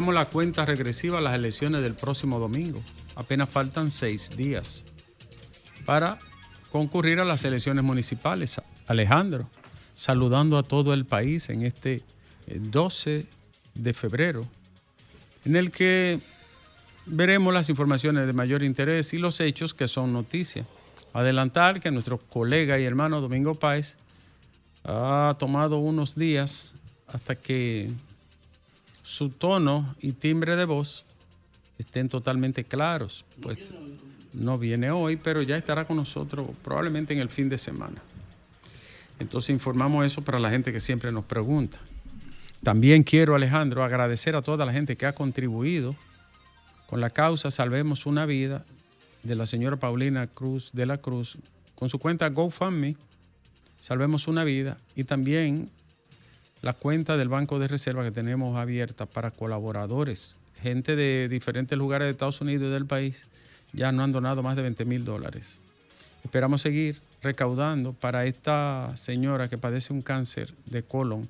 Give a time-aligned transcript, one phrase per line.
[0.00, 2.82] La cuenta regresiva a las elecciones del próximo domingo.
[3.16, 4.82] Apenas faltan seis días
[5.84, 6.18] para
[6.72, 8.60] concurrir a las elecciones municipales.
[8.88, 9.48] Alejandro,
[9.94, 12.02] saludando a todo el país en este
[12.48, 13.26] 12 eh,
[13.74, 14.46] de febrero,
[15.44, 16.18] en el que
[17.04, 20.66] veremos las informaciones de mayor interés y los hechos que son noticias.
[21.12, 23.96] Adelantar que nuestro colega y hermano Domingo Páez
[24.82, 26.72] ha tomado unos días
[27.06, 27.90] hasta que
[29.10, 31.04] su tono y timbre de voz
[31.78, 33.24] estén totalmente claros.
[33.42, 33.58] Pues
[34.32, 38.00] no viene hoy, pero ya estará con nosotros probablemente en el fin de semana.
[39.18, 41.78] Entonces informamos eso para la gente que siempre nos pregunta.
[42.62, 45.96] También quiero, Alejandro, agradecer a toda la gente que ha contribuido
[46.86, 48.64] con la causa Salvemos una Vida
[49.24, 51.36] de la señora Paulina Cruz de la Cruz
[51.74, 52.96] con su cuenta GoFundMe
[53.80, 55.68] Salvemos una vida y también
[56.62, 62.06] la cuenta del Banco de Reserva que tenemos abierta para colaboradores, gente de diferentes lugares
[62.06, 63.28] de Estados Unidos y del país,
[63.72, 65.58] ya no han donado más de 20 mil dólares.
[66.24, 71.26] Esperamos seguir recaudando para esta señora que padece un cáncer de colon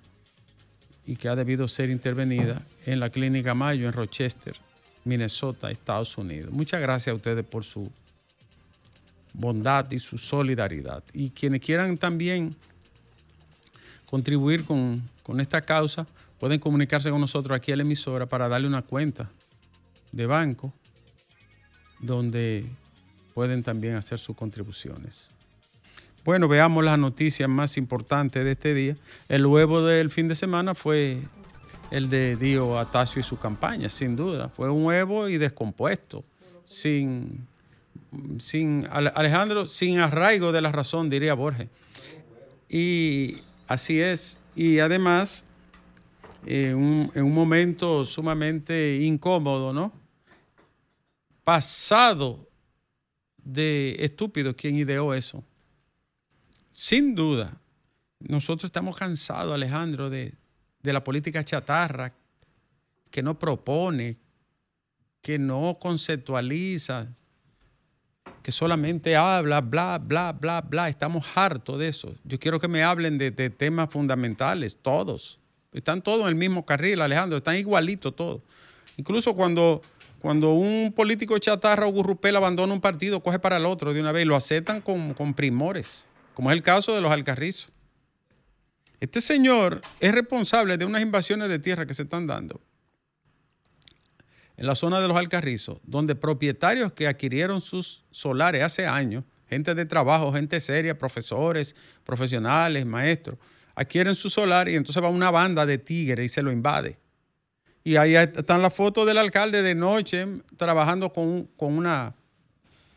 [1.07, 4.57] y que ha debido ser intervenida en la Clínica Mayo en Rochester,
[5.05, 6.53] Minnesota, Estados Unidos.
[6.53, 7.91] Muchas gracias a ustedes por su
[9.33, 11.03] bondad y su solidaridad.
[11.13, 12.57] Y quienes quieran también
[14.11, 15.03] contribuir con,
[15.39, 16.07] esta causa,
[16.39, 19.31] pueden comunicarse con nosotros aquí a la emisora para darle una cuenta
[20.11, 20.73] de banco
[22.01, 22.67] donde
[23.35, 25.29] pueden también hacer sus contribuciones.
[26.25, 28.97] Bueno, veamos las noticias más importantes de este día.
[29.29, 31.23] El huevo del fin de semana fue
[31.91, 34.49] el de Dio Atacio y su campaña, sin duda.
[34.49, 36.25] Fue un huevo y descompuesto,
[36.65, 37.47] sin
[38.41, 41.69] sin Alejandro, sin arraigo de la razón, diría Borges.
[42.69, 43.39] Y
[43.71, 44.37] así es.
[44.57, 45.45] Y además,
[46.45, 46.75] en
[47.15, 49.93] un, momento sumamente incómodo, ¿no?
[51.45, 52.49] Pasado
[53.37, 55.45] de estúpido quien ideó eso.
[56.73, 57.61] Sin duda,
[58.19, 60.35] nosotros estamos cansados, Alejandro, de,
[60.83, 62.13] de la política chatarra
[63.09, 64.19] que no propone,
[65.23, 67.07] que no conceptualiza,
[68.43, 70.89] que solamente habla, bla, bla, bla, bla.
[70.89, 72.15] Estamos hartos de eso.
[72.25, 75.39] Yo quiero que me hablen de, temas fundamentales, todos.
[75.73, 78.43] Están todos en el mismo carril, Alejandro, están igualitos todos.
[78.97, 79.83] Incluso cuando,
[80.21, 84.13] cuando un político chatarra o gurrupel abandona un partido, coge para el otro de una
[84.13, 87.71] vez y lo aceptan con, con primores, como es el caso de los alcarrizos.
[88.99, 92.61] Este señor es responsable de unas invasiones de tierra que se están dando
[94.61, 99.75] en la zona de los Alcarrizos, donde propietarios que adquirieron sus solares hace años, gente
[99.75, 103.39] de trabajo, gente seria, profesores, profesionales, maestros,
[103.75, 106.99] adquieren su solar y entonces va una banda de tigres y se lo invade.
[107.83, 110.27] Y ahí están las fotos del alcalde de noche
[110.59, 112.15] trabajando con, una,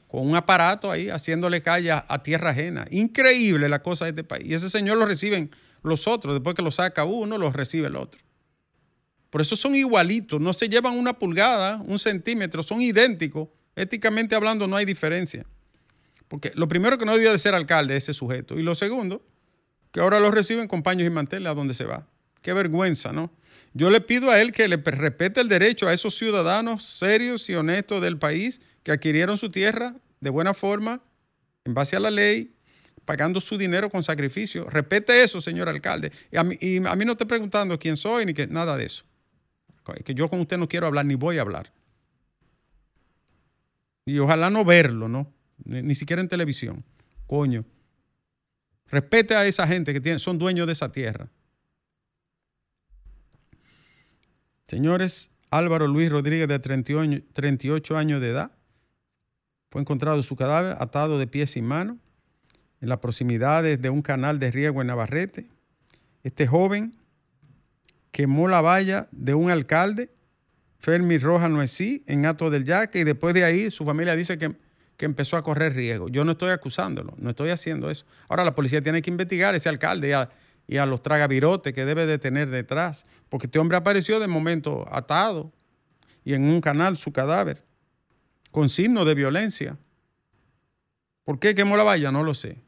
[0.10, 2.88] con un aparato ahí, haciéndole calle a, tierra ajena.
[2.92, 4.48] Increíble la cosa de este país.
[4.48, 5.50] Y ese señor lo reciben
[5.82, 8.20] los otros, después que lo saca uno, lo recibe el otro.
[9.34, 13.50] Por eso son igualitos, no se llevan una pulgada, un centímetro, son idénticos.
[13.76, 15.44] Éticamente hablando no hay diferencia.
[16.28, 18.60] Porque lo primero que no debía de ser alcalde ese sujeto.
[18.60, 19.26] Y lo segundo,
[19.92, 22.06] que ahora lo reciben con paños y manteles a donde se va.
[22.44, 23.32] Qué vergüenza, ¿no?
[23.74, 27.56] Yo le pido a él que le respete el derecho a esos ciudadanos serios y
[27.56, 31.02] honestos del país que adquirieron su tierra de buena forma,
[31.66, 32.54] en base a la ley,
[33.04, 34.70] pagando su dinero con sacrificio.
[34.70, 36.12] Respete eso, señor alcalde.
[36.32, 38.86] Y a mí, y a mí no estoy preguntando quién soy ni que nada de
[38.86, 39.04] eso
[40.04, 41.72] que yo con usted no quiero hablar ni voy a hablar.
[44.06, 45.32] Y ojalá no verlo, ¿no?
[45.66, 46.84] Ni, siquiera en televisión.
[47.28, 47.66] Coño.
[48.88, 51.30] Respete a esa gente que son dueños de esa tierra.
[54.68, 58.52] Señores, Álvaro Luis Rodríguez, de 38 años de edad,
[59.70, 61.98] fue encontrado su cadáver atado de pies y manos
[62.82, 65.48] en las proximidades de un canal de riego en Navarrete.
[66.24, 66.96] Este joven
[68.14, 70.12] quemó la valla de un alcalde,
[70.78, 74.56] Fermi Roja Noesí, en Ato del Yaque, y después de ahí su familia dice que,
[75.00, 76.08] empezó a correr riesgo.
[76.08, 78.06] Yo no estoy acusándolo, no estoy haciendo eso.
[78.30, 80.30] Ahora la policía tiene que investigar a ese alcalde y a,
[80.66, 84.88] y a los tragavirotes que debe de tener detrás, porque este hombre apareció de momento
[84.90, 85.52] atado
[86.24, 87.66] y en un canal su cadáver,
[88.52, 89.78] con signos de violencia.
[91.26, 92.10] ¿Por qué quemó la valla?
[92.10, 92.62] No lo sé.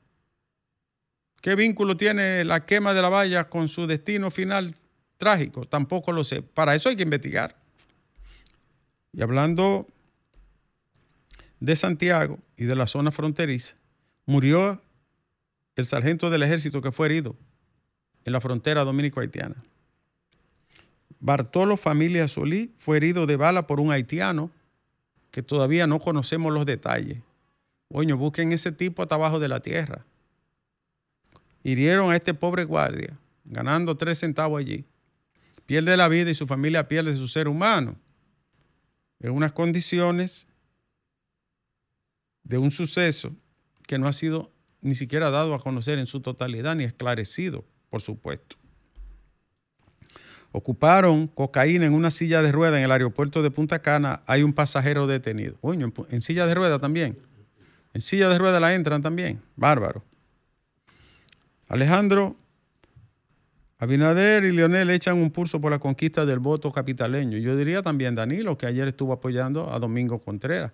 [1.42, 4.75] ¿Qué vínculo tiene la quema de la valla con su destino final
[5.18, 6.42] trágico, tampoco lo sé.
[6.42, 7.56] Para eso hay que investigar.
[9.14, 9.88] Y hablando
[11.60, 13.76] de Santiago y de la zona fronteriza,
[14.26, 14.82] murió
[15.76, 17.36] el sargento del ejército que fue herido
[18.24, 19.56] en la frontera dominico-haitiana.
[21.20, 24.52] Bartolo Familia Solí fue herido de bala por un haitiano
[25.32, 27.20] que todavía no conocemos los detalles.
[27.90, 30.06] Oño, busquen ese tipo hasta abajo de la tierra.
[31.64, 34.86] Hirieron a este pobre guardia, ganando tres centavos allí.
[35.66, 37.96] Pierde la vida y su familia pierde su ser humano.
[39.20, 40.48] En unas condiciones
[42.44, 43.36] de un suceso
[43.88, 44.52] que no ha sido
[44.82, 48.56] ni siquiera dado a conocer en su totalidad ni esclarecido, por supuesto.
[50.52, 54.22] Ocuparon cocaína en una silla de rueda en el aeropuerto de Punta Cana.
[54.26, 55.58] Hay un pasajero detenido.
[55.60, 57.18] Coño, en, silla de rueda también.
[57.94, 59.42] En silla de rueda la entran también.
[59.58, 60.04] Bárbaro.
[61.68, 62.38] Alejandro,
[63.77, 67.38] Abinader y Leonel echan un pulso por la conquista del voto capitaleño.
[67.38, 70.72] Yo diría también Danilo, que ayer estuvo apoyando a Domingo Contreras.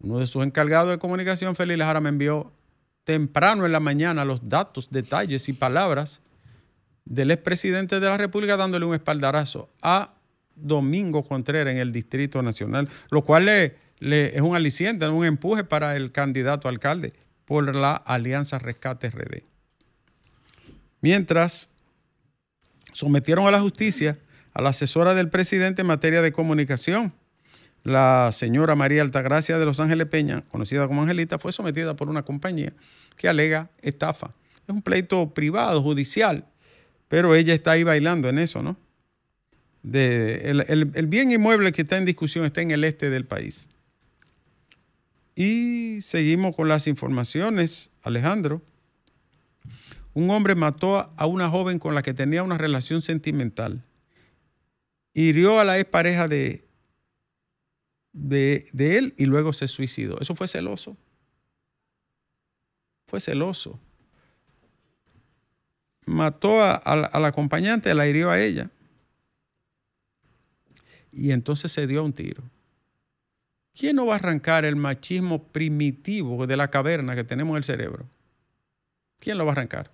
[0.00, 2.52] Uno de sus encargados de comunicación, Félix Lejara, me envió
[3.04, 6.20] temprano en la mañana los datos, detalles y palabras
[7.04, 10.14] del expresidente de la República dándole un espaldarazo a
[10.56, 15.94] Domingo Contreras en el Distrito Nacional, lo cual le, es un aliciente, un empuje para
[15.94, 17.12] el candidato alcalde
[17.44, 19.44] por la Alianza Rescate RD.
[21.00, 21.70] Mientras
[22.96, 24.18] sometieron a la justicia
[24.54, 27.12] a la asesora del presidente en materia de comunicación,
[27.84, 32.22] la señora María Altagracia de Los Ángeles Peña, conocida como Angelita, fue sometida por una
[32.22, 32.72] compañía
[33.18, 34.30] que alega estafa.
[34.66, 36.46] Es un pleito privado, judicial,
[37.08, 38.78] pero ella está ahí bailando en eso, ¿no?
[39.92, 43.68] el, bien inmueble que está en discusión está en el este del país.
[45.34, 48.62] Y seguimos con las informaciones, Alejandro.
[50.16, 53.82] Un hombre mató a una joven con la que tenía una relación sentimental.
[55.12, 56.64] Hirió a la expareja de,
[58.12, 60.18] de, él y luego se suicidó.
[60.18, 60.96] Eso fue celoso.
[63.06, 63.78] Fue celoso
[66.06, 68.70] mató a, la acompañante, la hirió a ella.
[71.12, 72.42] Y entonces se dio un tiro.
[73.74, 77.64] ¿Quién no va a arrancar el machismo primitivo de la caverna que tenemos en el
[77.64, 78.06] cerebro?
[79.18, 79.90] ¿Quién lo va a arrancar?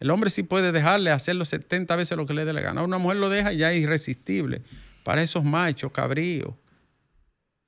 [0.00, 2.82] El hombre sí puede dejarle hacerlo 70 veces lo que le dé la gana.
[2.82, 4.62] Una mujer lo deja ya irresistible.
[5.02, 6.54] Para esos machos cabríos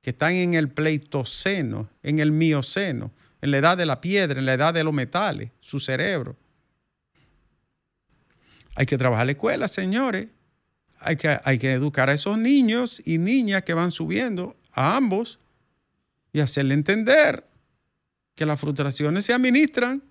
[0.03, 4.47] que están en el pleitoceno, en el mioceno, en la edad de la piedra, en
[4.47, 6.37] la edad de los metales, su cerebro.
[8.75, 10.29] Hay que trabajar la escuela, señores.
[11.01, 15.39] Hay que, hay que educar a esos niños y niñas que van subiendo, a ambos,
[16.33, 17.45] y hacerle entender
[18.35, 20.03] que las frustraciones se administran,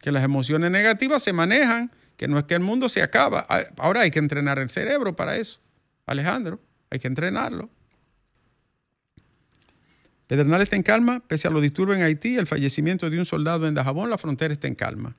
[0.00, 3.46] que las emociones negativas se manejan, que no es que el mundo se acaba.
[3.76, 5.60] Ahora hay que entrenar el cerebro para eso.
[6.06, 7.70] Alejandro, hay que entrenarlo.
[10.26, 13.66] Pedernal está en calma, pese a los disturbios en Haití, el fallecimiento de un soldado
[13.66, 15.16] en Dajabón, la frontera está en calma.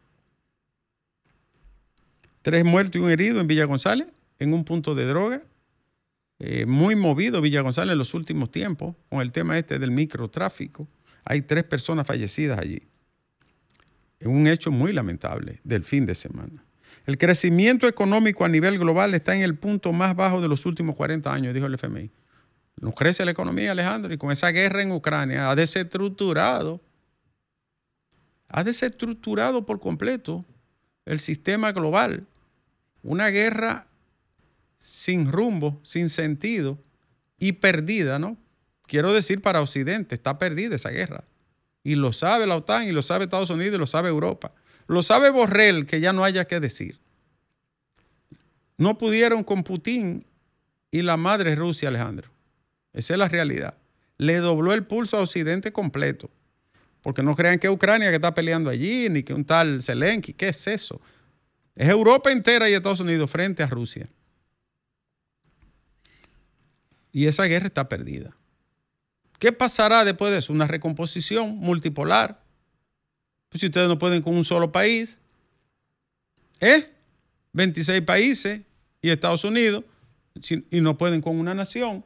[2.44, 4.08] Tres muertos y un herido en Villa González,
[4.38, 5.42] en un punto de droga.
[6.38, 10.88] Eh, muy movido Villa González en los últimos tiempos con el tema este del microtráfico.
[11.26, 12.84] Hay tres personas fallecidas allí.
[14.22, 16.64] Un hecho muy lamentable del fin de semana.
[17.06, 20.96] El crecimiento económico a nivel global está en el punto más bajo de los últimos
[20.96, 22.12] 40 años, dijo el FMI.
[22.82, 26.82] No crece la economía, Alejandro, y con esa guerra en Ucrania ha desestructurado,
[28.48, 30.46] ha desestructurado por completo
[31.06, 32.28] el sistema global.
[33.04, 33.88] Una guerra
[34.80, 36.78] sin rumbo, sin sentido
[37.38, 38.38] y perdida, ¿no?
[38.86, 41.24] Quiero decir para Occidente, está perdida esa guerra.
[41.84, 44.54] Y lo sabe la OTAN, y lo sabe Estados Unidos, y lo sabe Europa.
[44.88, 47.00] Lo sabe Borrell, que ya no haya que decir.
[48.78, 50.26] No pudieron con Putin
[50.92, 52.30] y la madre Rusia, Alejandro.
[52.94, 53.78] Esa es la realidad.
[54.18, 56.30] Le dobló el pulso a Occidente completo.
[57.02, 60.34] Porque no crean que es Ucrania que está peleando allí, ni que un tal Zelensky.
[60.34, 61.00] ¿Qué es eso?
[61.76, 64.10] Es Europa entera y Estados Unidos frente a Rusia.
[67.12, 68.36] Y esa guerra está perdida.
[69.40, 70.54] ¿Qué pasará después de eso?
[70.54, 72.44] Una recomposición multipolar.
[73.50, 75.18] Pues si ustedes no pueden con un solo país,
[76.60, 76.90] ¿eh?
[77.54, 78.62] 26 países
[79.02, 79.86] y Estados Unidos,
[80.70, 82.06] y no pueden con una nación.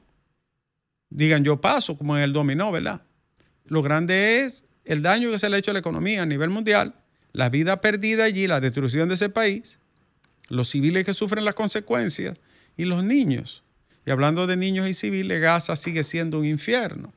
[1.10, 3.02] Digan, yo paso, como en el dominó, ¿verdad?
[3.66, 6.50] Lo grande es el daño que se le ha hecho a la economía a nivel
[6.50, 6.96] mundial,
[7.32, 9.80] la vida perdida allí, la destrucción de ese país,
[10.50, 12.38] los civiles que sufren las consecuencias
[12.78, 13.63] y los niños.
[14.06, 17.14] Y hablando de niños y civiles, Gaza sigue siendo un infierno.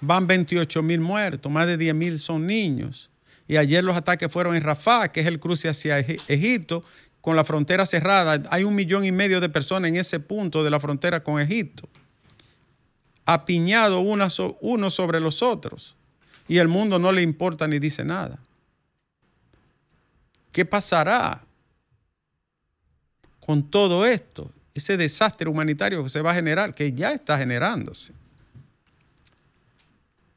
[0.00, 3.10] Van 28 mil muertos, más de 10 mil son niños.
[3.48, 6.84] Y ayer los ataques fueron en Rafah, que es el cruce hacia Egipto,
[7.20, 10.70] con la frontera cerrada, hay un millón y medio de personas en ese punto de
[10.70, 11.88] la frontera con Egipto,
[13.24, 15.96] apiñados unos sobre los otros,
[16.46, 18.38] y el mundo no le importa ni dice nada.
[20.52, 21.44] ¿Qué pasará
[23.40, 24.50] con todo esto?
[24.78, 28.12] Ese desastre humanitario que se va a generar, que ya está generándose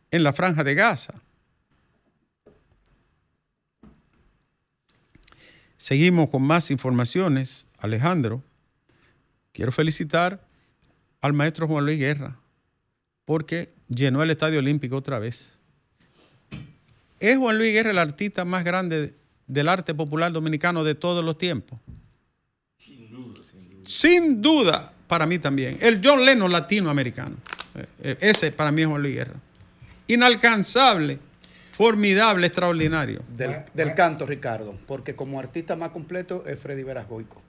[0.10, 1.14] en la franja de Gaza.
[5.78, 7.68] Seguimos con más informaciones.
[7.78, 8.44] Alejandro,
[9.54, 10.44] quiero felicitar
[11.22, 12.40] al maestro Juan Luis Guerra
[13.26, 15.52] porque llenó el Estadio Olímpico otra vez.
[17.20, 19.14] ¿Es Juan Luis Guerra el artista más grande
[19.46, 21.80] del arte popular dominicano de todos los tiempos?
[23.92, 25.78] Sin duda, para mí también.
[25.82, 27.36] El John Lennon latinoamericano.
[27.76, 29.36] Eh, eh, ese para mí es Juan Luis Guerra.
[30.08, 31.20] Inalcanzable
[31.82, 33.24] formidable, extraordinario.
[33.36, 37.42] Del, canto, Ricardo, porque como artista más completo es Freddy Verasgoico.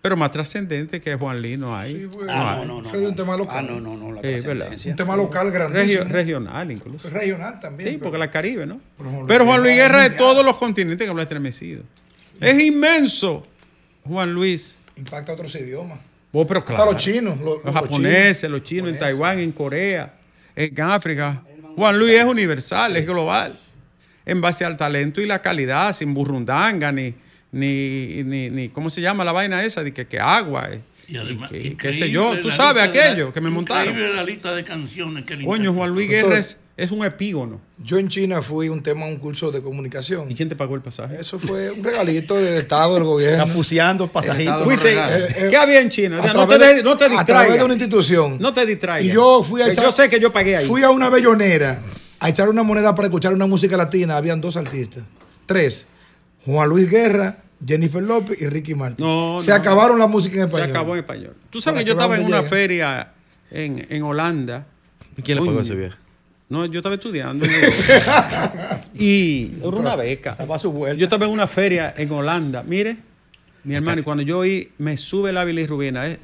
[0.00, 2.08] Pero más trascendente que Juan Lino hay.
[2.08, 2.90] Sí, ah, no, no, no.
[2.90, 3.56] Fue un tema local.
[3.58, 4.92] Ah, no, no, no, la trascendencia.
[4.92, 6.04] Un tema local grandísimo.
[6.04, 7.10] regional incluso.
[7.10, 7.90] Regional también.
[7.90, 8.80] Sí, porque la Caribe, ¿no?
[9.26, 11.82] Pero Juan Luis Guerra de todos los continentes que lo ha estremecido.
[12.40, 13.44] Es inmenso,
[14.04, 14.78] Juan Luis.
[14.96, 15.98] Impacta otros idiomas.
[16.32, 16.82] Oh, pero claro.
[16.82, 17.40] Hasta los chinos.
[17.40, 20.14] Los, japoneses, los chinos, en Taiwán, en Corea,
[20.56, 21.42] en África.
[21.76, 23.58] Juan Luis es universal, es global,
[24.26, 27.14] en base al talento y la calidad, sin burrundanga, ni,
[27.52, 29.82] ni, ni, ¿cómo se llama la vaina esa?
[29.82, 30.70] De que, que agua.
[30.72, 30.80] Eh,
[31.52, 33.92] y qué sé yo, tú sabes aquello que me montaron.
[33.92, 36.40] Increíble la lista de canciones que Coño, Juan Luis Guerra
[36.76, 37.60] es, un epígono.
[37.78, 40.30] Yo en China fui un tema, un curso de comunicación.
[40.30, 41.16] ¿Y quién te pagó el pasaje?
[41.20, 43.46] Eso fue un regalito del Estado, del gobierno.
[43.46, 44.66] Capuceando pasajitos.
[44.84, 46.16] Eh, eh, ¿Qué había en China?
[46.32, 47.20] no, te, no te distraigas.
[47.20, 48.38] A través de una institución.
[48.40, 49.04] No te distraigas.
[49.04, 50.66] Y yo fui a echar, Yo sé que yo pagué ahí.
[50.66, 51.80] Fui a una bellonera
[52.18, 54.16] a echar una moneda para escuchar una música latina.
[54.16, 55.04] Habían dos artistas.
[55.46, 55.86] Tres.
[56.44, 59.06] Juan Luis Guerra, Jennifer López y Ricky Martin.
[59.38, 60.66] se acabaron la música en español.
[60.66, 61.34] Se acabó en español.
[61.50, 63.12] Tú sabes que yo estaba en una feria
[63.50, 64.66] en, en Holanda.
[65.16, 66.03] ¿Y quién le pagó ese viaje?
[66.48, 67.46] No, yo estaba estudiando.
[68.98, 70.32] y era una beca.
[70.32, 70.98] Estaba a su vuelta.
[70.98, 72.62] Yo estaba en una feria en Holanda.
[72.62, 72.98] Mire,
[73.64, 76.08] mi hermano, y cuando yo oí, me sube la bilirrubina.
[76.08, 76.18] Eh,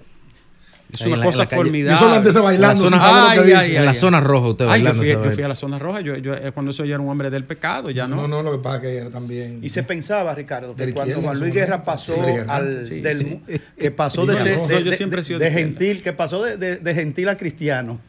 [0.92, 1.94] es una cosa formidable.
[1.94, 2.84] Eso antes bailando.
[2.84, 5.02] En la zona, ay, ay, en la zona roja usted bailando.
[5.02, 6.00] Yo fui, yo fui, a la zona roja.
[6.00, 8.16] Yo, yo, eh, cuando eso ya era un hombre del pecado, ya no.
[8.16, 9.60] No, no, lo que pasa es que era también.
[9.62, 12.16] Y se pensaba, Ricardo, que cuando Juan Luis Guerra pasó
[12.48, 13.40] al del,
[13.78, 18.00] que pasó de, ser, de, gentil, que pasó de, gentil a cristiano,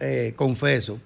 [0.00, 0.98] eh, confeso.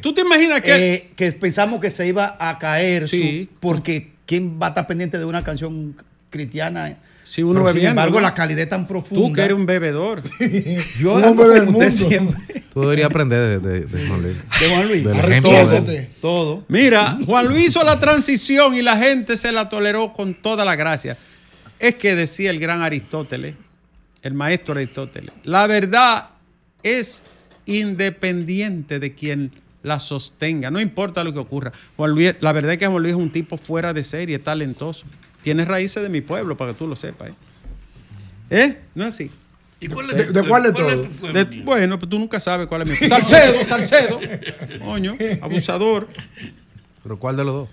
[0.00, 3.48] ¿Tú te imaginas que eh, que pensamos que se iba a caer sí.
[3.60, 5.94] porque quién va a estar pendiente de una canción
[6.30, 6.96] cristiana?
[7.24, 9.28] Si uno Pero, sin embargo, la calidad es tan profunda.
[9.28, 10.22] Tú que eres un bebedor.
[10.98, 11.88] Yo un hombre del mundo.
[11.90, 12.64] siempre.
[12.72, 14.36] Tú deberías aprender de, de, Juan Luis.
[14.58, 15.42] De Juan Luis.
[15.42, 15.84] todo,
[16.20, 16.64] todo.
[16.66, 20.74] Mira, Juan Luis hizo la transición y la gente se la toleró con toda la
[20.74, 21.16] gracia.
[21.78, 23.54] Es que decía el gran Aristóteles,
[24.22, 26.30] el maestro Aristóteles, la verdad
[26.82, 27.22] es
[27.70, 31.72] independiente de quien la sostenga, no importa lo que ocurra.
[31.96, 35.06] Juan Luis, la verdad es que Juan Luis es un tipo fuera de serie, talentoso.
[35.42, 37.30] Tienes raíces de mi pueblo, para que tú lo sepas.
[37.30, 37.34] ¿Eh?
[38.50, 38.78] ¿Eh?
[38.94, 39.30] ¿No es así?
[39.80, 41.08] ¿Y cuál ¿De, cuál de todo?
[41.64, 43.16] bueno, pues tú nunca sabes cuál es mi pueblo.
[43.28, 44.20] Salcedo, Salcedo.
[44.84, 46.08] Coño, abusador.
[47.02, 47.68] ¿Pero cuál de los dos?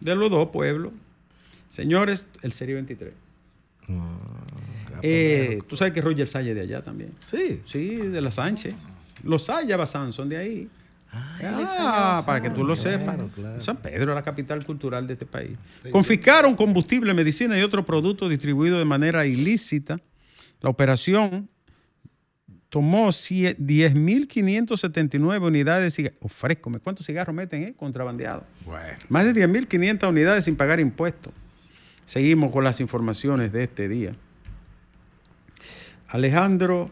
[0.00, 0.92] De los dos pueblos.
[1.68, 3.12] Señores, el Serie 23.
[3.90, 7.12] Ah, eh, tú sabes que Roger Salle de allá también.
[7.18, 7.60] Sí.
[7.66, 8.74] Sí, de la Sánchez.
[9.22, 10.68] Los Bazán son de ahí.
[11.12, 13.18] Ah, para que tú lo sepas.
[13.60, 15.58] San Pedro, la capital cultural de este país.
[15.90, 19.98] Confiscaron combustible, medicina y otros productos distribuidos de manera ilícita.
[20.60, 21.48] La operación
[22.68, 26.20] tomó 10.579 unidades de cigarros.
[26.22, 27.74] Ofrezco, ¿cuántos cigarros meten, eh?
[27.76, 28.44] Contrabandeados.
[29.08, 31.32] Más de 10.500 unidades sin pagar impuestos.
[32.06, 34.14] Seguimos con las informaciones de este día.
[36.08, 36.90] Alejandro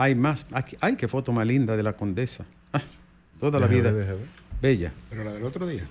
[0.00, 0.46] hay más.
[0.80, 2.46] ay, qué foto más linda de la condesa.
[2.72, 2.80] Ah,
[3.38, 3.92] toda la vida.
[4.60, 4.92] Bella.
[5.10, 5.86] Pero la del otro día.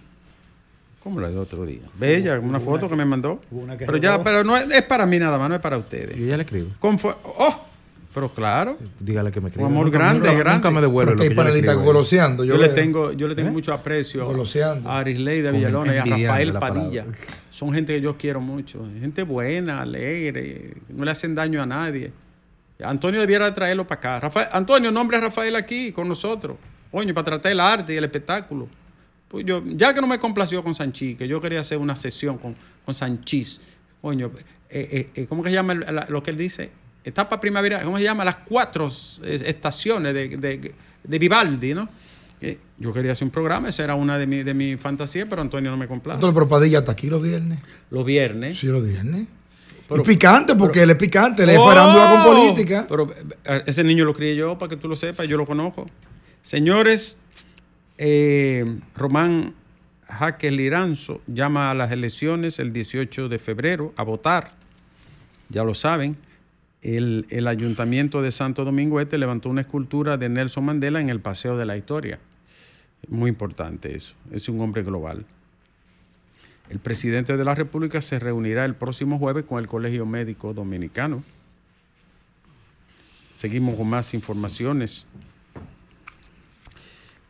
[1.03, 1.81] ¿Cómo la del otro día?
[1.97, 3.39] Bella, una foto que, me mandó.
[3.77, 6.17] pero ya, pero no es, para mí nada más, no es para ustedes.
[6.17, 6.69] Y ella le escribo.
[6.81, 7.65] oh,
[8.11, 8.77] pero claro.
[8.99, 9.67] Dígale que me escriba.
[9.67, 10.53] Un amor grande, grande.
[10.55, 12.43] Nunca me devuelve lo que para yo le goloseando.
[12.43, 13.53] Yo, le tengo, yo le tengo ¿Eh?
[13.53, 14.89] mucho aprecio goloseando.
[14.89, 17.05] a Arisleida Villalona y a Rafael Padilla.
[17.51, 18.83] Son gente que yo quiero mucho.
[18.99, 22.11] Gente buena, alegre, no le hacen daño a nadie.
[22.83, 24.19] Antonio debiera traerlo para acá.
[24.19, 26.57] Rafael, Antonio, nombre a Rafael aquí con nosotros.
[26.91, 28.67] Coño, para tratar el arte y el espectáculo.
[29.27, 32.38] Pues yo, ya que no me complació con Sanchís, que yo quería hacer una sesión
[32.38, 33.62] con, con Sanchís,
[34.01, 34.31] coño,
[34.69, 36.71] eh, eh, eh, ¿cómo que se llama lo que él dice?
[37.03, 38.25] Etapa primavera, ¿cómo se llama?
[38.25, 38.88] Las cuatro
[39.24, 41.88] estaciones de, de, Vivaldi, ¿no?
[42.77, 45.69] yo quería hacer un programa, esa era una de mis de mi fantasías, pero Antonio
[45.69, 46.21] no me complace.
[46.21, 47.59] pero Padilla está aquí los viernes.
[47.91, 48.57] Los viernes.
[48.59, 49.27] Sí, los viernes.
[49.89, 52.36] Y picante, porque él es picante, él es farándula con ¡Oh!
[52.36, 52.86] política.
[52.88, 53.13] Pero
[53.46, 55.88] eh, ese niño lo crié yo, para que tú lo sepas, yo lo conozco.
[56.41, 57.17] Señores,
[57.98, 59.53] eh, Román
[60.08, 64.53] Jaque Liranzo llama a las elecciones el 18 de febrero a votar.
[65.50, 66.17] Ya lo saben.
[66.81, 71.19] El, el, Ayuntamiento de Santo Domingo Este levantó una escultura de Nelson Mandela en el
[71.19, 72.19] Paseo de la Historia.
[73.10, 74.13] Muy importante eso.
[74.31, 75.25] Es un hombre global.
[76.69, 81.23] El presidente de la República se reunirá el próximo jueves con el Colegio Médico Dominicano.
[83.38, 85.05] Seguimos con más informaciones.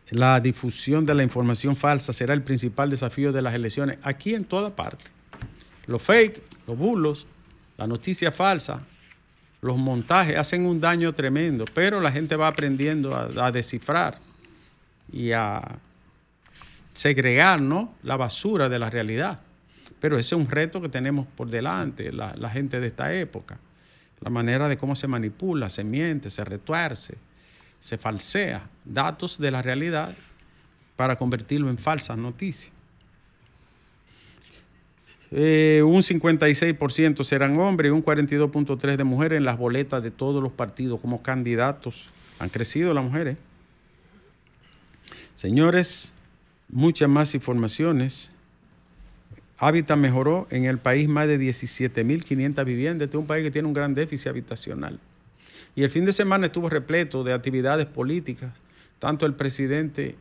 [0.10, 4.44] La difusión de la información falsa será el principal desafío de las elecciones aquí en
[4.44, 5.06] toda parte.
[5.86, 7.28] Los fake, los bulos,
[7.78, 8.82] la noticia falsa,
[9.62, 14.20] los montajes hacen un daño tremendo, pero la gente va aprendiendo a, descifrar
[15.12, 15.80] y a
[17.00, 17.94] segregar ¿no?
[18.04, 19.40] la basura de la realidad.
[20.02, 23.58] Pero ese es un reto que tenemos por delante, la, la gente de esta época.
[24.22, 27.18] La manera de cómo se manipula, se miente, se retuerce
[27.80, 30.14] se falsea datos de la realidad
[30.96, 32.72] para convertirlo en falsas noticias.
[35.32, 40.42] Eh, un 56% serán hombres y un 42.3% de mujeres en las boletas de todos
[40.42, 42.08] los partidos como candidatos.
[42.40, 43.38] Han crecido las mujeres.
[45.36, 46.12] Señores,
[46.70, 48.32] muchas más informaciones.
[49.58, 53.08] Hábitat mejoró en el país más de 17.500 viviendas.
[53.08, 55.00] Este es un país que tiene un gran déficit habitacional.
[55.76, 58.52] Y el fin de semana estuvo repleto de actividades políticas,
[59.00, 60.16] tanto el presidente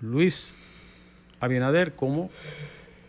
[0.00, 0.54] Luis
[1.40, 2.30] Abinader como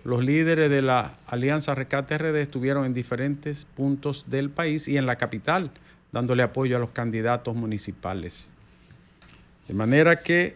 [0.03, 5.05] los líderes de la Alianza Rescate RD estuvieron en diferentes puntos del país y en
[5.05, 5.69] la capital,
[6.11, 8.49] dándole apoyo a los candidatos municipales.
[9.67, 10.55] De manera que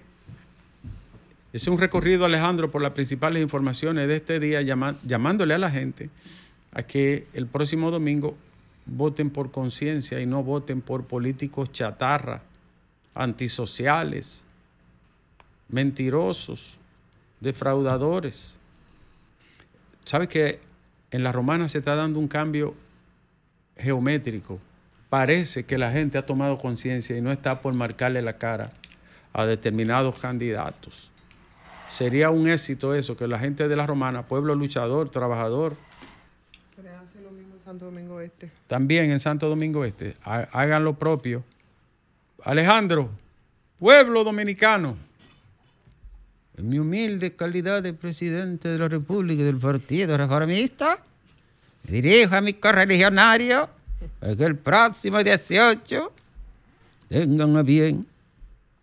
[1.56, 6.10] es un recorrido, Alejandro, por las principales informaciones de este día, llamándole a la gente
[6.74, 8.36] a que el próximo domingo
[8.86, 12.42] voten por conciencia y no voten por políticos chatarra,
[13.14, 14.44] antisociales,
[15.70, 16.76] mentirosos,
[17.40, 18.54] defraudadores.
[20.04, 20.60] ¿Sabe que
[21.12, 22.76] en la romana se está dando un cambio
[23.78, 24.60] geométrico?
[25.10, 28.74] Parece que la gente ha tomado conciencia y no está por marcarle la cara
[29.32, 31.12] a determinados candidatos.
[31.98, 35.76] Sería un éxito eso, que la gente de la romana, pueblo luchador, trabajador,
[37.66, 38.52] Santo Domingo Este.
[38.68, 40.16] También en Santo Domingo Este.
[40.24, 41.44] Hagan lo propio.
[42.44, 43.10] Alejandro,
[43.80, 44.96] pueblo dominicano.
[46.56, 51.00] En mi humilde calidad de presidente de la República y del Partido Reformista,
[51.84, 53.68] me dirijo a mi correligionario
[54.20, 56.12] para que el próximo 18
[57.10, 58.06] tengan a bien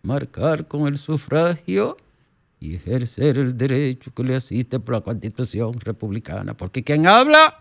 [0.01, 1.95] marcar con el sufragio
[2.63, 6.55] y ejercer el derecho que le asiste por la Constitución republicana.
[6.55, 7.59] Porque quien habla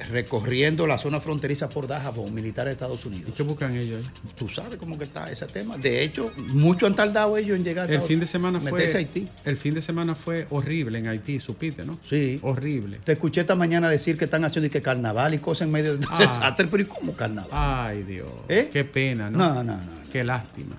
[0.10, 3.30] recorriendo la zona fronteriza por Dajabón, militares de Estados Unidos.
[3.30, 4.32] ¿Y qué buscan ellos ahí?
[4.36, 5.78] Tú sabes cómo que está ese tema.
[5.78, 9.28] De hecho, mucho han tardado ellos en llegar el fin de semana fue Haití.
[9.46, 12.00] El fin de semana fue horrible en Haití, supiste, ¿no?
[12.10, 12.40] Sí.
[12.42, 13.00] Horrible.
[13.04, 15.98] Te escuché esta mañana decir que están haciendo y que carnaval y cosas en medio
[15.98, 16.20] de ah.
[16.20, 17.50] desastre, pero ¿y cómo carnaval?
[17.52, 18.32] Ay, Dios.
[18.50, 18.70] ¿Eh?
[18.72, 19.38] Qué pena, ¿no?
[19.38, 20.04] No, no, no.
[20.12, 20.76] Qué lástima.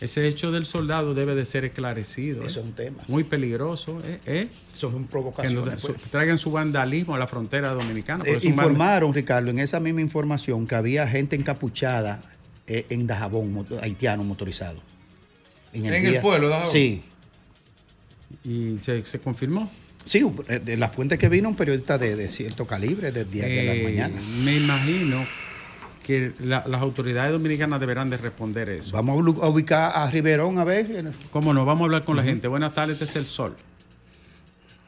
[0.00, 2.40] Ese hecho del soldado debe de ser esclarecido.
[2.40, 3.02] Eso es un tema.
[3.08, 4.00] Muy peligroso.
[4.04, 4.20] ¿eh?
[4.26, 4.48] ¿Eh?
[4.74, 5.64] Eso es una provocación.
[5.64, 5.96] Que, pues.
[6.10, 8.24] traigan su vandalismo a la frontera dominicana.
[8.26, 12.22] Eh, informaron, Ricardo, en esa misma información que había gente encapuchada
[12.66, 14.80] en Dajabón, haitiano motorizado.
[15.72, 16.72] En el, pueblo, Dajabón.
[16.72, 17.02] Sí.
[18.44, 19.70] ¿Y se, confirmó?
[20.04, 20.24] Sí,
[20.62, 24.20] de la fuente que vino un periodista de, cierto calibre, de 10 de la mañana.
[24.42, 25.26] Me imagino
[26.04, 28.94] que las autoridades dominicanas deberán de responder eso.
[28.94, 30.86] Vamos a ubicar a Riverón a ver.
[31.32, 31.64] ¿Cómo no?
[31.64, 32.46] Vamos a hablar con la gente.
[32.46, 33.56] Buenas tardes, este es el Sol.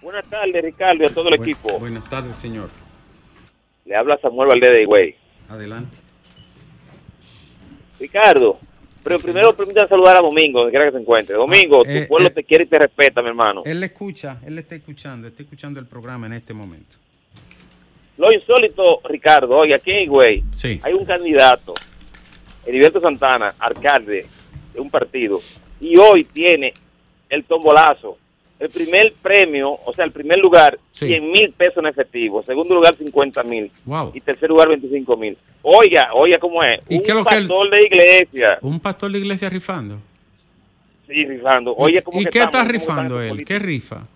[0.03, 1.81] Buenas tardes, Ricardo, y a todo el equipo.
[1.81, 2.71] Buenas tardes, señor.
[3.85, 5.17] Le habla Samuel Valdés de Higüey.
[5.49, 5.97] Adelante.
[7.99, 8.59] Ricardo,
[9.03, 11.35] pero primero permítanme saludar a Domingo, donde quiera que se encuentre.
[11.35, 13.63] Domingo, tu eh, pueblo eh, te quiere y te respeta, mi hermano.
[13.65, 16.97] Él le escucha, él le está escuchando, está escuchando el programa en este momento.
[18.19, 20.81] Lo insólito, Ricardo, oye, aquí güey, sí.
[20.83, 21.75] hay un candidato,
[22.65, 24.27] Heriberto Santana, alcalde
[24.73, 25.39] de un partido,
[25.81, 26.73] y hoy tiene
[27.29, 28.19] el tombolazo.
[28.59, 32.43] El primer premio, o sea, el primer lugar, 100 mil pesos en efectivo.
[32.43, 33.71] Segundo lugar, 50 mil.
[34.15, 35.37] Y tercer lugar, 25 mil.
[35.61, 36.81] Oiga, oiga, ¿cómo es?
[36.89, 38.59] ¿Y un qué lo pastor de iglesia.
[38.63, 39.99] ¿Un pastor de iglesia rifando?
[41.07, 41.75] Sí, rifando.
[41.77, 43.45] Oye, ¿Y, qué está rifando él?
[43.45, 44.07] ¿Qué rifa?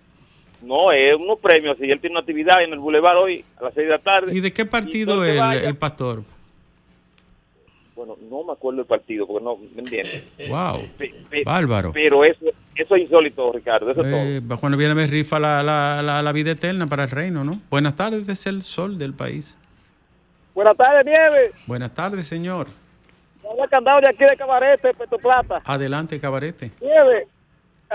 [0.61, 1.77] No, es unos premios.
[1.77, 4.35] Si él tiene una actividad en el Boulevard hoy a las 6 de la tarde.
[4.35, 6.23] ¿Y de qué partido es el, el pastor?
[8.05, 10.23] bueno, no me acuerdo el partido, porque no, ¿me entiendes?
[10.49, 10.79] Wow,
[11.45, 11.91] bárbaro.
[11.93, 12.45] Pero eso,
[12.75, 14.59] eso es insólito, Ricardo, eso eh, todo.
[14.59, 17.61] Cuando viene me rifa la, la, la, vida eterna para el reino, ¿no?
[17.69, 19.55] Buenas tardes, es el sol del país.
[20.55, 21.51] Buenas tardes, Nieve.
[21.67, 22.67] Buenas tardes, señor.
[23.43, 25.61] Hola, candado de aquí de Cabarete, Puerto Plata.
[25.63, 26.71] Adelante, Cabarete.
[26.81, 27.27] Nieve,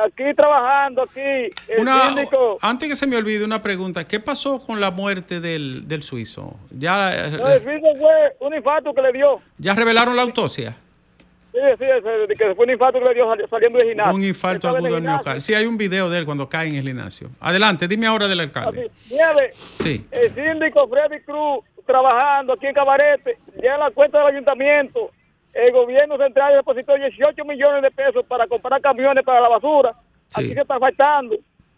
[0.05, 1.51] aquí trabajando, aquí.
[1.69, 2.15] El una,
[2.61, 6.57] Antes que se me olvide una pregunta, ¿qué pasó con la muerte del, del suizo?
[6.71, 9.41] Ya, no, el suizo fue un infarto que le dio.
[9.59, 10.77] ¿Ya revelaron la autopsia?
[11.53, 14.15] Sí, sí, que fue un infarto que le dio saliendo del gimnasio.
[14.15, 15.41] Un infarto agudo del miocardio.
[15.41, 17.31] Sí, hay un video de él cuando cae en el gimnasio.
[17.41, 18.91] Adelante, dime ahora del alcalde.
[19.11, 20.07] Nieve, sí.
[20.11, 25.11] el síndico Freddy Cruz trabajando aquí en Cabarete, ya la cuenta del ayuntamiento
[25.57, 29.95] el gobierno central depositó 18 millones de pesos para comprar camiones para la basura.
[30.35, 31.37] Aquí se está faltando.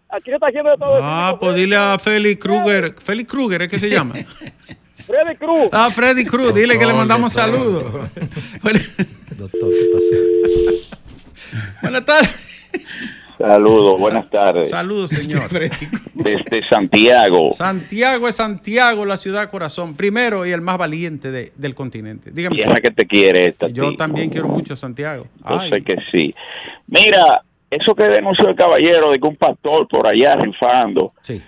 [0.09, 0.99] Aquí se está haciendo de todo.
[1.03, 2.95] Ah, pues dile a Félix Kruger.
[3.03, 4.15] Félix Kruger es que se llama.
[5.07, 5.69] Freddy Cruz.
[5.73, 7.83] Ah, Freddy Cruz, dile que le mandamos saludos.
[9.37, 10.97] Doctor, ¿qué pasó?
[11.83, 12.31] Buenas tardes.
[13.39, 14.69] Saludos, buenas tardes.
[14.69, 15.49] Saludos, señor.
[16.15, 17.53] Desde Santiago.
[17.53, 22.33] Santiago es Santiago, la ciudad corazón, primero y el más valiente del continente.
[22.33, 22.57] Dígame.
[22.57, 23.69] Tierra que te quiere esta.
[23.69, 25.27] Yo también quiero mucho a Santiago.
[25.49, 26.35] Yo sé que sí.
[26.89, 31.13] Mira, eso que denunció el caballero de que un pastor por allá rifando.
[31.21, 31.41] Sí.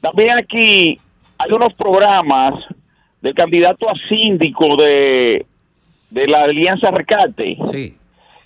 [0.00, 0.98] También aquí
[1.38, 2.54] hay unos programas
[3.22, 5.46] del candidato a síndico de,
[6.10, 7.56] de la Alianza Recate.
[7.70, 7.96] Sí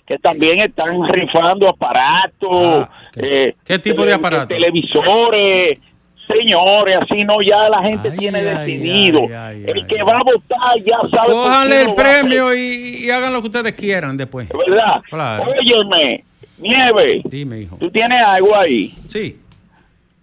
[0.05, 2.87] que también están rifando aparatos.
[2.87, 4.49] Ah, ¿qué, eh, tipo de aparatos?
[4.49, 5.79] Televisores.
[6.27, 9.21] Señores, así no ya la gente tiene decidido.
[9.25, 11.31] el que va a votar ya sabe.
[11.31, 14.49] Cójanle el premio y, hagan lo que ustedes quieran después.
[14.49, 15.01] ¿Verdad?
[15.07, 15.51] Claro.
[15.51, 16.23] Óyeme,
[16.57, 17.21] Nieve.
[17.25, 17.77] Dime, hijo.
[17.77, 18.91] ¿Tú tienes algo ahí?
[19.07, 19.37] Sí.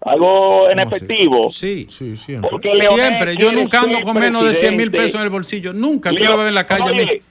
[0.01, 1.49] ¿Algo en efectivo?
[1.49, 2.49] Sí, sí, siempre.
[2.59, 3.37] siempre.
[3.37, 5.71] Yo nunca ando con menos de 100 mil pesos en el bolsillo.
[5.71, 6.09] Nunca.
[6.09, 6.83] Tú lo ves en la calle.
[6.83, 7.21] Oye,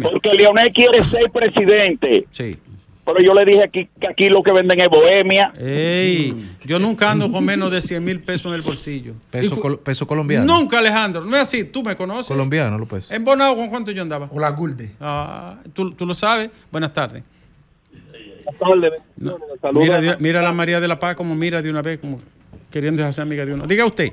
[0.00, 2.26] porque Leonel quiere ser presidente.
[2.30, 2.56] Sí.
[3.04, 5.52] Pero yo le dije aquí, que aquí lo que venden es bohemia.
[5.60, 9.12] Ey, yo nunca ando con menos de 100 mil pesos en el bolsillo.
[9.30, 10.46] Peso, peso colombiano.
[10.46, 11.22] Nunca, Alejandro.
[11.22, 11.64] No es así.
[11.64, 12.28] Tú me conoces.
[12.28, 13.10] Colombiano, lo pues.
[13.10, 14.30] ¿En Bonao con cuánto yo andaba?
[14.32, 14.92] O la Gulde.
[15.00, 16.50] Ah, ¿tú, tú lo sabes.
[16.72, 17.22] Buenas tardes.
[19.16, 19.38] No.
[19.72, 22.20] Mira, mira a la María de la Paz como mira de una vez, como
[22.70, 23.66] queriendo hacerse amiga de uno.
[23.66, 24.10] Diga usted.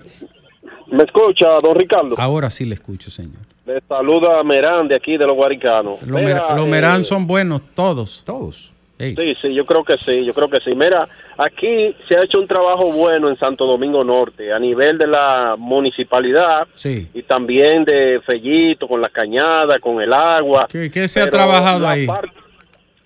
[0.91, 2.15] ¿Me escucha, don Ricardo?
[2.17, 3.50] Ahora sí le escucho, señor.
[3.65, 6.02] Le saluda Merán de aquí, de los Guaricanos.
[6.02, 8.24] Los, Merán eh, son buenos, todos.
[8.26, 8.74] Todos.
[8.97, 10.76] Sí, sí, yo creo que sí, yo creo que sí.
[10.76, 15.08] Mira, aquí se ha hecho un trabajo bueno en Santo Domingo Norte, a nivel de
[15.08, 17.08] la municipalidad sí.
[17.13, 20.67] y también de Fellito, con la cañada, con el agua.
[20.69, 22.08] ¿Qué, se ha trabajado ahí?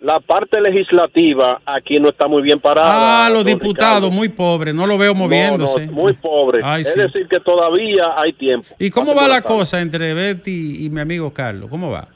[0.06, 3.26] La parte legislativa aquí no está muy bien parada.
[3.26, 5.88] Ah, los diputados, muy pobres, no lo veo moviéndose.
[5.88, 6.64] muy pobres.
[6.86, 8.68] es decir, que todavía hay tiempo.
[8.78, 11.72] ¿Y cómo va la cosa entre Betty y mi amigo Carlos?
[11.72, 12.08] ¿Cómo va?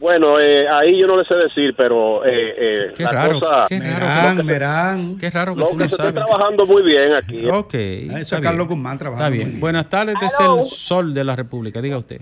[0.00, 4.44] Bueno, eh, ahí yo no le sé decir, pero eh, eh, qué raro, qué raro,
[4.44, 7.48] Merán, Qué raro que lo tú que se está trabajando muy bien aquí.
[7.48, 7.74] Ok.
[8.12, 9.34] Ah, eso es Carlos Guzmán trabajando.
[9.34, 9.60] Está bien.
[9.60, 11.80] Buenas tardes, desde el sol de la República.
[11.80, 12.20] Diga usted.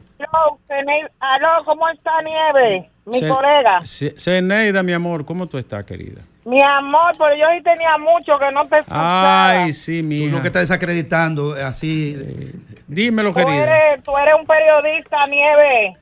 [1.21, 2.89] Aló, ¿cómo está Nieve?
[3.05, 3.83] Mi colega.
[3.85, 6.23] Zeneida, mi amor, ¿cómo tú estás, querida?
[6.45, 9.51] Mi amor, pero yo sí tenía mucho que no te escuchaba.
[9.51, 12.17] Ay, sí, mi Tú lo que estás desacreditando, así.
[12.87, 13.65] dímelo, tú querida.
[13.65, 15.97] Eres, tú eres un periodista, Nieve.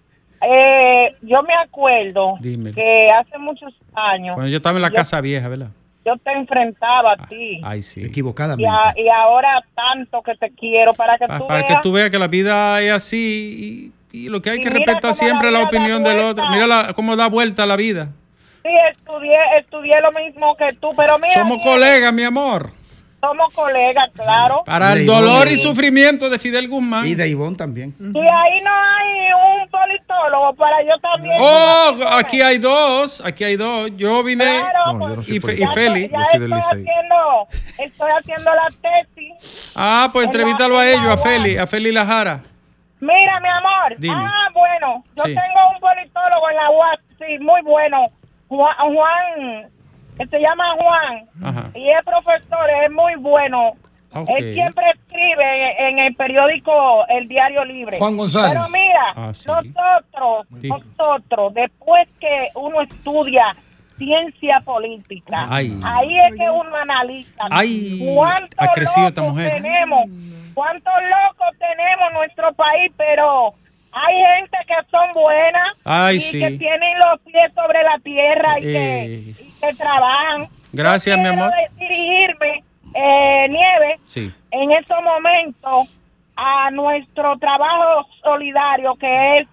[0.46, 4.34] Eh, yo me acuerdo que hace muchos años.
[4.34, 5.68] Cuando yo estaba en la casa vieja, ¿verdad?
[6.04, 7.60] Yo te enfrentaba a ti.
[7.62, 8.04] Ay, sí.
[8.04, 8.70] Equivocadamente.
[8.96, 12.28] Y, ahora tanto que te quiero para que tú Para que tú veas que la
[12.28, 16.48] vida es así y, lo que hay que respetar siempre la, la opinión del otro.
[16.50, 18.10] Mira la, cómo da vuelta la vida.
[18.62, 21.34] Sí, estudié, estudié lo mismo que tú, pero mira.
[21.34, 22.70] Somos colegas, mi amor
[23.24, 24.62] somos colegas, claro.
[24.66, 27.06] Para el dolor y sufrimiento de Fidel Guzmán.
[27.06, 27.94] Y de Ivonne también.
[27.98, 31.36] Y ahí no hay un politólogo para yo también.
[31.40, 33.90] Oh, aquí hay dos, aquí hay dos.
[33.96, 36.08] Yo vine claro, y, y Feli.
[36.08, 39.72] Ya estoy, haciendo, estoy haciendo la tesis.
[39.74, 42.40] Ah, pues entrevítalo a ellos, a Feli, a Feli Lajara.
[43.00, 44.16] Mira, mi amor.
[44.16, 48.08] Ah, bueno, yo tengo un politólogo en la UAS, sí, muy bueno.
[48.48, 49.73] Juan, Juan
[50.16, 51.72] se llama Juan.
[51.74, 53.72] Y es profesor, es muy bueno.
[54.28, 57.98] Él siempre escribe en el periódico El Diario Libre.
[57.98, 58.52] Juan González.
[58.52, 63.56] Pero mira, ah, nosotros, nosotros, después que uno estudia
[63.98, 67.44] ciencia política, ahí es que uno analiza
[68.14, 70.10] cuántos locos tenemos,
[70.54, 73.54] cuántos locos tenemos en nuestro país, pero
[73.92, 79.34] hay gente que son buenas y que tienen los pies sobre la tierra y, que,
[79.70, 80.48] y trabajan.
[80.72, 81.50] Gracias, mi amor.
[81.78, 83.98] dirigirme, eh, Nieve,
[84.50, 85.88] en estos momentos
[86.36, 89.48] a nuestro trabajo solidario, que es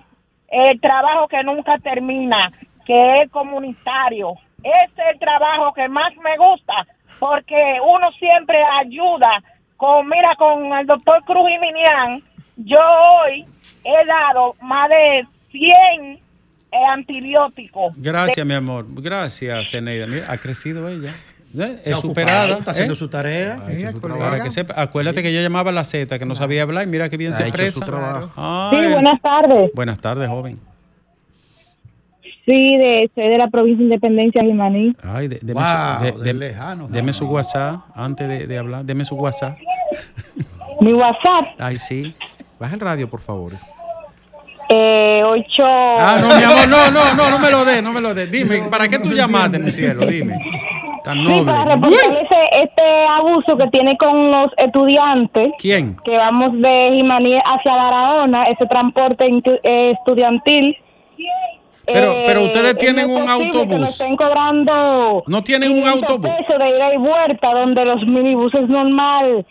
[0.50, 2.52] el trabajo que nunca termina,
[2.86, 4.34] que es comunitario.
[4.64, 6.86] Ese es el trabajo que más me gusta,
[7.20, 9.42] porque uno siempre ayuda
[9.78, 12.24] con, mira, con el doctor Cruz y Minian,
[12.58, 13.46] yo hoy
[13.84, 15.72] he dado más de 100
[16.04, 16.20] eh,
[16.72, 17.94] antibióticos.
[17.98, 18.86] Gracias, mi amor.
[18.90, 20.08] Gracias, Zeneida.
[20.28, 21.14] ha crecido ella.
[21.58, 21.82] ¿Eh?
[21.84, 22.58] Es superada.
[22.60, 22.98] Está haciendo ¿eh?
[22.98, 23.62] su tarea.
[24.02, 26.88] Para que sepa, acuérdate que yo llamaba a la Z, que no sabía hablar, y
[26.88, 27.86] mira qué bien se expresa.
[27.86, 29.72] sí, buenas tardes.
[29.74, 30.60] Buenas tardes, joven.
[32.46, 34.96] Sí, de, soy de la provincia de Independencia Jimaní.
[35.04, 35.54] Ay, de, de,
[36.24, 36.88] de, lejano.
[36.88, 38.84] Deme su WhatsApp antes de, hablar.
[38.84, 39.58] Deme su WhatsApp.
[40.80, 41.46] Mi WhatsApp.
[41.60, 42.16] Ay, sí.
[42.60, 43.54] Baja el radio, por favor.
[44.74, 45.66] Eh, ocho.
[45.66, 48.28] Ah, no, mi amor, no, no, no, no me lo dé, no me lo dé.
[48.28, 50.06] Dime, ¿para qué tú llamaste, mi cielo?
[50.06, 50.40] Dime.
[51.04, 51.40] Tan noble.
[51.40, 55.52] Sí, para reportar ese, este abuso que tiene con los estudiantes.
[55.60, 55.98] ¿Quién?
[56.06, 59.28] Que vamos de Jimaní hacia Barahona, ese transporte
[59.64, 60.78] eh, estudiantil.
[61.86, 63.78] Pero, pero ustedes tienen un autobús.
[63.78, 66.30] Que estén cobrando no tienen un autobús.
[66.30, 69.46] Pesos de ida y vuelta, donde los minibuses normal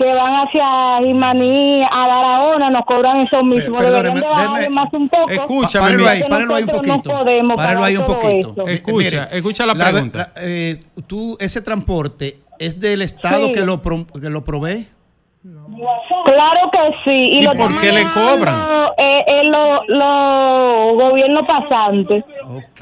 [0.00, 3.82] que van hacia Jimaní, a Barahona, nos cobran esos mismos.
[3.82, 5.30] Perdóneme, más un poco.
[5.30, 7.24] Escúchame, párelo ahí, párelo ahí un poquito.
[7.42, 8.66] No párelo ahí un poquito.
[8.66, 10.32] Escucha, escucha la, pregunta.
[10.36, 14.86] eh, tú, ese transporte es del Estado que, lo que lo provee.
[15.42, 17.40] Claro que sí.
[17.40, 18.90] ¿Y, por qué le cobran?
[18.98, 22.24] Eh, eh, los lo gobiernos pasantes.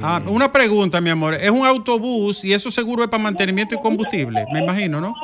[0.03, 1.35] Ah, una pregunta, mi amor.
[1.35, 5.15] Es un autobús y eso seguro es para mantenimiento y combustible, me imagino, ¿no?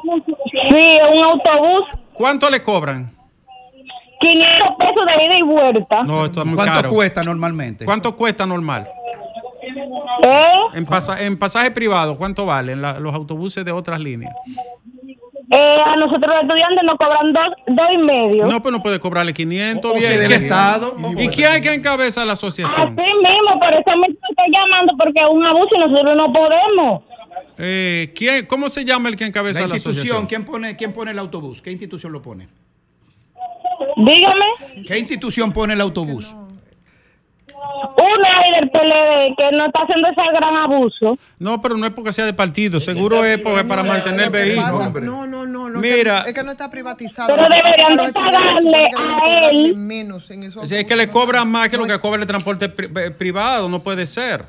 [0.71, 1.85] Sí, un autobús.
[2.13, 3.11] ¿Cuánto le cobran?
[4.21, 6.03] 500 pesos de ida y vuelta.
[6.05, 7.85] No, esto es muy ¿Cuánto cuesta normalmente?
[7.85, 8.89] ¿Cuánto cuesta normal?
[10.27, 10.53] ¿Eh?
[10.75, 10.87] En,
[11.19, 14.33] en pasaje privado, ¿cuánto valen los autobuses de otras líneas?
[15.51, 18.47] Eh, a nosotros los estudiantes nos cobran dos, dos y medio.
[18.47, 19.95] No, pues no puede cobrarle 500.
[19.95, 20.19] bien.
[20.19, 20.95] del Estado.
[21.19, 22.81] ¿Y quién hay que encabeza la asociación?
[22.81, 27.03] Así mismo, por eso me estoy llamando, porque es un abuso y nosotros no podemos.
[27.59, 30.27] Eh, ¿quién, ¿Cómo se llama el que encabeza la, institución?
[30.27, 31.63] ¿quién pone, ¿Quién pone el autobús?
[31.63, 32.49] ¿Qué institución lo pone?
[33.97, 34.83] Dígame.
[34.87, 36.35] ¿Qué institución pone el autobús?
[37.97, 41.19] Una del PLD que no está haciendo ese gran abuso.
[41.39, 45.01] No, pero no es porque sea de partido, seguro es porque para mantener el vehículo.
[45.01, 47.35] No, no, no, Mira, es que no está privatizado.
[47.35, 49.77] Pero deberían de pagarle a él.
[49.77, 50.63] Menos en eso.
[50.63, 54.07] es que le cobran más que lo que cobra el transporte eh, privado, no puede
[54.07, 54.45] ser.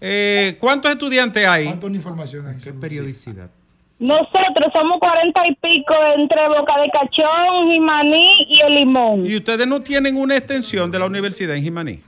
[0.00, 1.66] Eh, ¿Cuántos estudiantes hay?
[1.66, 2.56] ¿Cuánta información hay?
[2.56, 3.50] ¿Qué periodicidad?
[3.98, 9.26] Nosotros somos cuarenta y pico entre Boca de Cachón, Jimaní y El Limón.
[9.26, 12.00] ¿Y ustedes no tienen una extensión de la universidad en Jimaní?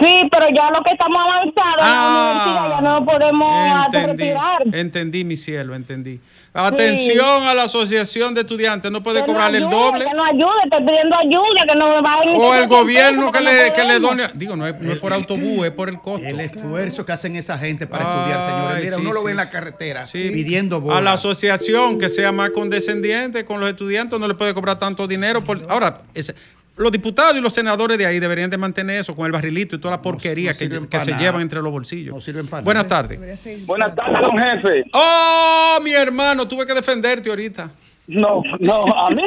[0.00, 4.62] Sí, pero ya lo que estamos avanzados en la ah, universidad ya no podemos retirar.
[4.72, 6.20] Entendí, mi cielo, entendí.
[6.56, 10.04] Atención a la asociación de estudiantes, no puede cobrarle el doble.
[10.04, 13.82] Que no ayude, estoy pidiendo ayuda, que no va O el gobierno que, le, que
[13.82, 14.28] le done.
[14.34, 16.24] Digo, no es, no es, por autobús, es por el costo.
[16.24, 18.84] El esfuerzo que hacen esa gente para estudiar, señores.
[18.84, 23.44] Mira, uno lo ve en la carretera pidiendo A la asociación que sea más condescendiente
[23.44, 25.42] con los estudiantes, no le puede cobrar tanto dinero.
[25.42, 26.02] Por, ahora,
[26.76, 29.80] los diputados y los senadores de ahí deberían de mantener eso con el barrilito y
[29.80, 32.24] toda la porquería que, se llevan entre los bolsillos.
[32.62, 33.66] Buenas tardes.
[33.66, 34.84] Buenas tardes, don jefe.
[34.92, 37.70] Oh, mi hermano, tuve que defenderte ahorita.
[38.06, 39.22] No, no, a mí.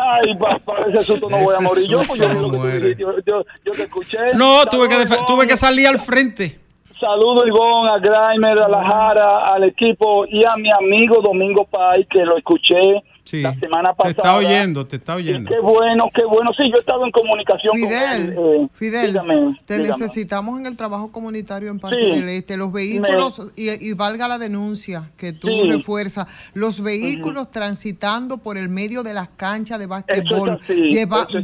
[0.00, 0.34] Ay,
[0.64, 4.18] para ese susto no voy a morir yo, pues yo, yo, yo, te escuché.
[4.34, 6.58] No, tuve que, tuve que salir al frente.
[6.98, 12.06] Saludo Ivonne, a Grimer, a la Jara, al equipo y a mi amigo Domingo Pay,
[12.06, 13.02] que lo escuché
[13.32, 14.14] la semana pasada.
[14.14, 15.50] Te está oyendo, te está oyendo.
[15.50, 16.50] qué bueno, qué bueno.
[16.56, 18.62] Sí, yo he estado en comunicación Fidel, con él.
[18.62, 19.20] Eh, Fidel,
[19.64, 22.56] te necesitamos en el trabajo comunitario en Parque del Este.
[22.56, 29.02] Los vehículos, y, valga la denuncia que tú refuerzas, los vehículos transitando por el medio
[29.02, 30.60] de las canchas de básquetbol.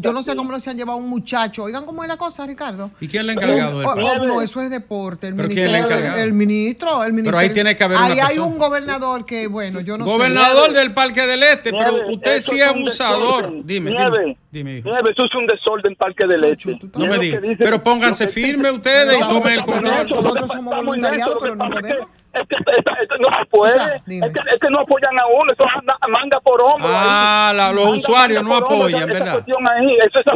[0.01, 1.65] yo no sé cómo lo se han llevado un muchacho.
[1.65, 2.91] Oigan cómo es la cosa, Ricardo.
[3.01, 5.29] ¿Y quién le ha encargado oh, oh, no, eso es deporte.
[5.29, 5.87] El, ministerio,
[6.17, 7.37] el, ministro, el ministro.
[7.37, 10.11] Pero ahí tiene que haber Ahí hay un gobernador que, bueno, yo no sé.
[10.11, 13.65] Gobernador del Parque del Este pero usted sí es abusador.
[13.65, 16.79] Dime, dime, dime, eso es un desorden Parque del Este.
[16.95, 17.43] No me digas.
[17.59, 20.09] Pero pónganse firme ustedes y tomen el control.
[20.09, 22.09] Nosotros somos voluntariados, pero no podemos.
[22.37, 25.65] es que no se puede, es, que, es, que, no apoyan a uno, eso
[26.09, 26.91] manga por hombro.
[26.91, 29.45] Ah, los usuarios no apoyan, ¿verdad?
[29.47, 30.27] Ahí, eso es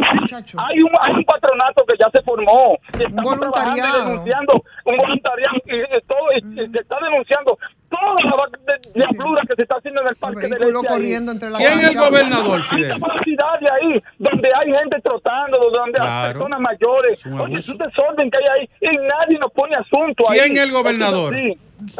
[0.57, 4.05] hay, un, hay un patronato que ya se formó, que está voluntariado.
[4.05, 7.57] denunciando, un voluntariado y, todo, y, está denunciando
[7.91, 8.49] toda la
[8.93, 11.89] diablura que se está haciendo en el parque de Leche corriendo entre la ¿Quién es
[11.89, 12.91] el gobernador, Fidel?
[12.91, 17.25] Hay de ahí, donde hay gente trotando, donde hay personas mayores.
[17.25, 20.39] Oye, es un desorden que hay ahí y nadie nos pone asunto ahí.
[20.39, 21.35] ¿Quién es el gobernador?
[21.35, 21.57] Sí.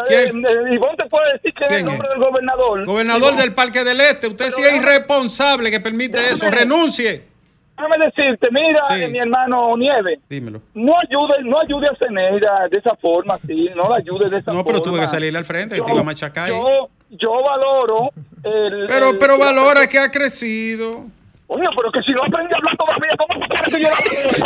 [0.08, 0.45] ¿Quién?
[0.45, 2.86] Eh, ¿Y vos te puedes decir quién es el nombre del gobernador?
[2.86, 4.27] Gobernador del Parque del Este.
[4.27, 6.49] Usted sí es irresponsable que permite eso.
[6.49, 7.30] Renuncie.
[7.77, 10.19] Déjame decirte, mira, eh, mi hermano Nieve.
[10.29, 10.62] Dímelo.
[10.73, 14.45] No ayude, no ayude a Cenera de esa forma, sí, no la ayude de esa
[14.51, 14.60] forma.
[14.60, 16.49] No, pero tuve que salirle al frente, yo, que te iba a machacar.
[16.49, 18.12] Yo, yo valoro
[18.43, 18.86] el.
[18.88, 21.05] Pero, pero valora que ha crecido.
[21.47, 23.89] Oye, pero que si no aprende a hablar todavía, ¿cómo se que yo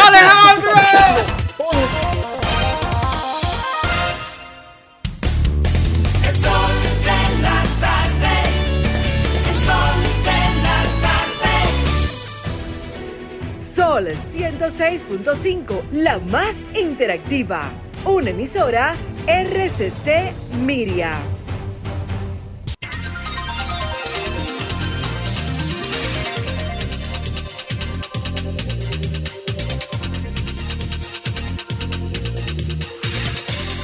[0.08, 0.72] ¡Alejandro!
[13.76, 17.74] Sol 106.5, la más interactiva.
[18.06, 18.96] Una emisora
[19.28, 20.32] RCC
[20.66, 21.20] Miria.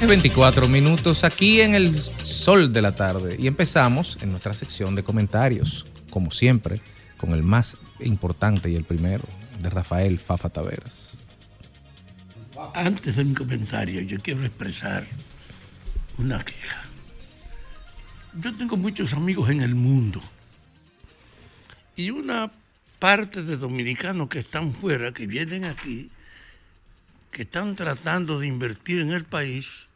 [0.02, 4.96] Es 24 minutos aquí en el sol de la tarde y empezamos en nuestra sección
[4.96, 6.80] de comentarios, como siempre,
[7.18, 9.26] con el más importante y el primero,
[9.62, 11.12] de Rafael Fafa Taveras.
[12.74, 15.08] Antes de mi comentario, yo quiero expresar
[16.18, 16.84] una queja.
[18.34, 20.22] Yo tengo muchos amigos en el mundo
[21.96, 22.52] y una
[23.00, 26.12] parte de dominicanos que están fuera, que vienen aquí,
[27.32, 29.88] que están tratando de invertir en el país,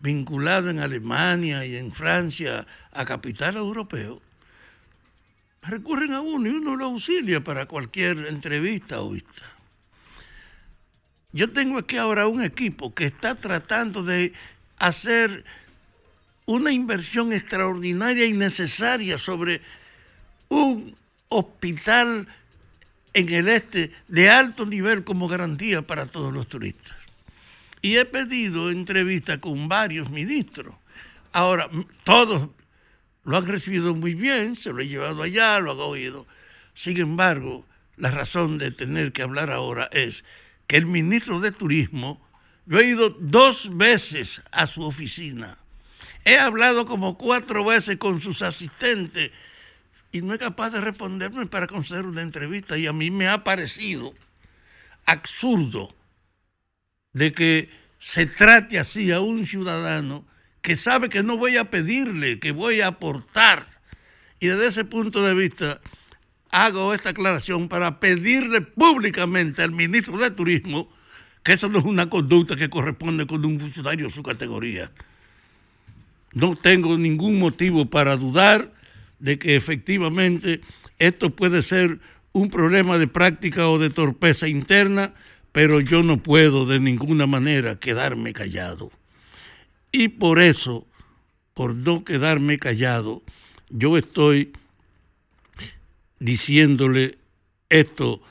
[0.00, 4.20] vinculado en Alemania y en Francia a capital europeo,
[5.62, 9.42] recurren a uno y uno lo auxilia para cualquier entrevista o vista.
[11.32, 14.32] Yo tengo aquí ahora un equipo que está tratando de
[14.78, 15.44] hacer
[16.44, 19.62] una inversión extraordinaria y necesaria sobre
[20.48, 20.94] un
[21.28, 22.26] hospital
[23.14, 26.96] en el este de alto nivel como garantía para todos los turistas.
[27.80, 30.74] Y he pedido entrevista con varios ministros.
[31.32, 31.68] Ahora,
[32.04, 32.50] todos
[33.24, 36.26] lo han recibido muy bien, se lo he llevado allá, lo han oído.
[36.74, 40.24] Sin embargo, la razón de tener que hablar ahora es
[40.66, 42.20] que el ministro de Turismo,
[42.66, 45.58] yo he ido dos veces a su oficina,
[46.24, 49.30] he hablado como cuatro veces con sus asistentes
[50.12, 53.44] y no es capaz de responderme para conceder una entrevista y a mí me ha
[53.44, 54.14] parecido
[55.04, 55.94] absurdo
[57.12, 60.24] de que se trate así a un ciudadano
[60.62, 63.66] que sabe que no voy a pedirle, que voy a aportar.
[64.40, 65.80] Y desde ese punto de vista
[66.50, 70.88] hago esta aclaración para pedirle públicamente al ministro de Turismo
[71.42, 74.90] que eso no es una conducta que corresponde con un funcionario de su categoría.
[76.34, 78.72] No tengo ningún motivo para dudar
[79.18, 80.60] de que efectivamente
[80.98, 81.98] esto puede ser
[82.32, 85.14] un problema de práctica o de torpeza interna,
[85.50, 88.90] pero yo no puedo de ninguna manera quedarme callado.
[89.92, 90.86] Y por eso,
[91.52, 93.22] por no quedarme callado,
[93.68, 94.52] yo estoy
[96.18, 97.18] diciéndole
[97.68, 98.22] esto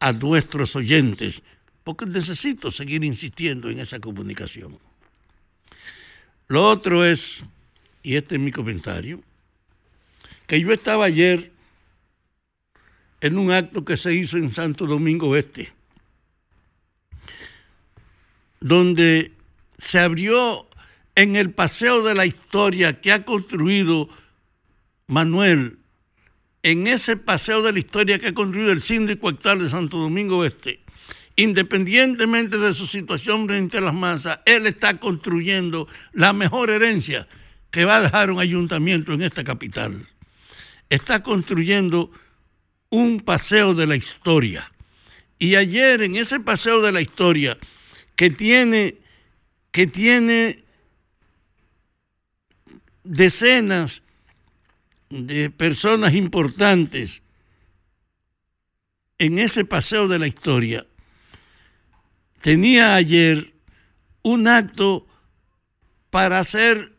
[0.00, 1.42] a nuestros oyentes,
[1.82, 4.78] porque necesito seguir insistiendo en esa comunicación.
[6.48, 7.42] Lo otro es,
[8.02, 9.22] y este es mi comentario,
[10.46, 11.52] que yo estaba ayer
[13.20, 15.72] en un acto que se hizo en Santo Domingo Este,
[18.60, 19.32] donde
[19.78, 20.68] se abrió
[21.14, 24.08] en el paseo de la historia que ha construido
[25.06, 25.78] Manuel,
[26.62, 30.44] en ese paseo de la historia que ha construido el síndico actual de Santo Domingo
[30.44, 30.80] Este,
[31.36, 37.28] independientemente de su situación frente a las masas, él está construyendo la mejor herencia
[37.70, 40.06] que va a dejar un ayuntamiento en esta capital.
[40.88, 42.10] Está construyendo
[42.88, 44.70] un paseo de la historia.
[45.38, 47.58] Y ayer en ese paseo de la historia
[48.14, 48.96] que tiene,
[49.72, 50.63] que tiene
[53.04, 54.02] decenas
[55.10, 57.22] de personas importantes
[59.18, 60.86] en ese paseo de la historia,
[62.40, 63.54] tenía ayer
[64.22, 65.06] un acto
[66.10, 66.94] para hacer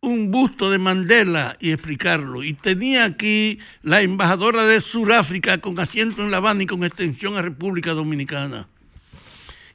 [0.00, 2.42] un busto de Mandela y explicarlo.
[2.42, 7.36] Y tenía aquí la embajadora de Sudáfrica con asiento en La Habana y con extensión
[7.36, 8.68] a República Dominicana.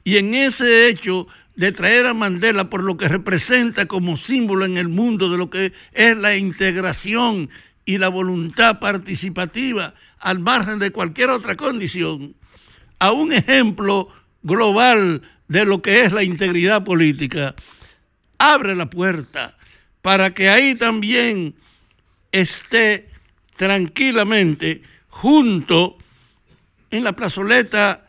[0.08, 4.78] Y en ese hecho de traer a Mandela por lo que representa como símbolo en
[4.78, 7.50] el mundo de lo que es la integración
[7.84, 12.36] y la voluntad participativa al margen de cualquier otra condición,
[12.98, 14.08] a un ejemplo
[14.42, 17.54] global de lo que es la integridad política,
[18.38, 19.58] abre la puerta
[20.00, 21.54] para que ahí también
[22.32, 23.10] esté
[23.58, 25.98] tranquilamente junto
[26.90, 28.07] en la plazoleta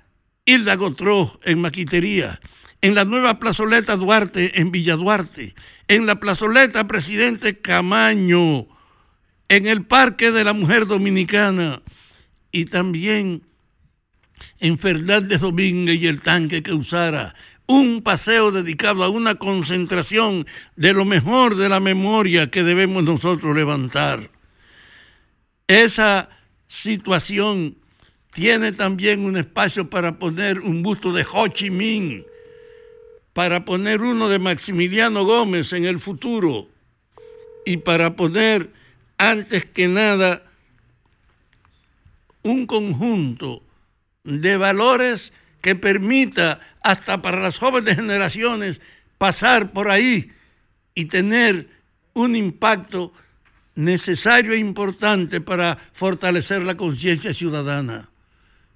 [0.50, 2.40] Hilda Gotró en Maquitería,
[2.82, 5.54] en la nueva plazoleta Duarte en Villa Duarte,
[5.88, 8.66] en la plazoleta Presidente Camaño,
[9.48, 11.84] en el Parque de la Mujer Dominicana
[12.52, 13.44] y también
[14.60, 17.36] en Fernández Domínguez y el tanque que usara
[17.68, 23.56] un paseo dedicado a una concentración de lo mejor de la memoria que debemos nosotros
[23.56, 24.32] levantar.
[25.68, 26.30] Esa
[26.68, 27.76] situación
[28.34, 32.24] tiene también un espacio para poner un busto de Ho Chi Minh,
[33.34, 36.68] para poner uno de Maximiliano Gómez en el futuro
[37.66, 38.72] y para poner
[39.18, 40.44] antes que nada
[42.44, 43.64] un conjunto
[44.24, 48.82] de valores que permita hasta para las jóvenes generaciones
[49.18, 50.32] pasar por ahí
[50.96, 51.70] y tener
[52.14, 53.14] un impacto
[53.76, 58.10] necesario e importante para fortalecer la conciencia ciudadana.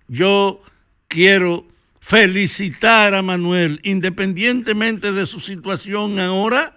[0.07, 0.61] Yo
[1.07, 1.67] quiero
[1.99, 6.75] felicitar a Manuel, independientemente de su situación ahora,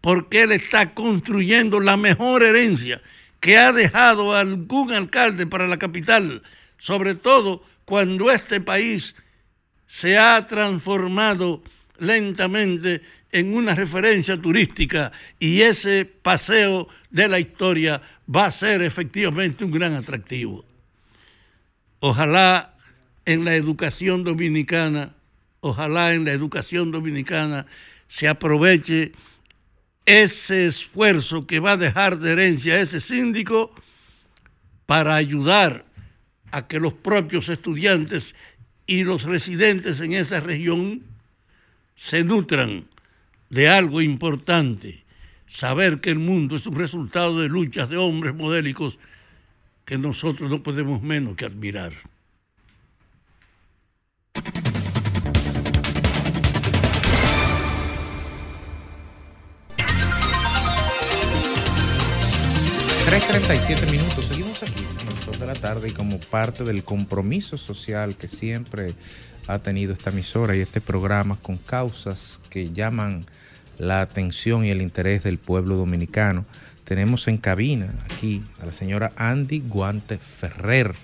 [0.00, 3.00] porque él está construyendo la mejor herencia
[3.40, 6.42] que ha dejado algún alcalde para la capital,
[6.78, 9.14] sobre todo cuando este país
[9.86, 11.62] se ha transformado
[11.98, 18.00] lentamente en una referencia turística y ese paseo de la historia
[18.34, 20.64] va a ser efectivamente un gran atractivo.
[22.00, 22.74] Ojalá
[23.24, 25.14] en la educación dominicana,
[25.60, 27.66] ojalá en la educación dominicana
[28.08, 29.12] se aproveche
[30.04, 33.74] ese esfuerzo que va a dejar de herencia ese síndico
[34.86, 35.84] para ayudar
[36.52, 38.36] a que los propios estudiantes
[38.86, 41.02] y los residentes en esa región
[41.96, 42.86] se nutran
[43.50, 45.04] de algo importante,
[45.48, 48.98] saber que el mundo es un resultado de luchas de hombres modélicos
[49.86, 51.92] que nosotros no podemos menos que admirar.
[63.06, 64.24] 3.37 minutos.
[64.24, 68.26] Seguimos aquí en el sol de la tarde y como parte del compromiso social que
[68.26, 68.94] siempre
[69.46, 73.24] ha tenido esta emisora y este programa con causas que llaman
[73.78, 76.44] la atención y el interés del pueblo dominicano,
[76.86, 80.94] tenemos en cabina aquí a la señora Andy Guante Ferrer,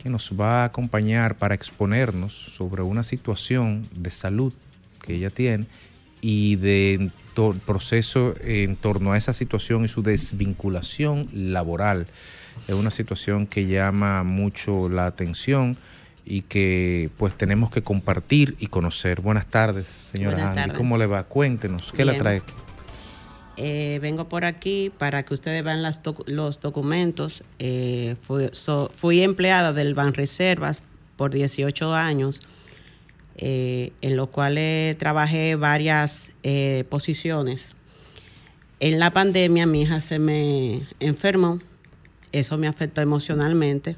[0.00, 4.52] que nos va a acompañar para exponernos sobre una situación de salud
[5.02, 5.66] que ella tiene
[6.20, 7.10] y de
[7.66, 12.06] proceso en torno a esa situación y su desvinculación laboral.
[12.68, 15.76] Es una situación que llama mucho la atención
[16.24, 19.20] y que pues tenemos que compartir y conocer.
[19.20, 20.76] Buenas tardes, señora Andy.
[20.76, 21.24] ¿Cómo le va?
[21.24, 22.42] Cuéntenos, ¿qué la trae?
[23.56, 25.82] Eh, vengo por aquí para que ustedes vean
[26.26, 27.42] los documentos.
[27.58, 30.82] Eh, fui, empleada del Banreservas
[31.16, 32.42] por 18 años
[33.36, 36.30] eh, en los cuales trabajé varias
[36.88, 37.68] posiciones.
[38.78, 41.60] En la pandemia mi hija se me enfermó,
[42.32, 43.96] eso me afectó emocionalmente.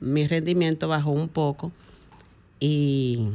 [0.00, 1.70] Mi rendimiento bajó un poco
[2.58, 3.28] y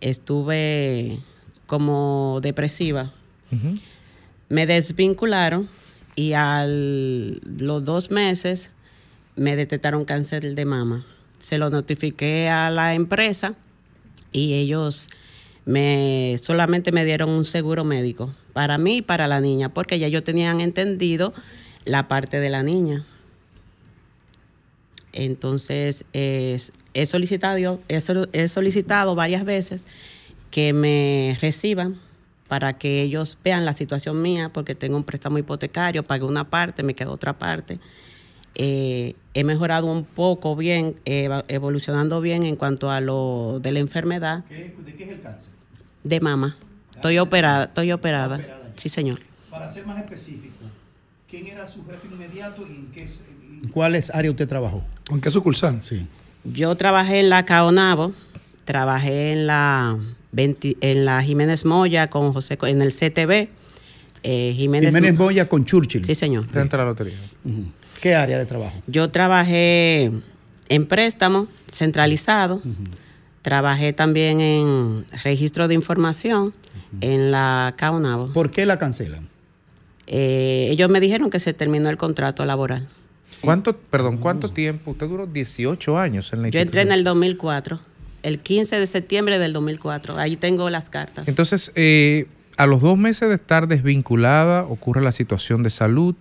[0.00, 1.20] estuve
[1.66, 3.12] como depresiva.
[4.48, 5.68] Me desvincularon
[6.16, 8.70] y a los dos meses
[9.36, 11.04] me detectaron cáncer de mama
[11.44, 13.54] se lo notifiqué a la empresa
[14.32, 15.10] y ellos
[15.66, 20.06] me solamente me dieron un seguro médico para mí y para la niña, porque ya
[20.06, 21.34] ellos tenían entendido
[21.84, 23.04] la parte de la niña.
[25.12, 26.58] Entonces, he,
[27.06, 29.86] solicitado, he solicitado varias veces
[30.54, 31.96] que me reciban
[32.46, 36.84] para que ellos vean la situación mía, porque tengo un préstamo hipotecario, pagué una parte,
[36.84, 37.80] me quedó otra parte.
[38.54, 44.44] Eh, he mejorado un poco bien, evolucionando bien en cuanto a lo de la enfermedad.
[44.44, 45.50] ¿De qué es el cáncer?
[46.04, 46.56] De mama.
[46.94, 48.38] Estoy operada, estoy operada.
[48.76, 49.18] Sí, señor.
[49.50, 50.54] Para ser más específico,
[51.28, 53.08] ¿quién era su jefe inmediato y en qué
[53.60, 54.84] en cuáles áreas usted trabajó?
[55.10, 55.82] ¿En qué sucursal?
[55.82, 56.06] Sí.
[56.44, 58.12] Yo trabajé en la Caonabo,
[58.64, 59.98] trabajé en la
[60.36, 63.48] en la Jiménez Moya con José en el CTV.
[64.22, 66.04] Eh, Jiménez, Moya con Churchill.
[66.04, 66.46] Sí, señor.
[66.50, 67.14] Dentro de la lotería.
[68.00, 68.74] ¿Qué área de trabajo?
[68.86, 70.10] Yo trabajé
[70.68, 72.62] en préstamo centralizado.
[73.42, 76.54] Trabajé también en registro de información
[77.02, 78.32] en la CAUNAVO.
[78.32, 79.28] ¿Por qué la cancelan?
[80.06, 82.88] Eh, ellos me dijeron que se terminó el contrato laboral.
[83.40, 84.92] ¿Cuánto, perdón, cuánto tiempo?
[84.92, 87.78] Usted duró 18 años en la Yo entré en el 2004,
[88.24, 90.16] el 15 de septiembre del 2004.
[90.18, 91.28] Ahí tengo las cartas.
[91.28, 96.14] Entonces, eh, a los dos meses de estar desvinculada, ocurre la situación de salud.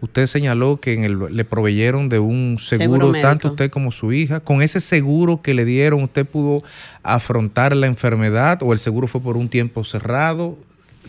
[0.00, 4.40] Usted señaló que en el, le proveyeron de un seguro, tanto usted como su hija.
[4.40, 6.62] Con ese seguro que le dieron, ¿usted pudo
[7.02, 10.58] afrontar la enfermedad o el seguro fue por un tiempo cerrado?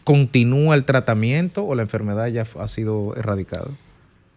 [0.03, 3.67] ¿Continúa el tratamiento o la enfermedad ya ha sido erradicada?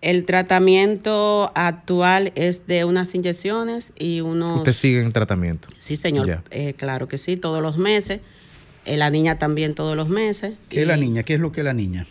[0.01, 4.59] El tratamiento actual es de unas inyecciones y unos...
[4.59, 5.69] ¿Usted sigue en tratamiento?
[5.79, 6.45] Sí, señor.
[6.51, 8.21] Eh, claro que sí, todos los meses.
[8.85, 10.55] Eh, la niña también todos los meses.
[10.69, 11.25] ¿Qué es la niña?
[11.25, 12.07] ¿Qué es lo que es la niña?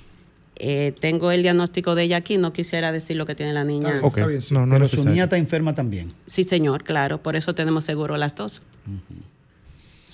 [0.60, 4.00] Eh, tengo el diagnóstico de ella aquí, no quisiera decir lo que tiene la niña.
[4.02, 4.40] Okay.
[4.52, 6.14] no, no Pero su niña está enferma también.
[6.26, 8.62] Sí, señor, claro, por eso tenemos seguro las dos.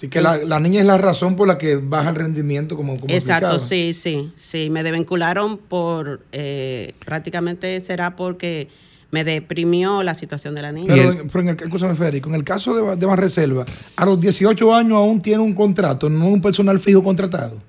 [0.04, 3.14] Así que la, niña es la razón por la que baja el rendimiento como, como
[3.14, 4.70] Exacto, sí, sí, sí.
[4.70, 8.68] Me desvincularon por, eh, prácticamente será porque
[9.12, 10.94] me deprimió la situación de la niña.
[10.94, 15.22] Pero, en el, Federico, en el caso de, de Reserva, a los 18 años aún
[15.22, 17.62] tiene un contrato, no un personal fijo contratado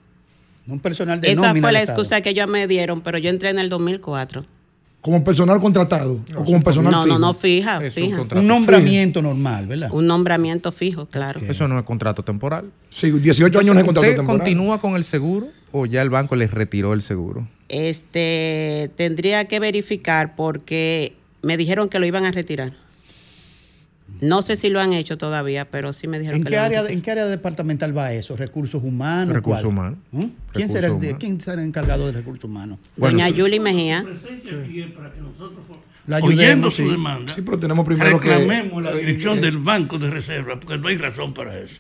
[0.67, 3.59] un personal de Esa fue la excusa que ellos me dieron, pero yo entré en
[3.59, 4.45] el 2004.
[5.05, 6.19] ¿Como personal contratado?
[6.35, 7.19] ¿O como personal no, fijo?
[7.19, 7.81] No, no, fija.
[8.37, 9.91] Un, nombramiento normal, ¿verdad?
[9.93, 11.41] Un nombramiento fijo, claro.
[11.47, 12.71] Eso no es contrato temporal.
[12.89, 14.39] Sí, 18 años no es contrato temporal.
[14.39, 17.47] continúa con el seguro o ya el banco les retiró el seguro?
[17.69, 22.73] Este, tendría que verificar porque me dijeron que lo iban a retirar.
[24.21, 26.85] No sé si lo han hecho todavía, pero sí me dijeron ¿En que qué área,
[26.87, 28.37] ¿En qué área departamental va eso?
[28.37, 29.35] ¿Recursos humanos?
[29.35, 29.99] Recursos humanos.
[30.13, 30.25] ¿Mm?
[30.53, 32.79] ¿Quién, será el, ¿Quién será encargado de recursos humanos?
[32.97, 34.05] Doña Yuli Mejía.
[36.07, 40.61] La oyendo su demanda, sí, pero tenemos primero reclamemos la dirección del Banco de Reserva,
[40.61, 41.77] porque no hay razón para eso.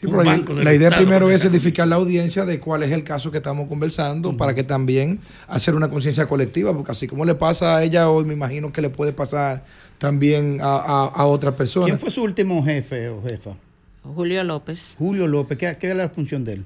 [0.00, 4.36] La idea primero es edificar la audiencia de cuál es el caso que estamos conversando,
[4.36, 5.18] para que también
[5.48, 8.80] hacer una conciencia colectiva, porque así como le pasa a ella hoy, me imagino que
[8.80, 9.64] le puede pasar
[9.98, 10.76] también a,
[11.06, 11.86] a, otras personas.
[11.86, 13.56] ¿Quién fue su último jefe o jefa?
[14.04, 14.94] Julio López.
[14.96, 16.64] Julio López, ¿qué, qué es la función de él?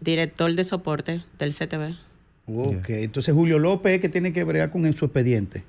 [0.00, 1.94] Director de soporte del CTV.
[2.46, 5.62] Ok, entonces Julio López es que tiene que bregar con su expediente.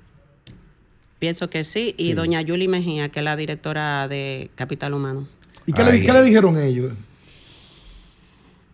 [1.18, 5.28] Pienso que sí, y doña Yuli Mejía, que es la directora de Capital Humano.
[5.66, 6.92] ¿Y qué, le, ¿qué le, dijeron ellos?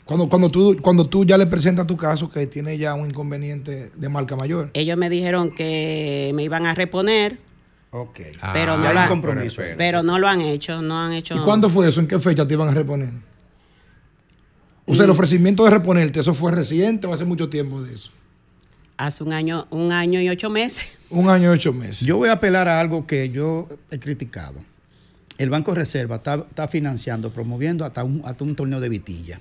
[0.04, 3.90] Cuando, cuando, tú, cuando tú ya le presentas tu caso que tiene ya un inconveniente
[3.94, 4.70] de marca mayor.
[4.72, 7.38] Ellos me dijeron que me iban a reponer
[7.90, 8.20] Ok.
[8.52, 9.62] pero, no lo, compromiso.
[9.76, 11.34] pero no lo han hecho, no han hecho.
[11.34, 12.00] ¿Y cuándo fue eso?
[12.00, 13.10] ¿En qué fecha te iban a reponer?
[14.84, 15.12] O sea, el mm.
[15.12, 18.10] ofrecimiento de reponerte, ¿eso fue reciente o hace mucho tiempo de eso?
[18.96, 20.88] Hace un año, un año y ocho meses.
[21.10, 22.06] Un año y ocho meses.
[22.06, 24.60] Yo voy a apelar a algo que yo he criticado.
[25.38, 29.40] El Banco de Reserva está, financiando, promoviendo hasta un, hasta un torneo de vitilla.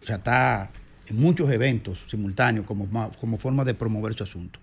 [0.00, 0.70] O sea, está
[1.08, 2.88] en muchos eventos simultáneos como,
[3.20, 4.60] como forma de promover su asunto.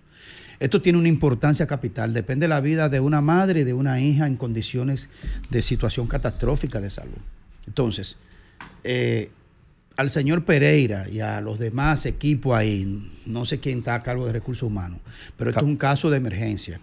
[0.58, 2.14] Esto tiene una importancia capital.
[2.14, 5.08] Depende de la vida de una madre y de una hija en condiciones
[5.50, 7.18] de situación catastrófica de salud.
[7.66, 8.16] Entonces,
[8.82, 9.30] eh,
[9.96, 14.26] al señor Pereira y a los demás equipos ahí, no sé quién está a cargo
[14.26, 15.00] de recursos humanos,
[15.36, 16.80] pero esto es un caso de emergencia.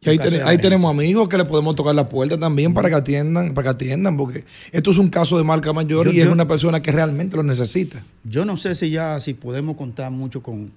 [0.00, 3.64] Y ahí, tenemos amigos que le podemos tocar la puerta también para que atiendan, para
[3.64, 6.92] que atiendan, porque esto es un caso de marca mayor y es una persona que
[6.92, 8.02] realmente lo necesita.
[8.22, 10.68] Yo no sé si ya si podemos contar mucho con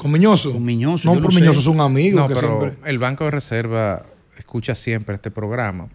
[0.00, 0.52] ¿Con Miñoso?
[0.52, 1.12] Con Miñoso.
[1.12, 2.20] No, por Miñoso es un amigo.
[2.20, 4.06] No, pero el Banco de Reserva
[4.38, 5.88] escucha siempre este programa.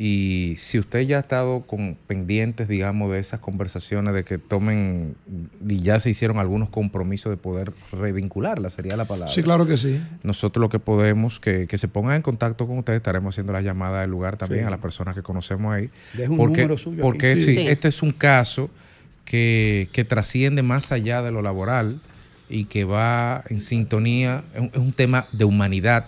[0.00, 5.16] Y si usted ya ha estado con pendientes, digamos, de esas conversaciones, de que tomen,
[5.68, 9.34] y ya se hicieron algunos compromisos de poder revincularla, sería la palabra.
[9.34, 10.00] Sí, claro que sí.
[10.22, 13.60] Nosotros lo que podemos, que, que se pongan en contacto con ustedes, estaremos haciendo la
[13.60, 15.90] llamada del lugar también a las personas que conocemos ahí.
[16.14, 17.02] Deja un número suyo.
[17.02, 18.70] Porque este es un caso
[19.24, 22.00] que, que trasciende más allá de lo laboral
[22.48, 26.06] y que va en sintonía, es un, tema de humanidad.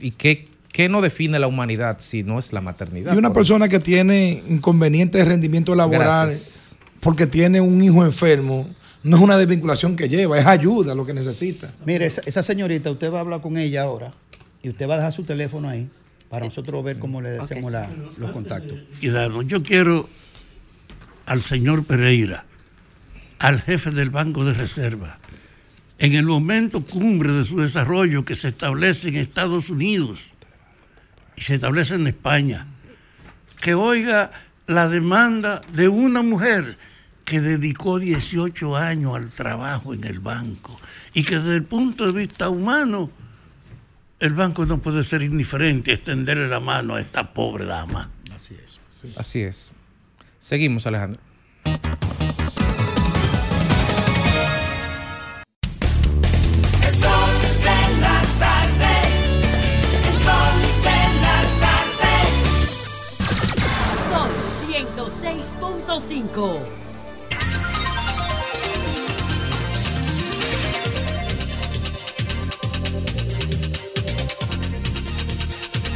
[0.00, 3.14] ¿Y qué, qué, no define la humanidad si no es la maternidad?
[3.14, 6.34] Y una persona que tiene inconveniente de rendimiento laboral
[7.00, 8.68] porque tiene un hijo enfermo,
[9.02, 11.72] no es una desvinculación que lleva, es ayuda lo que necesita.
[11.84, 14.12] Mire, esa, señorita, usted va a hablar con ella ahora
[14.62, 15.88] y usted va a dejar su teléfono ahí
[16.28, 17.72] para nosotros ver cómo le hacemos
[18.16, 18.78] los contactos.
[19.00, 20.08] yo quiero
[21.26, 22.44] al señor Pereira,
[23.38, 25.18] al jefe del Banco de Reserva,
[25.98, 30.31] en el momento cumbre de su desarrollo que se establece en Estados Unidos
[31.42, 32.68] y se establece en España,
[33.60, 34.30] que oiga
[34.68, 36.78] la demanda de una mujer
[37.24, 40.80] que dedicó 18 años al trabajo en el banco
[41.12, 43.10] y que desde el punto de vista humano
[44.20, 48.08] el banco no puede ser indiferente a extenderle la mano a esta pobre dama.
[48.32, 48.78] Así es.
[49.16, 49.72] Así es.
[50.38, 51.20] Seguimos, Alejandro.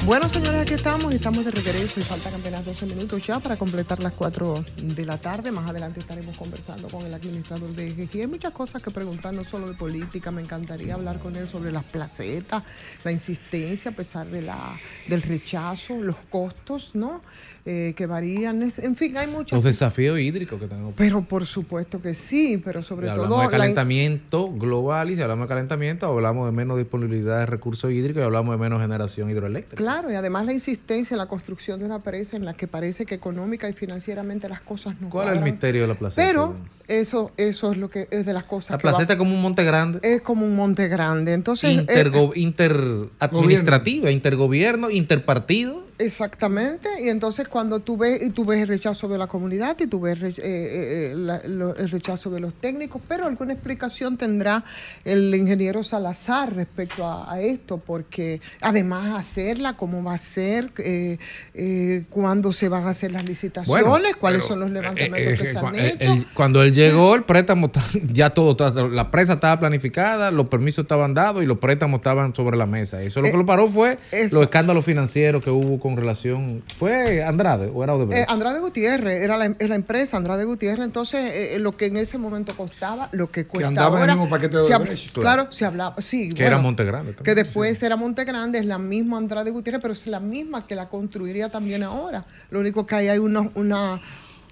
[0.07, 4.01] Bueno, señores, aquí estamos, estamos de regreso y faltan apenas 12 minutos ya para completar
[4.01, 5.51] las 4 de la tarde.
[5.51, 8.21] Más adelante estaremos conversando con el administrador de EGG.
[8.21, 11.73] Hay muchas cosas que preguntar, no solo de política, me encantaría hablar con él sobre
[11.73, 12.63] las placetas,
[13.03, 14.79] la insistencia a pesar de la,
[15.09, 17.23] del rechazo, los costos, ¿no?
[17.69, 18.63] Eh, que varían.
[18.63, 19.57] En fin, hay muchos.
[19.57, 20.95] Los desafíos hídricos que tenemos.
[20.97, 23.25] Pero por supuesto que sí, pero sobre todo.
[23.25, 27.91] Hablamos de calentamiento global y si hablamos de calentamiento, hablamos de menos disponibilidad de recursos
[27.91, 29.83] hídricos y hablamos de menos generación hidroeléctrica.
[29.83, 33.07] Claro, y además la insistencia en la construcción de una presa en la que parece
[33.07, 36.27] que económica y financieramente las cosas no ¿Cuál es el misterio de la placeta?
[36.27, 38.73] Pero eso, eso es lo que es de las cosas.
[38.73, 40.01] La placeta es como un monte grande.
[40.03, 41.33] Es como un monte grande.
[41.33, 41.71] Entonces.
[41.71, 45.86] Intergo, eh, interadministrativa, intergobierno, interpartido.
[45.99, 46.89] Exactamente.
[47.01, 50.01] Y entonces cuando tú ves, y tú ves el rechazo de la comunidad y tú
[50.01, 54.65] ves eh, eh, el rechazo de los técnicos, pero alguna explicación tendrá
[55.05, 61.19] el ingeniero Salazar respecto a, esto, porque además hacerla, cómo va a ser, eh,
[61.55, 65.77] eh, cuándo se van a hacer las licitaciones, cuáles son los levantamientos que se han
[65.77, 66.27] hecho.
[66.35, 67.71] cuando él llegó, el préstamo,
[68.13, 68.57] ya todo,
[68.91, 73.03] la presa estaba planificada, los permisos estaban dados y los préstamos estaban sobre la mesa.
[73.03, 73.99] Eso lo que lo paró fue
[74.31, 76.65] los escándalos financieros que hubo con relación.
[76.79, 78.29] ¿Fue Andrade o era Odebrecht?
[78.29, 80.85] Eh, Andrade Gutiérrez, era la, la, empresa Andrade Gutiérrez.
[80.85, 83.59] Entonces, eh, eh, lo que en ese momento costaba, lo que cuesta.
[83.59, 85.13] Que andaba en el mismo paquete de Odebrecht.
[85.13, 85.47] claro.
[85.51, 85.95] se hablaba.
[86.03, 87.15] Sí, que era Monte Grande.
[87.15, 90.75] que después era Monte Grande, es la misma Andrade Gutiérrez, pero es la misma que
[90.75, 92.25] la construiría también ahora.
[92.51, 94.01] Lo único que hay, hay una, una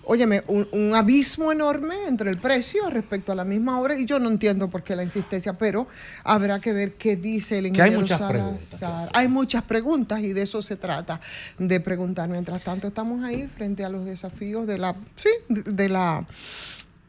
[0.06, 4.30] óyeme, un, abismo enorme entre el precio respecto a la misma obra y yo no
[4.30, 5.86] entiendo por qué la insistencia, pero
[6.22, 10.42] habrá que ver qué dice el ingeniero hay muchas Preguntas, hay muchas preguntas y de
[10.42, 11.20] eso se trata,
[11.58, 12.28] de preguntar.
[12.28, 16.26] Mientras tanto estamos ahí frente a los desafíos de la, sí, de la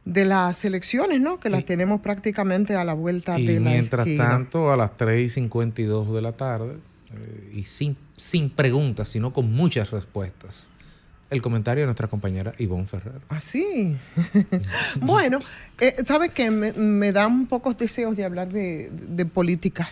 [0.06, 1.40] de las elecciones, ¿no?
[1.40, 5.26] Que las tenemos prácticamente a la vuelta y de la mientras tanto, a las 3
[5.26, 6.76] y 52 de la tarde,
[7.12, 10.68] eh, y sin, sin preguntas, sino con muchas respuestas,
[11.30, 13.22] el comentario de nuestra compañera Ivonne Ferrer.
[13.30, 13.98] Ah, sí.
[15.02, 15.40] bueno,
[15.80, 16.52] eh, ¿sabes qué?
[16.52, 19.90] Me, dan pocos deseos de hablar de, política.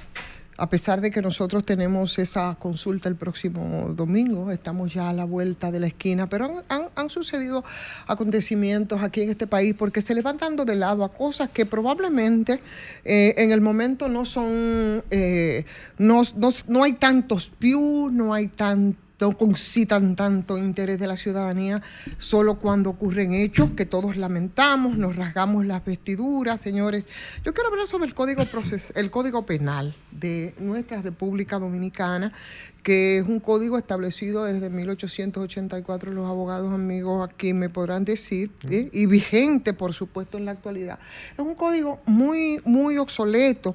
[0.56, 5.26] A pesar de que nosotros tenemos esa consulta el próximo domingo, estamos ya a la
[5.26, 7.64] vuelta de la esquina, pero han, sucedido
[8.06, 11.66] acontecimientos aquí en este país porque se le van dando de lado a cosas que
[11.66, 12.62] probablemente
[13.04, 15.66] eh, en el momento no son, eh,
[15.98, 21.18] no, no, no hay tantos views, no hay tanto no concitan tanto interés de la
[21.18, 21.82] ciudadanía
[22.18, 27.06] solo cuando ocurren hechos que todos lamentamos, nos rasgamos las vestiduras, señores.
[27.46, 28.44] Yo quiero hablar sobre el código,
[28.96, 32.34] el código penal de nuestra República Dominicana,
[32.84, 38.90] que es un código establecido desde 1884, los abogados amigos aquí me podrán decir, ¿eh?
[38.92, 41.00] y vigente, por supuesto, en la actualidad.
[41.34, 43.74] Es un código muy, muy obsoleto,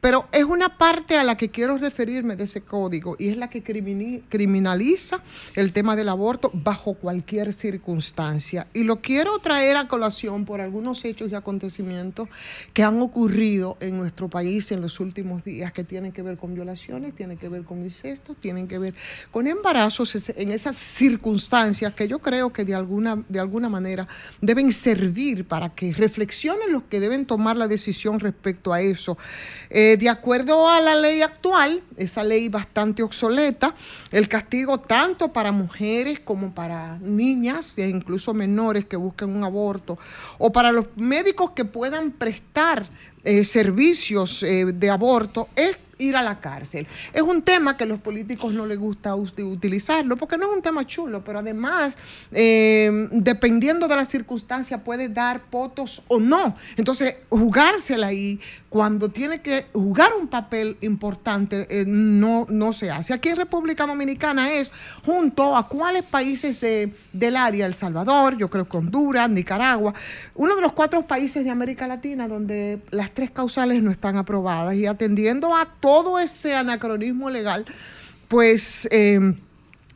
[0.00, 3.50] pero es una parte a la que quiero referirme de ese código y es la
[3.50, 5.22] que criminaliza
[5.54, 8.66] el tema del aborto bajo cualquier circunstancia.
[8.72, 12.28] Y lo quiero traer a colación por algunos hechos y acontecimientos
[12.72, 16.54] que han ocurrido en nuestro país en los últimos días que tienen que ver con
[16.54, 18.94] violaciones, tienen que ver con incestos, tienen que ver
[19.30, 24.06] con embarazos en esas circunstancias que yo creo que de alguna, de alguna manera
[24.40, 29.18] deben servir para que reflexionen los que deben tomar la decisión respecto a eso.
[29.68, 33.74] Eh, eh, de acuerdo a la ley actual, esa ley bastante obsoleta,
[34.12, 39.98] el castigo tanto para mujeres como para niñas e incluso menores que busquen un aborto,
[40.38, 42.86] o para los médicos que puedan prestar
[43.24, 46.86] eh, servicios eh, de aborto, es ir a la cárcel.
[47.12, 50.86] Es un tema que los políticos no les gusta utilizarlo, porque no es un tema
[50.86, 51.98] chulo, pero además,
[52.32, 56.54] eh, dependiendo de la circunstancia, puede dar votos o no.
[56.76, 63.12] Entonces, jugársela ahí, cuando tiene que jugar un papel importante, eh, no, no se hace.
[63.12, 64.72] Aquí en República Dominicana es
[65.04, 69.94] junto a cuáles países del área, El Salvador, yo creo que Honduras, Nicaragua,
[70.34, 74.74] uno de los cuatro países de América Latina donde las tres causales no están aprobadas
[74.74, 77.64] y atendiendo a todo ese anacronismo legal,
[78.28, 78.86] pues...
[78.92, 79.34] Eh,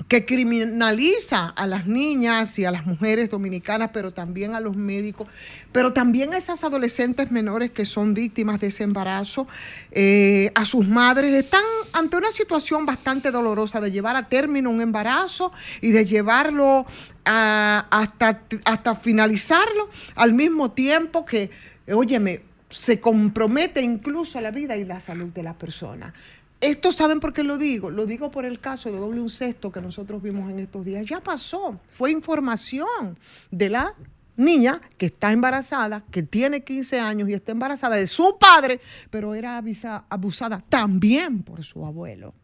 [0.09, 5.29] que criminaliza a las niñas y a las mujeres dominicanas, pero también a los médicos,
[5.73, 9.47] pero también a esas adolescentes menores que son víctimas de ese embarazo,
[9.93, 14.83] eh, a sus madres, están ante una situación bastante dolorosa de llevar a término un
[14.83, 16.87] embarazo y de llevarlo
[17.25, 21.51] hasta, hasta finalizarlo al mismo tiempo que,
[21.89, 26.13] óyeme, se compromete incluso la vida y la salud de la persona.
[26.61, 27.91] Esto saben por qué lo digo.
[27.91, 31.05] Lo digo por el caso de doble un sexto que nosotros vimos en estos días.
[31.05, 31.79] Ya pasó.
[31.93, 33.19] Fue información
[33.51, 33.95] de la
[34.37, 39.35] niña que está embarazada, que tiene 15 años y está embarazada de su padre, pero
[39.35, 39.63] era
[40.09, 42.35] abusada también por su abuelo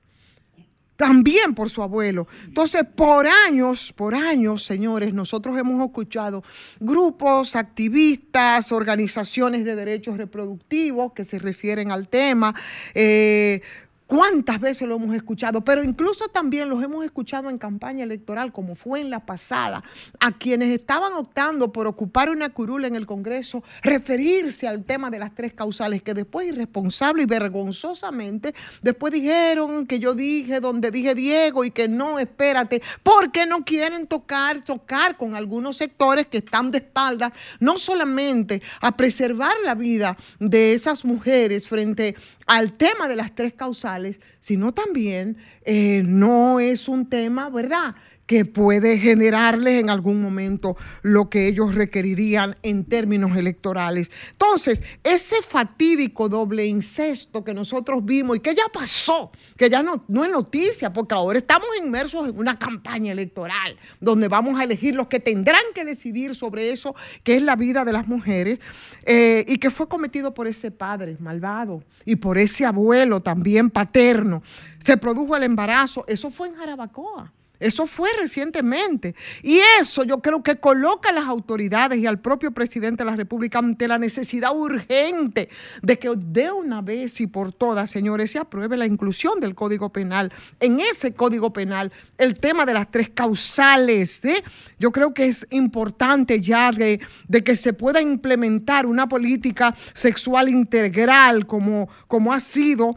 [1.01, 2.29] también por su abuelo.
[2.45, 6.45] Entonces, por años, por años, señores, nosotros hemos escuchado
[6.79, 12.55] grupos, activistas, organizaciones de derechos reproductivos que se refieren al tema,
[12.95, 13.63] eh,
[14.11, 15.63] ¿Cuántas veces lo hemos escuchado?
[15.63, 19.85] Pero incluso también los hemos escuchado en campaña electoral, como fue en la pasada,
[20.19, 25.21] a quienes estaban optando por ocupar una curula en el Congreso, referirse al tema de
[25.21, 28.53] las tres causales, que después irresponsable y vergonzosamente,
[28.83, 34.09] después dijeron que yo dije donde dije Diego y que no, espérate, porque no quieren
[34.09, 37.31] tocar, tocar con algunos sectores que están de espaldas,
[37.61, 42.17] no solamente a preservar la vida de esas mujeres frente
[42.49, 44.00] al tema de las tres causales,
[44.41, 47.95] sino también eh, no es un tema, ¿verdad?
[48.31, 54.09] Que puede generarles en algún momento lo que ellos requerirían en términos electorales.
[54.31, 60.05] Entonces, ese fatídico doble incesto que nosotros vimos y que ya pasó, que ya no,
[60.07, 64.95] no es noticia, porque ahora estamos inmersos en una campaña electoral donde vamos a elegir
[64.95, 68.61] los que tendrán que decidir sobre eso, que es la vida de las mujeres,
[69.07, 74.45] eh, y que fue cometido por ese padre malvado y por ese abuelo también paterno.
[74.85, 77.33] Se produjo el embarazo, eso fue en Jarabacoa.
[77.61, 79.15] Eso fue recientemente.
[79.43, 83.17] Y eso yo creo que coloca a las autoridades y al propio presidente de la
[83.17, 85.51] República ante la necesidad urgente
[85.83, 89.91] de que de una vez y por todas, señores, se apruebe la inclusión del Código
[89.91, 90.33] Penal.
[90.59, 94.25] En ese Código Penal, el tema de las tres causales.
[94.25, 94.43] ¿eh?
[94.79, 100.49] Yo creo que es importante ya de, de, que se pueda implementar una política sexual
[100.49, 102.95] integral como, como ha sido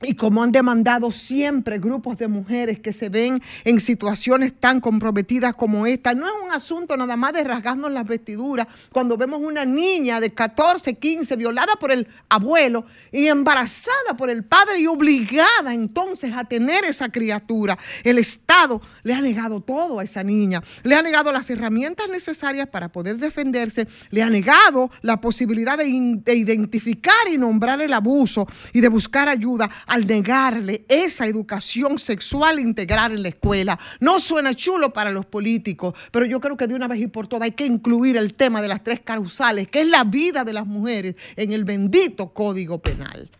[0.00, 5.56] y como han demandado siempre grupos de mujeres que se ven en situaciones tan comprometidas
[5.56, 9.64] como esta, no es un asunto nada más de rasgarnos las vestiduras cuando vemos una
[9.64, 15.74] niña de 14, 15 violada por el abuelo y embarazada por el padre y obligada
[15.74, 17.76] entonces a tener esa criatura.
[18.04, 22.68] El Estado le ha negado todo a esa niña, le ha negado las herramientas necesarias
[22.68, 25.86] para poder defenderse, le ha negado la posibilidad de,
[26.24, 32.60] de identificar y nombrar el abuso y de buscar ayuda al negarle esa educación sexual
[32.60, 33.78] integral en la escuela.
[34.00, 37.26] No suena chulo para los políticos, pero yo creo que de una vez y por
[37.26, 40.52] todas hay que incluir el tema de las tres causales, que es la vida de
[40.52, 43.30] las mujeres en el bendito Código Penal.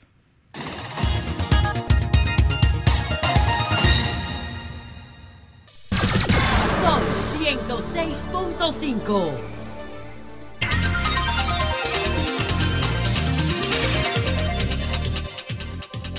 [6.83, 7.01] Son
[7.45, 9.58] 106.5.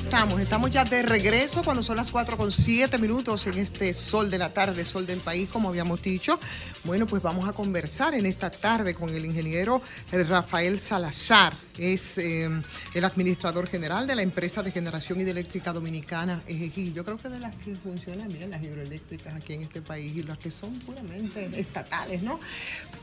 [0.10, 0.42] estamos?
[0.42, 4.40] Estamos ya de regreso cuando son las 4 con 7 minutos en este sol de
[4.40, 6.40] la tarde, sol del país, como habíamos dicho.
[6.84, 11.56] Bueno, pues vamos a conversar en esta tarde con el ingeniero Rafael Salazar.
[11.78, 12.50] Es eh,
[12.96, 16.92] el administrador general de la empresa de generación hidroeléctrica dominicana EGI.
[16.92, 20.24] Yo creo que de las que funcionan bien las hidroeléctricas aquí en este país y
[20.24, 22.40] las que son puramente estatales, ¿no?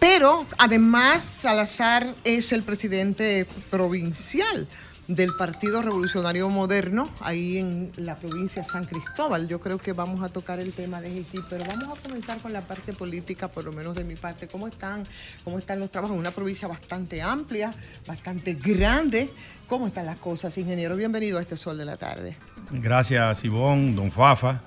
[0.00, 4.66] Pero además Salazar es el presidente provincial
[5.08, 9.46] del Partido Revolucionario Moderno, ahí en la provincia de San Cristóbal.
[9.46, 12.52] Yo creo que vamos a tocar el tema de Haití, pero vamos a comenzar con
[12.52, 14.48] la parte política, por lo menos de mi parte.
[14.48, 15.04] ¿Cómo están,
[15.44, 16.16] cómo están los trabajos?
[16.16, 17.70] Una provincia bastante amplia,
[18.06, 19.30] bastante grande.
[19.68, 20.96] ¿Cómo están las cosas, ingeniero?
[20.96, 22.36] Bienvenido a este Sol de la Tarde.
[22.72, 24.62] Gracias, Sibón, don Fafa,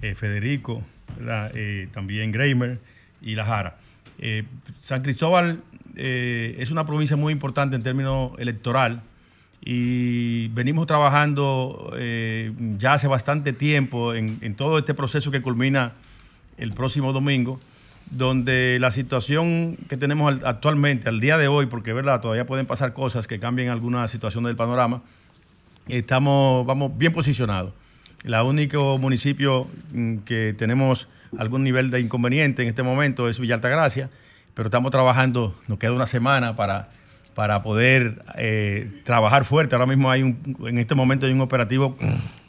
[0.00, 0.82] eh, Federico,
[1.54, 2.80] eh, también Greimer
[3.20, 3.76] y La Jara.
[4.18, 4.44] Eh,
[4.82, 5.62] San Cristóbal
[5.94, 9.02] es una provincia muy importante en términos electoral
[9.60, 15.92] y venimos trabajando eh, ya hace bastante tiempo en, todo este proceso que culmina
[16.56, 17.60] el próximo domingo,
[18.10, 22.92] donde la situación que tenemos actualmente, al día de hoy, porque verdad todavía pueden pasar
[22.92, 25.02] cosas que cambien alguna situación del panorama,
[25.88, 27.72] estamos vamos bien posicionados.
[28.24, 33.56] El único municipio mm, que tenemos algún nivel de inconveniente en este momento es Villa
[33.56, 34.08] Altagracia,
[34.54, 36.88] pero estamos trabajando, nos queda una semana para
[37.38, 39.76] para poder eh, trabajar fuerte.
[39.76, 41.96] Ahora mismo hay un, en este momento hay un operativo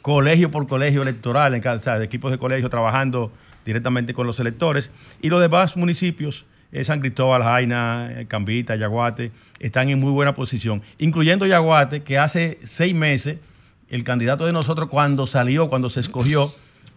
[0.02, 3.30] colegio por colegio electoral, en cada, o sea, de equipos de colegio trabajando
[3.64, 4.90] directamente con los electores.
[5.22, 9.30] Y los demás municipios, eh, San Cristóbal, Jaina, eh, Cambita, Yaguate,
[9.60, 13.38] están en muy buena posición, incluyendo Yaguate, que hace seis meses
[13.90, 16.50] el candidato de nosotros cuando salió, cuando se escogió,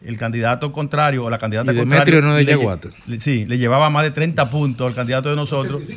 [0.06, 2.22] el candidato contrario o la candidata y contraria.
[2.22, 2.90] no de Yaguate.
[3.20, 5.90] sí, le llevaba más de 30 puntos al candidato de nosotros.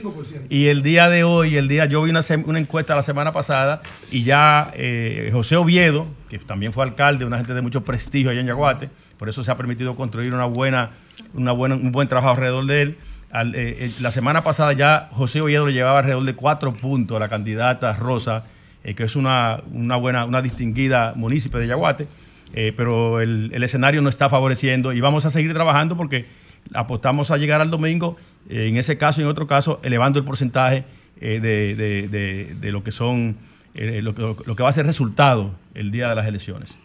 [0.49, 3.83] Y el día de hoy, el día, yo vi una, una encuesta la semana pasada
[4.11, 8.41] y ya eh, José Oviedo, que también fue alcalde, una gente de mucho prestigio allá
[8.41, 10.91] en Yaguate, por eso se ha permitido construir una buena,
[11.35, 12.99] una buena, un buen trabajo alrededor de él.
[13.35, 17.21] Eh, eh, la semana pasada ya José Oviedo le llevaba alrededor de cuatro puntos a
[17.21, 18.45] la candidata Rosa,
[18.85, 22.07] que es una, una buena, una distinguida municipio de Yaguate
[22.55, 26.27] eh, pero el, escenario no está favoreciendo y vamos a seguir trabajando porque
[26.75, 28.17] apostamos a llegar al domingo,
[28.49, 30.85] eh, en ese caso y en otro caso, elevando el porcentaje
[31.21, 33.37] eh, de, lo que son,
[33.75, 36.77] lo, que va a ser resultado el día de las elecciones.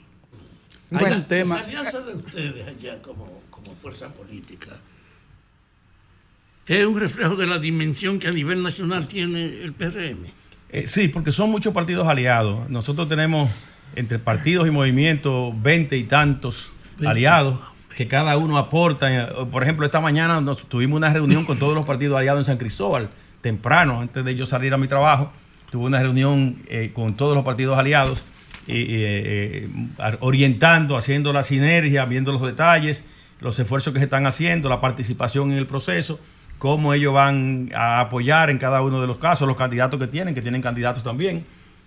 [0.93, 1.55] Hay un tema.
[1.55, 4.71] La alianza de ustedes allá como, como fuerza política
[6.67, 10.25] es un reflejo de la dimensión que a nivel nacional tiene el PRM.
[10.85, 12.69] sí, porque son muchos partidos aliados.
[12.69, 13.49] Nosotros tenemos
[13.95, 16.71] entre partidos y movimientos, veinte y tantos
[17.05, 17.59] aliados,
[17.95, 19.29] que cada uno aporta.
[19.51, 22.57] Por ejemplo, esta mañana nos, tuvimos una reunión con todos los partidos aliados en San
[22.57, 23.09] Cristóbal,
[23.41, 25.31] temprano, antes de yo salir a mi trabajo.
[25.69, 28.23] Tuve una reunión eh, con todos los partidos aliados,
[28.67, 33.03] eh, eh, orientando, haciendo la sinergia, viendo los detalles,
[33.39, 36.19] los esfuerzos que se están haciendo, la participación en el proceso,
[36.59, 40.35] cómo ellos van a apoyar en cada uno de los casos, los candidatos que tienen,
[40.35, 41.43] que tienen candidatos también.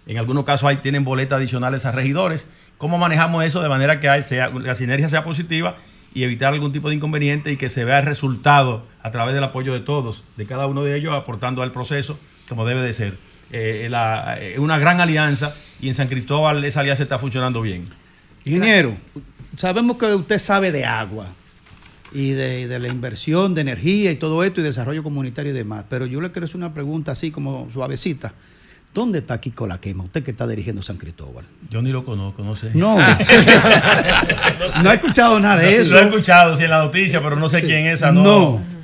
[0.07, 2.47] En algunos casos hay, tienen boletas adicionales a regidores.
[2.79, 5.77] ¿Cómo manejamos eso de manera que la sinergia sea positiva
[6.13, 9.45] y evitar algún tipo de inconveniente y que se vea el resultado a través del
[9.45, 13.15] apoyo de todos, de cada uno de ellos, aportando al proceso como debe de ser?
[13.51, 17.85] Es eh, eh, una gran alianza y en San Cristóbal esa alianza está funcionando bien.
[18.45, 18.97] Ingeniero,
[19.57, 21.29] sabemos que usted sabe de agua
[22.13, 25.85] y de, de, la inversión de energía y todo esto y desarrollo comunitario y demás,
[25.89, 28.35] pero yo le quiero hacer una pregunta así como suavecita.
[28.95, 30.05] ¿Dónde está Kiko La Quema?
[30.05, 31.45] Usted que está dirigiendo San Cristóbal.
[31.69, 32.71] Yo ni lo conozco, no sé.
[32.75, 32.97] No.
[34.83, 35.95] no he escuchado nada de eso.
[35.95, 38.01] Lo he escuchado, sí, en la noticia, pero no sé quién es.
[38.01, 38.13] No.
[38.13, 38.75] no.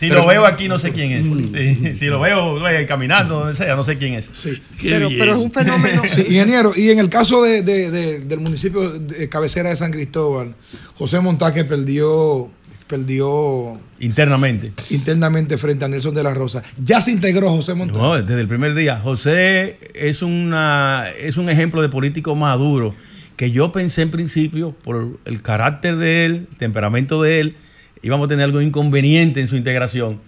[0.00, 1.24] Si lo veo aquí, no sé quién es.
[1.24, 1.94] Mm.
[1.94, 4.30] Si lo veo caminando, donde sea, no sé quién es.
[4.32, 4.58] Sí.
[4.80, 6.02] Pero, pero, es un fenómeno.
[6.06, 10.54] Sí, ingeniero, y en el caso de, de, del municipio de cabecera de San Cristóbal,
[10.96, 12.50] José Montaque perdió
[12.90, 14.72] perdió internamente.
[14.90, 16.62] Internamente frente a Nelson de la Rosa.
[16.84, 18.02] Ya se integró José Montaño.
[18.02, 18.98] No, desde el primer día.
[18.98, 22.96] José es, una, es un ejemplo de político maduro
[23.36, 27.56] que yo pensé en principio, por el carácter de él, el temperamento de él,
[28.02, 30.20] íbamos a tener algo inconveniente en su integración.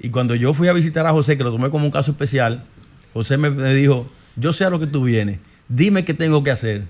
[0.00, 2.64] Y cuando yo fui a visitar a José, que lo tomé como un caso especial,
[3.14, 5.38] José me, dijo, yo sé a lo que tú vienes,
[5.68, 6.84] dime qué tengo que hacer.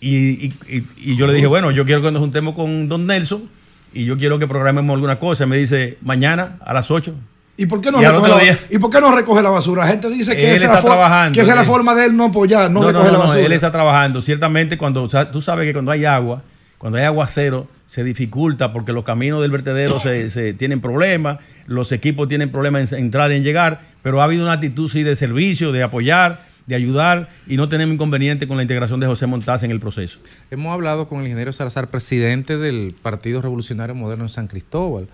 [0.00, 3.48] Y, y yo le dije, bueno, yo quiero que nos juntemos con don Nelson
[3.92, 5.46] y yo quiero que programemos alguna cosa.
[5.46, 7.14] Me dice, mañana a las 8.
[7.56, 9.84] ¿Y por, qué no recoge la, ¿Y por qué no recoge la basura?
[9.84, 13.40] La gente dice que, esa, es la, forma de él no apoyar, no, la basura.
[13.40, 14.22] él está trabajando.
[14.22, 16.42] Ciertamente, cuando tú sabes que cuando hay agua,
[16.78, 22.26] cuando hay aguacero, se dificulta porque los caminos del vertedero se, tienen problemas, los equipos
[22.26, 25.72] tienen problemas en entrar y en llegar, pero ha habido una actitud sí de servicio,
[25.72, 29.70] de apoyar de ayudar y no tenemos inconveniente con la integración de José Montaz en
[29.70, 30.18] el proceso.
[30.50, 35.08] Hemos hablado con el ingeniero Salazar, presidente del Partido Revolucionario Moderno en San Cristóbal,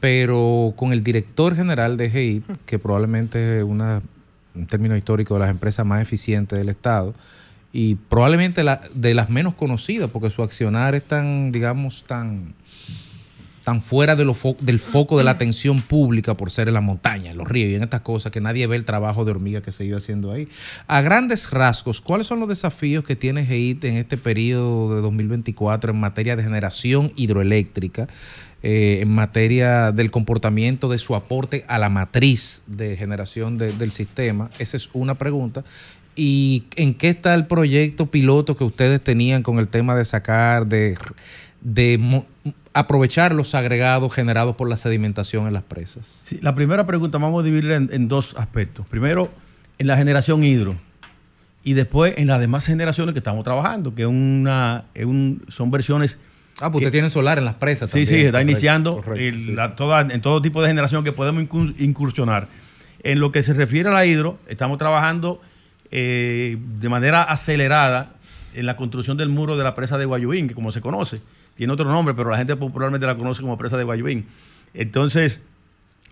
[0.00, 4.02] pero con el director general de GEI, que probablemente es una,
[4.54, 7.14] un término histórico de las empresas más eficientes del Estado
[7.72, 12.54] y probablemente la, de las menos conocidas, porque su accionar es tan, digamos, tan
[13.64, 17.30] tan fuera de lo del foco de la atención pública por ser en la montaña,
[17.30, 19.72] en los ríos y en estas cosas que nadie ve el trabajo de hormiga que
[19.72, 20.48] se iba haciendo ahí.
[20.86, 25.92] A grandes rasgos, ¿cuáles son los desafíos que tiene GEIT en este periodo de 2024
[25.92, 28.08] en materia de generación hidroeléctrica?
[28.64, 34.50] Eh, en materia del comportamiento de su aporte a la matriz de generación del sistema?
[34.60, 35.64] Esa es una pregunta.
[36.14, 40.66] ¿Y en qué está el proyecto piloto que ustedes tenían con el tema de sacar,
[40.66, 40.96] de,
[41.62, 42.24] de
[42.74, 46.22] aprovechar los agregados generados por la sedimentación en las presas?
[46.24, 48.86] Sí, la primera pregunta vamos a dividirla en, dos aspectos.
[48.86, 49.30] Primero,
[49.78, 50.76] en la generación hidro
[51.64, 54.84] y después en las demás generaciones que estamos trabajando, que una,
[55.48, 56.18] son versiones...
[56.60, 57.90] Ah, pues usted tiene solar en las presas.
[57.90, 61.44] Sí, sí, está iniciando en todo tipo de generación que podemos
[61.78, 62.48] incursionar.
[63.02, 65.40] En lo que se refiere a la hidro, estamos trabajando
[65.90, 68.14] eh, de manera acelerada
[68.54, 71.20] en la construcción del muro de la presa de Guayubín, que como se conoce
[71.56, 74.26] tiene otro nombre, pero la gente popularmente la conoce como presa de Guayubín.
[74.74, 75.42] Entonces,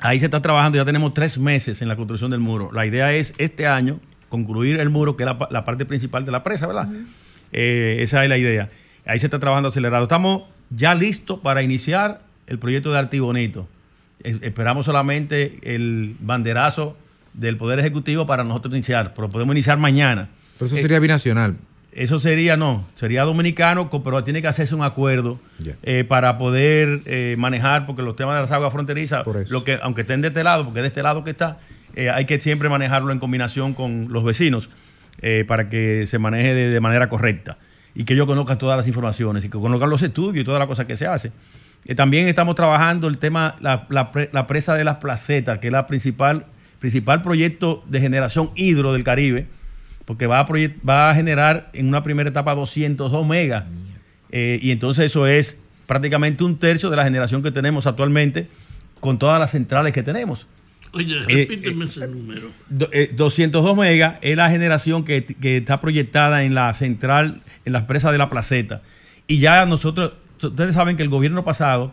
[0.01, 2.70] ahí se está trabajando, ya tenemos tres meses en la construcción del muro.
[2.72, 6.43] La idea es este año concluir el muro, que es la, parte principal de la
[6.43, 6.88] presa, ¿verdad?
[7.53, 8.70] Eh, esa es la idea.
[9.05, 10.05] Ahí se está trabajando acelerado.
[10.05, 13.68] Estamos ya listo para iniciar el proyecto de Artibonito.
[14.22, 16.97] Esperamos solamente el banderazo
[17.32, 20.28] del Poder Ejecutivo para nosotros iniciar, pero podemos iniciar mañana.
[20.59, 21.57] Pero eso sería binacional.
[21.93, 25.41] Eso sería, no, sería dominicano, pero tiene que hacerse un acuerdo
[25.82, 30.03] eh, para poder eh, manejar, porque los temas de las aguas fronterizas, lo que, aunque
[30.03, 31.59] estén de este lado, porque de este lado que está,
[31.97, 34.70] eh, hay que siempre manejarlo en combinación con los vecinos
[35.47, 37.59] para que se maneje de, manera correcta.
[37.95, 40.68] Y que ellos conozcan todas las informaciones y que conozcan los estudios y todas las
[40.68, 41.32] cosas que se hacen.
[41.95, 46.47] también estamos trabajando el tema, la, la, presa de las placetas, que es la principal,
[46.78, 49.49] principal proyecto de generación hidro del Caribe
[50.11, 50.46] porque va a,
[50.84, 53.62] va a generar en una primera etapa 202 megas.
[54.32, 55.56] Eh, y entonces eso es
[55.86, 58.48] prácticamente un tercio de la generación que tenemos actualmente
[58.98, 60.48] con todas las centrales que tenemos.
[60.90, 62.50] Oye, eh, repíteme ese número.
[62.70, 68.11] 202 eh, megas es la generación que, está proyectada en la central, en la empresa
[68.11, 68.82] de la placeta.
[69.28, 71.92] Y ya nosotros, ustedes saben que el gobierno pasado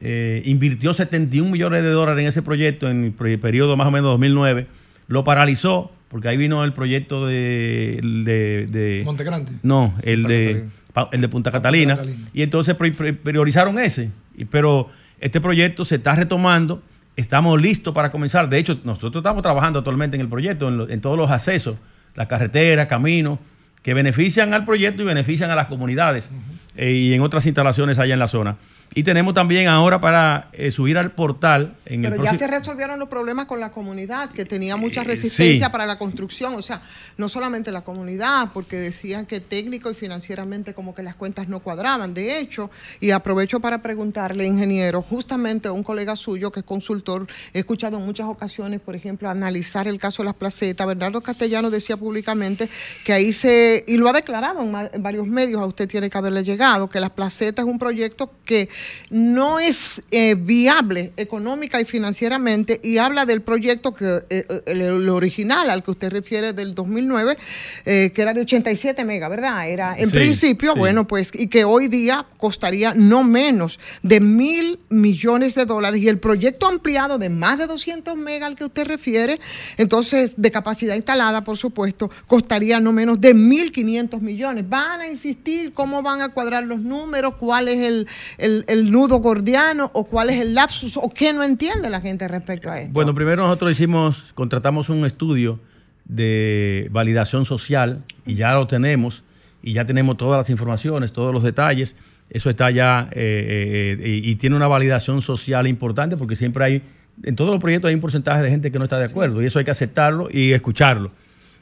[0.00, 4.66] invirtió 71 millones de dólares en ese proyecto en el periodo más o menos 2009,
[5.08, 8.00] lo paralizó porque ahí vino el proyecto de...
[8.02, 9.52] de, Monte Grande.
[9.62, 10.66] No, el de,
[11.12, 11.98] el de Punta, Catalina,
[12.34, 14.10] Y entonces priorizaron ese.
[14.50, 14.88] Pero
[15.20, 16.82] este proyecto se está retomando.
[17.14, 18.48] Estamos listos para comenzar.
[18.48, 21.76] De hecho, nosotros estamos trabajando actualmente en el proyecto, en, todos los accesos,
[22.16, 23.38] las carreteras, caminos,
[23.80, 26.28] que benefician al proyecto y benefician a las comunidades
[26.76, 28.56] eh, y en otras instalaciones allá en la zona.
[28.92, 31.76] Y tenemos también ahora para eh, subir al portal.
[31.86, 35.70] En Pero ya se resolvieron los problemas con la comunidad, que tenía mucha eh, resistencia
[35.70, 36.54] para la construcción.
[36.54, 36.82] O sea,
[37.16, 41.60] no solamente la comunidad, porque decían que técnico y financieramente como que las cuentas no
[41.60, 42.14] cuadraban.
[42.14, 47.28] De hecho, y aprovecho para preguntarle, ingeniero, justamente a un colega suyo que es consultor,
[47.54, 50.84] he escuchado en muchas ocasiones, por ejemplo, analizar el caso de las placetas.
[50.84, 52.68] Bernardo Castellano decía públicamente
[53.04, 56.42] que ahí se, y lo ha declarado en varios medios, a usted tiene que haberle
[56.42, 58.68] llegado, que las placetas es un proyecto que
[59.10, 65.08] no es eh, viable económica y financieramente y habla del proyecto que eh, eh, el,
[65.08, 67.36] original al que usted refiere del 2009
[67.84, 69.68] que era de 87 megas, ¿verdad?
[69.68, 75.54] Era en principio, bueno, pues y que hoy día costaría no menos de mil millones
[75.54, 79.40] de dólares y el proyecto ampliado de más de 200 megas al que usted refiere,
[79.76, 84.68] entonces de capacidad instalada, por supuesto, costaría no menos de 1.500 millones.
[84.68, 88.06] Van a insistir cómo van a cuadrar los números, cuál es el
[88.38, 92.70] el nudo gordiano o cuál es el lapsus o qué no entiende la gente respecto
[92.70, 92.92] a esto?
[92.92, 95.58] Bueno, primero nosotros hicimos, contratamos un estudio
[96.04, 99.22] de validación social y ya lo tenemos
[99.62, 101.96] y ya tenemos todas las informaciones, todos los detalles.
[102.30, 106.82] Eso está ya eh, eh, y tiene una validación social importante porque siempre hay,
[107.24, 109.46] en todos los proyectos hay un porcentaje de gente que no está de acuerdo y
[109.46, 111.10] eso hay que aceptarlo y escucharlo.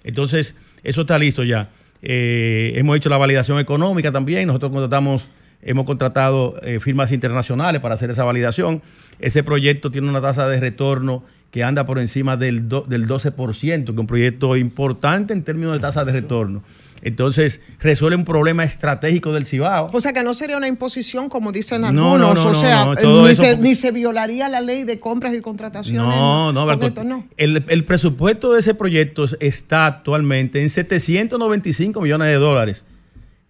[0.04, 1.70] Entonces, eso está listo ya.
[2.02, 5.26] Eh, hemos hecho la validación económica también, nosotros contratamos
[5.62, 8.82] Hemos contratado eh, firmas internacionales para hacer esa validación.
[9.18, 13.92] Ese proyecto tiene una tasa de retorno que anda por encima del, del 12%, que
[13.92, 16.62] es un proyecto importante en términos de tasa de retorno.
[17.02, 19.88] Entonces, resuelve un problema estratégico del Cibao.
[19.92, 22.18] O sea, que no sería una imposición, como dicen algunos.
[22.18, 25.40] No, no, no, o sea, ni, se, ni, se, violaría la ley de compras y
[25.40, 26.02] contrataciones.
[26.02, 27.28] No, no, no.
[27.36, 32.84] El, el, presupuesto de ese proyecto está actualmente en 795 millones de dólares.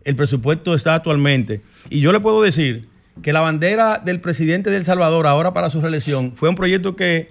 [0.05, 1.61] El presupuesto está actualmente.
[1.91, 2.89] Y yo le puedo decir
[3.23, 6.97] que la bandera del presidente de El Salvador, ahora para su reelección, fue un proyecto
[6.97, 7.31] que,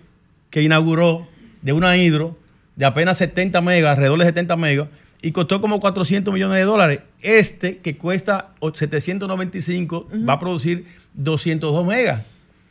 [0.54, 1.28] inauguró
[1.62, 2.36] de una hidro
[2.76, 4.88] de apenas 70 megas, alrededor de 70 megas,
[5.22, 7.00] y costó como 400 millones de dólares.
[7.22, 12.24] Este, que cuesta 795, va a producir 202 megas.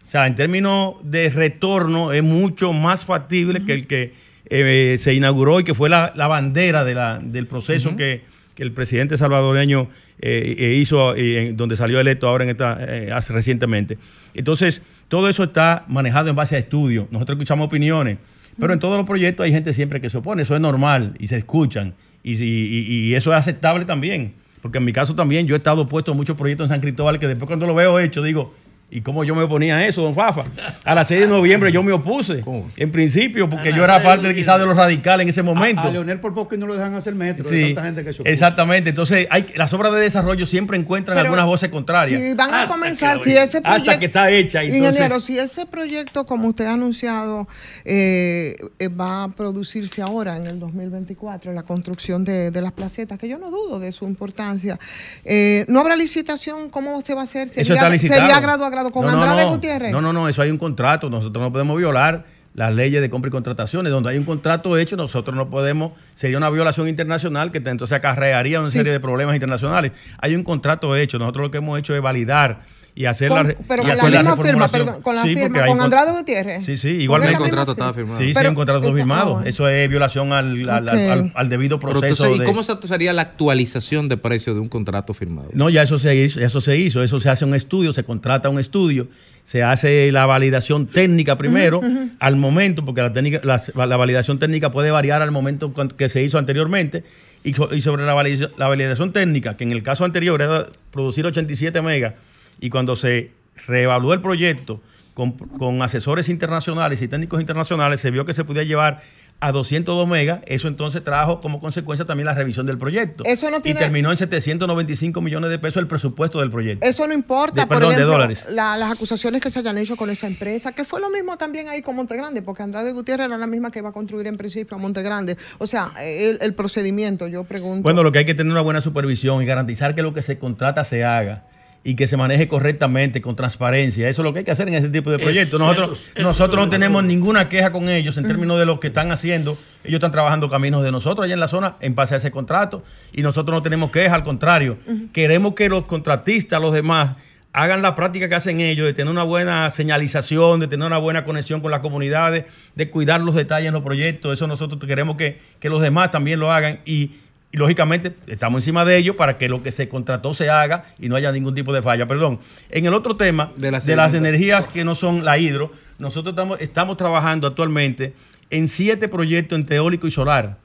[0.07, 4.14] O sea, en términos de retorno, es mucho más factible que el que
[4.49, 8.22] eh, se inauguró y que fue la, bandera de la, del proceso que,
[8.57, 9.88] que el presidente salvadoreño
[10.18, 12.80] eh, eh, hizo, eh, donde salió electo ahora en esta,
[13.14, 13.98] hace recientemente.
[14.34, 17.07] Entonces, todo eso está manejado en base a estudios.
[17.12, 18.16] Nosotros escuchamos opiniones,
[18.59, 20.42] pero en todos los proyectos hay gente siempre que se opone.
[20.42, 21.94] Eso es normal y se escuchan.
[22.24, 24.32] Y, y eso es aceptable también.
[24.62, 27.20] Porque en mi caso también yo he estado puesto en muchos proyectos en San Cristóbal
[27.20, 28.54] que después cuando lo veo hecho digo,
[28.89, 30.45] ¿Y cómo yo me oponía a eso, don Fafa?
[30.84, 32.43] A las 6 de noviembre yo me opuse.
[32.76, 35.82] En principio, porque yo era parte quizás de los radicales en ese momento.
[35.82, 37.49] A, Leonel por poco y no lo dejan hacer metro.
[37.49, 38.91] Sí, gente que exactamente.
[38.91, 42.20] Entonces, hay, las obras de desarrollo siempre encuentran algunas voces contrarias.
[42.20, 43.91] Si van a comenzar, si ese proyecto.
[43.91, 44.62] Hasta que está hecha.
[44.62, 47.49] Ingeniero, si ese proyecto, como usted ha anunciado,
[47.84, 53.28] eh, eh, va a producirse ahora en el 2024, la construcción de, las placetas, que
[53.28, 54.78] yo no dudo de su importancia,
[55.24, 56.70] eh, ¿no habrá licitación?
[56.70, 57.51] ¿Cómo usted va a hacer?
[57.57, 58.20] Eso está licitado.
[58.20, 58.41] ¿Sería
[58.85, 59.93] con no, Andrade no, Gutiérrez?
[59.93, 61.11] No, no, no, eso hay un contrato.
[61.11, 62.24] Nosotros no podemos violar
[62.55, 63.93] las leyes de compra y contrataciones.
[63.93, 68.61] Donde hay un contrato hecho, nosotros no podemos, sería una violación internacional que entonces acarrearía
[68.61, 69.93] una serie de problemas internacionales.
[70.18, 71.18] Hay un contrato hecho.
[71.18, 72.61] Nosotros lo que hemos hecho es validar
[72.99, 76.64] y hacer la Pero con la misma firma, perdón, con la firma, con Andrade Gutiérrez.
[76.64, 77.34] Sí, sí, igualmente.
[77.34, 78.18] El contrato estaba firmado.
[78.18, 79.42] Sí, sí, un contrato está firmado.
[79.44, 82.34] Eso es violación al, al, al, debido proceso.
[82.34, 85.51] ¿Y cómo sería la actualización de precio de un contrato firmado?
[85.53, 88.49] No, ya eso se hizo, eso se hizo, eso se hace un estudio, se contrata
[88.49, 89.09] un estudio,
[89.44, 91.82] se hace la validación técnica primero,
[92.18, 96.22] al momento, porque la, técnica, la, la, validación técnica puede variar al momento que se
[96.22, 97.05] hizo anteriormente,
[97.44, 101.26] y, y sobre la validación, la validación técnica, que en el caso anterior era producir
[101.26, 102.14] 87 megas,
[102.61, 103.32] y cuando se
[103.66, 104.80] reevaluó el proyecto
[105.14, 109.02] con, asesores internacionales y técnicos internacionales, se vio que se podía llevar
[109.38, 113.22] a 202 megas, eso entonces trajo como consecuencia también la revisión del proyecto.
[113.26, 113.80] Eso no tiene...
[113.80, 116.86] Y terminó en 795 millones de pesos el presupuesto del proyecto.
[116.86, 118.46] Eso no importa, por ejemplo, de dólares.
[118.50, 121.82] las acusaciones que se hayan hecho con esa empresa, que fue lo mismo también ahí
[121.82, 124.80] con Montegrande, porque Andrade Gutiérrez era la misma que iba a construir en principio a
[124.80, 125.36] Montegrande.
[125.59, 127.82] O sea, el, el procedimiento, yo pregunto...
[127.82, 130.38] Bueno, lo que hay que tener una buena supervisión y garantizar que lo que se
[130.38, 131.44] contrata se haga
[131.87, 134.09] y que se maneje correctamente, con transparencia.
[134.09, 135.61] Eso es lo que hay que hacer en ese tipo de proyectos.
[135.61, 139.57] Nosotros, nosotros no tenemos ninguna queja con ellos en términos de lo que están haciendo.
[139.84, 142.82] Ellos están trabajando caminos de nosotros allá en la zona en base a ese contrato
[143.12, 144.78] y nosotros no tenemos queja, al contrario.
[145.12, 147.18] Queremos que los contratistas, los demás,
[147.53, 151.24] hagan la práctica que hacen ellos, de tener una buena señalización, de tener una buena
[151.24, 154.32] conexión con las comunidades, de cuidar los detalles en los proyectos.
[154.32, 157.12] Eso nosotros queremos que, que los demás también lo hagan y
[157.57, 161.09] y lógicamente estamos encima de ello para que lo que se contrató se haga y
[161.09, 162.07] no haya ningún tipo de falla.
[162.07, 162.38] Perdón.
[162.68, 166.98] En el otro tema de las, energías que no son la hidro, nosotros estamos, estamos
[166.98, 168.12] trabajando actualmente
[168.50, 170.59] en siete proyectos en eólico y solar.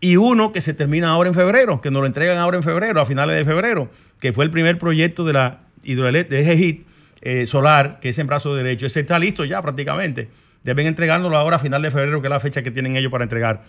[0.00, 3.00] Y uno que se termina ahora en febrero, que nos lo entregan ahora en febrero,
[3.00, 6.86] a finales de febrero, que fue el primer proyecto de la hidroeléctrica de EGIT
[7.20, 8.86] eh, solar, que es en brazo derecho.
[8.86, 10.28] Ese está listo ya prácticamente.
[10.64, 13.22] Deben entregándolo ahora a final de febrero, que es la fecha que tienen ellos para
[13.22, 13.62] entregar.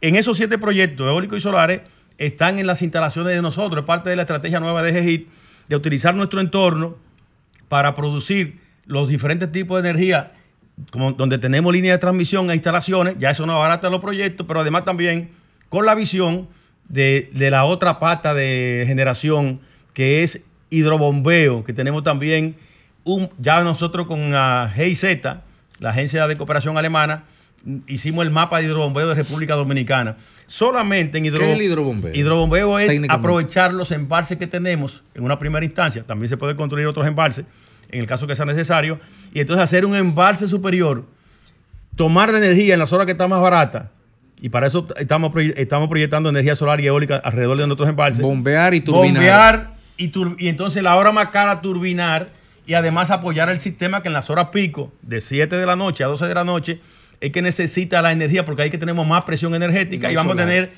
[0.00, 1.80] En esos siete proyectos eólicos y solares
[2.18, 5.28] están en las instalaciones de nosotros, es parte de la estrategia nueva de GEGIT,
[5.68, 6.96] de utilizar nuestro entorno
[7.68, 10.32] para producir los diferentes tipos de energía,
[10.90, 14.60] como donde tenemos línea de transmisión e instalaciones, ya eso no abarata los proyectos, pero
[14.60, 15.30] además también
[15.68, 16.48] con la visión
[16.88, 19.60] de, la otra pata de generación
[19.92, 22.56] que es hidrobombeo, que tenemos también
[23.04, 25.04] un, ya nosotros con la GIZ,
[25.78, 27.24] la Agencia de Cooperación Alemana,
[27.86, 30.16] hicimos el mapa de hidrobombeo de República Dominicana.
[30.46, 31.48] Solamente en hidrobombeo.
[31.48, 32.14] ¿Qué es el hidrobombeo?
[32.14, 36.04] Hidrobombeo es aprovechar los embalses que tenemos en una primera instancia.
[36.04, 37.44] También se puede construir otros embalses
[37.90, 39.00] en el caso que sea necesario.
[39.32, 41.04] Y entonces hacer un embalse superior,
[41.96, 43.90] tomar la energía en la zona que está más barata.
[44.40, 48.22] Y para eso estamos, estamos proyectando energía solar y eólica alrededor de nuestros embalses.
[48.22, 49.14] Bombear y turbinar.
[49.14, 52.28] Bombear y, y entonces la hora más cara turbinar
[52.66, 56.04] y además apoyar el sistema que en las horas pico, de 7 de la noche
[56.04, 56.80] a 12 de la noche,
[57.20, 60.36] es que necesita la energía porque ahí que tenemos más presión energética y vamos a
[60.36, 60.72] tener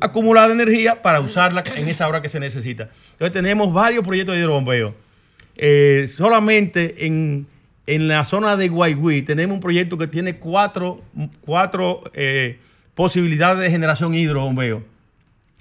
[0.00, 2.90] acumulada energía para usarla en esa hora que se necesita.
[3.12, 4.94] Entonces tenemos varios proyectos de hidrobombeo.
[5.56, 7.46] Eh, solamente en,
[7.86, 11.02] la zona de Guayguí tenemos un proyecto que tiene cuatro,
[11.40, 12.58] cuatro eh,
[12.94, 14.84] posibilidades de generación hidrobombeo.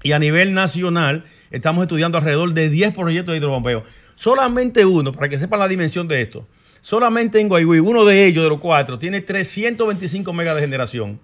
[0.03, 3.84] Y a nivel nacional estamos estudiando alrededor de 10 proyectos de hidrobombeo.
[4.15, 6.48] Solamente uno, para que sepan la dimensión de esto,
[6.88, 11.19] Solamente en Guayguí, uno de ellos, de los cuatro, tiene 325 megas de generación.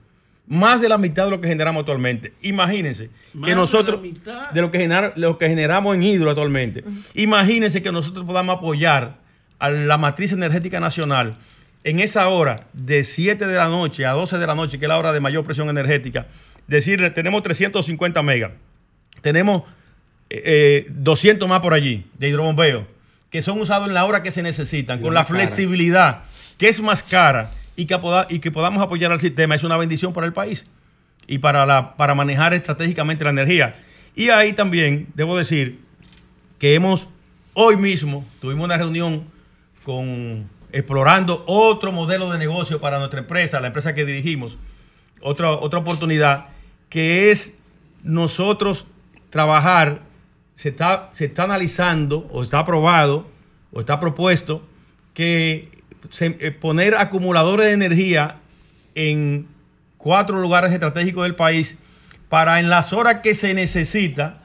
[0.45, 2.33] Más de la mitad de lo que generamos actualmente.
[2.41, 3.09] Imagínense
[3.45, 6.83] que nosotros, de, lo, que lo que generamos en hidro actualmente,
[7.13, 9.19] imagínense que nosotros podamos apoyar
[9.57, 11.37] a la matriz energética nacional
[11.85, 14.89] en esa hora de 7 de la noche a 12 de la noche, que es
[14.89, 16.27] la hora de mayor presión energética,
[16.67, 18.51] decirle, tenemos 350 megas,
[19.21, 19.63] tenemos
[20.29, 22.92] 200 eh, más por allí de hidrobombeo
[23.33, 26.25] que son usados en la hora que se necesitan, con la flexibilidad,
[26.59, 27.99] que es más cara y que,
[28.29, 30.67] y que podamos apoyar al sistema, es una bendición para el país
[31.25, 33.81] y para, la, para manejar estratégicamente la energía.
[34.15, 35.79] Y ahí también debo decir
[36.59, 37.09] que hemos,
[37.55, 39.23] hoy mismo, tuvimos una reunión
[39.83, 44.59] con explorando otro modelo de negocio para nuestra empresa, la empresa que dirigimos,
[45.21, 46.49] otra, otra oportunidad,
[46.87, 47.55] que es
[48.03, 48.85] nosotros
[49.31, 50.01] trabajar
[50.55, 53.27] se está, se está analizando o está aprobado
[53.71, 54.63] o está propuesto
[55.13, 55.69] que
[56.19, 58.35] eh, poner acumuladores de energía
[58.95, 59.47] en
[59.97, 61.77] cuatro lugares estratégicos del país
[62.29, 64.41] para en las horas que se necesita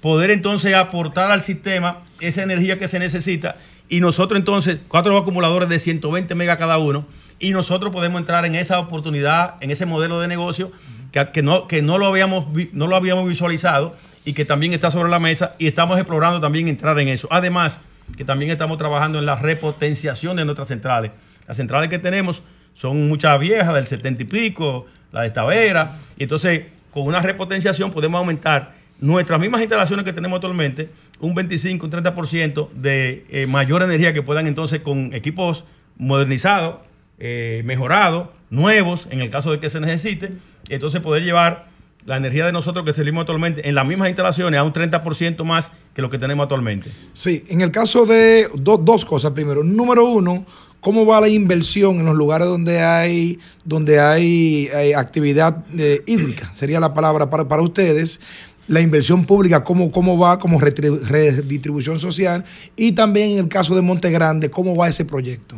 [0.00, 3.56] poder entonces aportar al sistema esa energía que se necesita
[3.92, 7.04] y nosotros entonces, cuatro acumuladores de 120 megas cada uno,
[7.38, 10.72] y nosotros podemos entrar en esa oportunidad, en ese modelo de negocio
[11.10, 14.90] que, que no, que no, lo habíamos, no lo habíamos visualizado y que también está
[14.90, 17.28] sobre la mesa y estamos explorando también entrar en eso.
[17.30, 17.80] Además,
[18.16, 21.10] que también estamos trabajando en la repotenciación de nuestras centrales.
[21.46, 22.42] Las centrales que tenemos
[22.74, 27.90] son muchas viejas, del 70 y pico, la de Tavera, y entonces con una repotenciación
[27.90, 33.82] podemos aumentar nuestras mismas instalaciones que tenemos actualmente, un 25, un 30% de eh, mayor
[33.82, 35.64] energía que puedan entonces con equipos
[35.96, 36.76] modernizados,
[37.18, 40.32] eh, mejorados, nuevos, en el caso de que se necesite,
[40.68, 41.66] entonces poder llevar
[42.04, 45.70] la energía de nosotros que salimos actualmente en las mismas instalaciones a un 30% más
[45.94, 46.90] que lo que tenemos actualmente.
[47.12, 49.32] Sí, en el caso de dos cosas.
[49.32, 50.44] Primero, número uno,
[50.80, 56.52] ¿cómo va la inversión en los lugares donde hay, donde hay, actividad eh, hídrica?
[56.54, 58.20] Sería la palabra para, para ustedes
[58.68, 62.44] la inversión pública, cómo, cómo va como redistribución social
[62.76, 65.56] y también en el caso de Monte Grande, cómo va ese proyecto.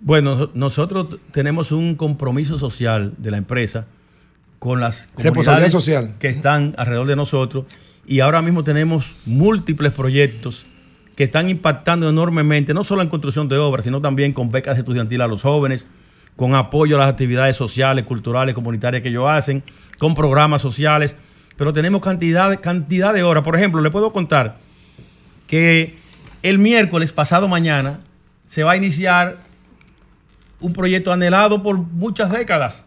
[0.00, 3.86] Bueno, nosotros tenemos un compromiso social de la empresa
[4.62, 6.14] con las comunidades social.
[6.20, 7.64] que están alrededor de nosotros
[8.06, 10.64] y ahora mismo tenemos múltiples proyectos
[11.16, 15.24] que están impactando enormemente, no solo en construcción de obras, sino también con becas estudiantiles
[15.24, 15.88] a los jóvenes,
[16.36, 19.64] con apoyo a las actividades sociales, culturales, comunitarias que ellos hacen,
[19.98, 21.16] con programas sociales
[21.56, 23.42] pero tenemos cantidad, cantidad de horas.
[23.42, 24.58] Por ejemplo, le puedo contar
[25.48, 25.98] que
[26.44, 27.98] el miércoles pasado mañana
[28.46, 29.38] se va a iniciar
[30.60, 32.84] un proyecto anhelado por muchas décadas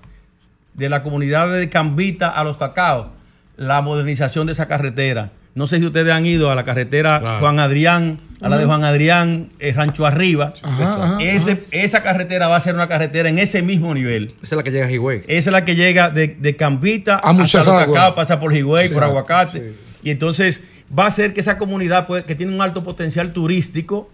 [0.76, 3.12] de la comunidad de Cambita a los Cacao,
[3.58, 5.32] la modernización de esa carretera.
[5.54, 8.84] No sé si ustedes han ido a la carretera Juan Adrián, a la de Juan
[8.84, 10.54] Adrián, el Rancho Arriba.
[11.72, 14.34] esa carretera va a ser una carretera en ese mismo nivel.
[14.44, 15.24] Esa es la que llega a Higüey.
[15.28, 19.76] Esa es la que llega de, Cambita a hasta Cacao, pasa por Higüey, por Aguacate.
[20.04, 20.62] Y entonces
[20.98, 24.10] va a ser que esa comunidad que tiene un alto potencial turístico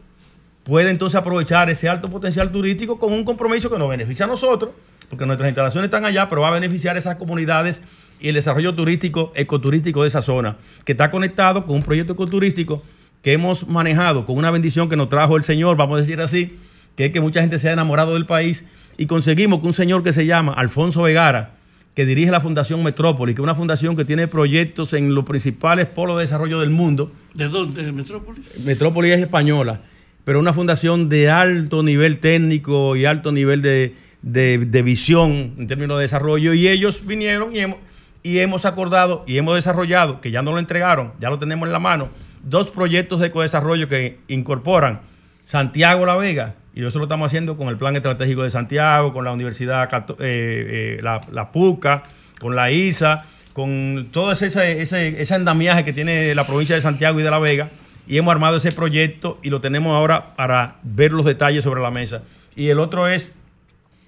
[0.63, 4.71] puede entonces aprovechar ese alto potencial turístico con un compromiso que nos beneficia a nosotros,
[5.09, 7.81] porque nuestras instalaciones están allá, pero va a beneficiar a esas comunidades
[8.19, 12.83] y el desarrollo turístico, ecoturístico de esa zona, que está conectado con un proyecto ecoturístico
[13.21, 16.57] que hemos manejado con una bendición que nos trajo el Señor, vamos a decir así,
[16.95, 18.65] que es que mucha gente se ha enamorado del país
[18.97, 21.55] y conseguimos que un señor que se llama Alfonso Vegara,
[21.95, 25.88] que dirige la Fundación Metrópoli, que es una fundación que tiene proyectos en los principales
[25.88, 27.11] polos de desarrollo del mundo.
[27.33, 27.83] ¿De dónde?
[27.83, 28.41] ¿De Metrópoli?
[28.63, 29.81] Metrópoli es española,
[30.23, 35.98] pero una fundación de alto nivel técnico y alto nivel de, de visión en términos
[35.98, 36.53] de desarrollo.
[36.53, 37.77] Y ellos vinieron y hemos,
[38.23, 41.73] y hemos acordado y hemos desarrollado, que ya no lo entregaron, ya lo tenemos en
[41.73, 42.10] la mano,
[42.43, 45.02] dos proyectos de ecodesarrollo que incorporan
[45.43, 49.26] Santiago La Vega, y eso lo estamos haciendo con el Plan Estratégico de Santiago, con
[49.26, 49.89] la Universidad,
[50.19, 52.03] eh, eh, la, PUCA,
[52.39, 53.23] con la ISA,
[53.53, 54.48] con todo ese,
[54.81, 57.69] ese, ese andamiaje que tiene la provincia de Santiago y de La Vega,
[58.07, 61.91] y hemos armado ese proyecto y lo tenemos ahora para ver los detalles sobre la
[61.91, 62.23] mesa.
[62.55, 63.31] Y el otro es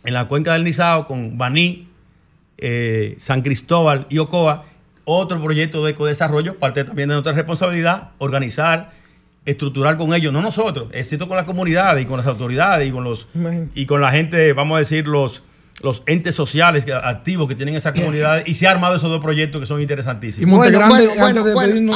[0.03, 1.87] en la cuenca del Nizao con Baní,
[2.57, 4.65] eh, San Cristóbal y Ocoa,
[5.05, 8.91] otro proyecto de ecodesarrollo, parte también de nuestra responsabilidad, organizar,
[9.45, 13.03] estructurar con ellos, no nosotros, excepto con la comunidad y con las autoridades y con
[13.03, 13.27] los
[13.75, 15.43] y con la gente, vamos a decir, los
[15.83, 19.59] los entes sociales activos que tienen esa comunidad y se ha armado esos dos proyectos
[19.59, 20.47] que son interesantísimos.
[20.47, 21.09] Y Monte Grande,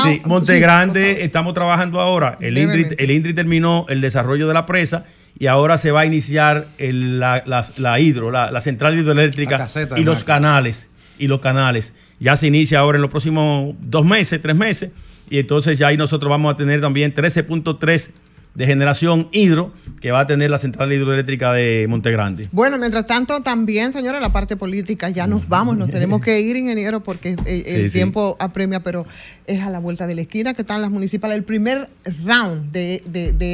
[0.03, 2.37] sí, Monte Grande estamos trabajando ahora.
[2.41, 5.05] El INDRI, el INDRI terminó el desarrollo de la presa
[5.39, 10.89] y ahora se va a iniciar la, hidro, la, central hidroeléctrica y los canales.
[11.17, 11.93] Y los canales.
[12.19, 14.91] Ya se inicia ahora en los próximos dos meses, tres meses,
[15.29, 18.09] y entonces ya ahí nosotros vamos a tener también 13.3
[18.57, 19.71] de generación hidro
[20.01, 22.49] que va a tener la central hidroeléctrica de Montegrande.
[22.51, 26.55] Bueno, mientras tanto, también, señora, la parte política, ya nos vamos, nos tenemos que ir,
[26.55, 29.05] ingeniero, porque el, tiempo apremia, pero
[29.45, 31.87] es a la vuelta de la esquina que están las municipales, el primer
[32.25, 33.03] round de,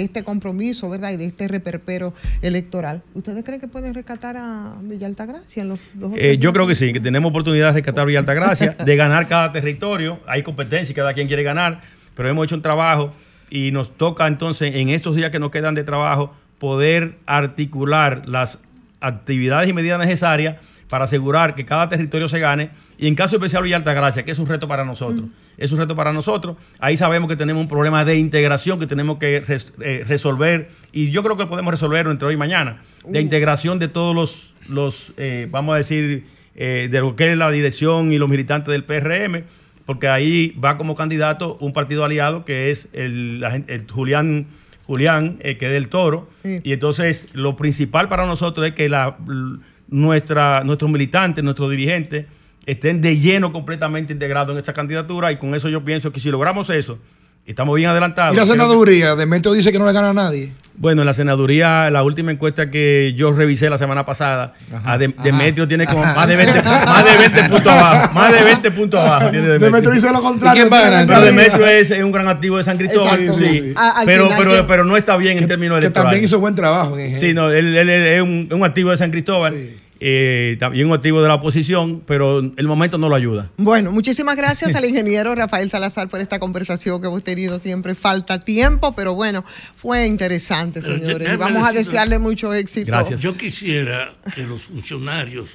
[0.04, 1.12] este compromiso, ¿verdad?
[1.12, 3.02] Y de este reperpero electoral.
[3.14, 5.64] ¿Ustedes creen que pueden rescatar a Villa Altagracia?
[5.64, 5.80] En los,
[6.16, 9.28] eh, yo creo que sí, que tenemos oportunidad de rescatar a Villa Altagracia, de ganar
[9.28, 11.82] cada territorio, hay competencia y cada quien quiere ganar,
[12.16, 13.12] pero hemos hecho un trabajo
[13.54, 18.60] y nos toca entonces en estos días que nos quedan de trabajo poder articular las
[19.00, 20.56] actividades y medidas necesarias
[20.90, 22.72] para asegurar que cada territorio se gane.
[22.98, 25.26] Y en caso especial Villa Altagracia, que es un reto para nosotros,
[25.56, 29.20] es un reto para nosotros, ahí sabemos que tenemos un problema de integración que tenemos
[29.20, 29.44] que
[29.82, 33.22] eh, resolver y yo creo que podemos resolverlo entre hoy y mañana, de uh.
[33.22, 36.26] integración de todos los, los eh, vamos a decir,
[36.56, 39.44] eh, de lo que es la dirección y los militantes del PRM
[39.86, 43.44] porque ahí va como candidato un partido aliado que es el,
[43.92, 44.48] Julián,
[44.86, 46.30] Julián eh, que es del Toro.
[46.44, 49.18] Y entonces lo principal para nosotros es que la,
[49.88, 52.26] nuestra, nuestros militantes, nuestros dirigentes,
[52.66, 56.30] estén de lleno completamente integrados en esta candidatura y con eso yo pienso que si
[56.30, 56.98] logramos eso,
[57.46, 58.36] Estamos bien adelantados.
[58.36, 59.16] ¿Y la senaduría?
[59.16, 60.54] Demetrio dice que no le gana a nadie.
[60.76, 64.54] Bueno, en la senaduría, la última encuesta que yo revisé la semana pasada,
[64.86, 68.14] a Demetrio tiene como más de 20, más de 20 puntos abajo.
[68.14, 69.32] Más de 20 puntos abajo.
[69.32, 69.92] Demetrio.
[69.92, 70.62] dice lo contrario.
[70.62, 71.22] quién va a ganar?
[71.22, 73.20] Demetrio es, un gran activo de San Cristóbal.
[73.38, 73.74] Sí,
[74.06, 75.92] Pero, pero, pero no está bien en términos electorales.
[75.92, 76.98] Que también hizo buen trabajo.
[76.98, 79.54] En sí, no, él, es un, un, activo de San Cristóbal.
[80.06, 83.50] Eh, también un activo de la oposición, pero el momento no lo ayuda.
[83.56, 87.96] Bueno, muchísimas gracias al ingeniero Rafael Salazar por esta conversación que hemos tenido siempre.
[87.96, 89.46] Falta tiempo, pero bueno,
[89.78, 91.34] fue interesante, señores.
[91.34, 92.88] Y vamos a desearle mucho éxito.
[92.88, 93.22] Gracias.
[93.22, 95.48] Yo quisiera que los funcionarios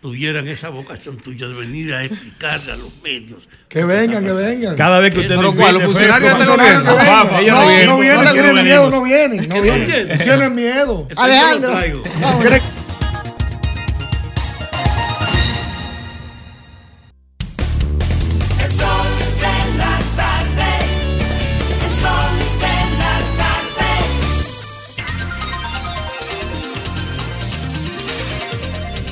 [0.00, 3.48] tuvieran esa vocación tuya de venir a explicarle a los medios.
[3.68, 4.74] Que vengan, que vengan.
[4.74, 5.74] Cada vez que usted Pero ¿cuál?
[5.74, 7.38] Los funcionarios de gobierno.
[7.38, 7.86] Ellos no vienen.
[7.86, 9.48] No vienen, tienen miedo, no vienen.
[9.48, 10.18] No vienen.
[10.18, 11.06] Tienen miedo.
[11.14, 11.78] Alejandro.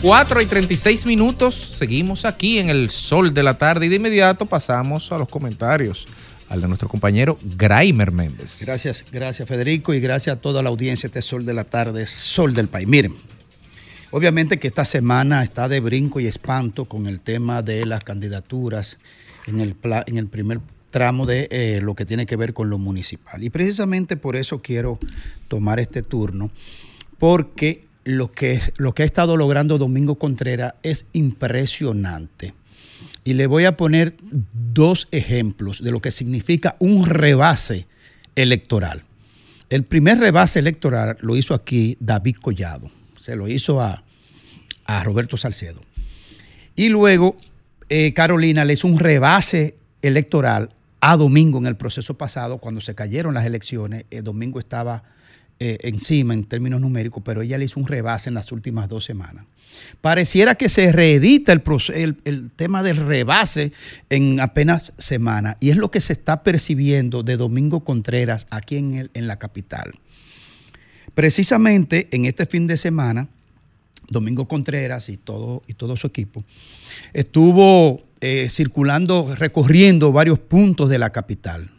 [0.02, 4.46] Cuatro y 36 minutos, seguimos aquí en el sol de la tarde y de inmediato
[4.46, 6.08] pasamos a los comentarios
[6.48, 8.64] al de nuestro compañero Graimer Méndez.
[8.66, 12.08] Gracias, gracias Federico y gracias a toda la audiencia de este Sol de la Tarde,
[12.08, 12.88] Sol del País.
[12.88, 13.14] Miren,
[14.10, 18.98] obviamente que esta semana está de brinco y espanto con el tema de las candidaturas
[19.46, 19.76] en el,
[20.06, 20.58] en el primer
[20.90, 23.40] tramo de eh, lo que tiene que ver con lo municipal.
[23.44, 24.98] Y precisamente por eso quiero
[25.46, 26.50] tomar este turno,
[27.20, 32.54] porque lo que, lo que ha estado logrando Domingo Contreras es impresionante.
[33.24, 34.16] Y le voy a poner
[34.72, 37.86] dos ejemplos de lo que significa un rebase
[38.34, 39.02] electoral.
[39.70, 44.02] El primer rebase electoral lo hizo aquí David Collado, se lo hizo a,
[45.04, 45.80] Roberto Salcedo.
[46.76, 47.34] Y luego
[47.88, 50.68] eh, Carolina le hizo un rebase electoral
[51.00, 54.04] a Domingo en el proceso pasado, cuando se cayeron las elecciones.
[54.10, 55.02] El Domingo estaba
[55.64, 59.04] eh, encima en términos numéricos, pero ella le hizo un rebase en las últimas dos
[59.04, 59.44] semanas.
[60.00, 61.62] Pareciera que se reedita el,
[62.24, 63.70] el, tema del rebase
[64.10, 69.08] en apenas semanas y es lo que se está percibiendo de Domingo Contreras aquí en,
[69.14, 69.92] en la capital.
[71.14, 73.28] Precisamente en este fin de semana,
[74.08, 76.42] Domingo Contreras y todo, y todo su equipo
[77.12, 81.70] estuvo eh, circulando, recorriendo varios puntos de la capital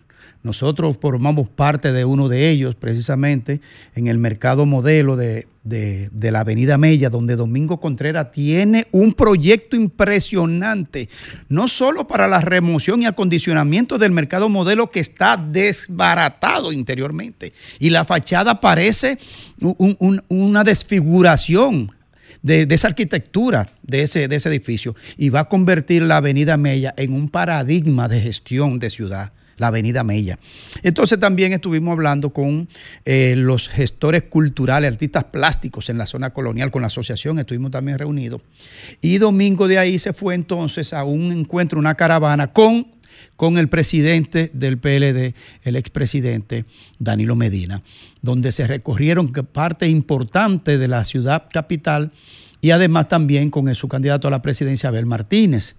[0.43, 3.61] nosotros formamos parte de uno de ellos, precisamente
[3.95, 11.07] en el mercado modelo de, la Avenida Mella, donde Domingo Contreras tiene un proyecto impresionante,
[11.47, 17.89] no solo para la remoción y acondicionamiento del mercado modelo que está desbaratado interiormente, y
[17.89, 19.17] la fachada parece
[20.27, 21.89] una desfiguración
[22.41, 26.93] de, esa arquitectura de ese, de ese edificio y va a convertir la Avenida Mella
[26.97, 30.39] en un paradigma de gestión de ciudad la Avenida Mella.
[30.81, 32.67] Entonces también estuvimos hablando con
[33.05, 37.97] eh, los gestores culturales, artistas plásticos en la zona colonial, con la asociación, estuvimos también
[37.97, 38.41] reunidos.
[39.01, 42.88] Y domingo de ahí se fue entonces a un encuentro, una caravana con,
[43.35, 46.65] con el presidente del PLD, el expresidente
[46.99, 47.81] Danilo Medina,
[48.21, 52.11] donde se recorrieron parte importante de la ciudad capital
[52.61, 55.75] y además también con su candidato a la presidencia, Abel Martínez.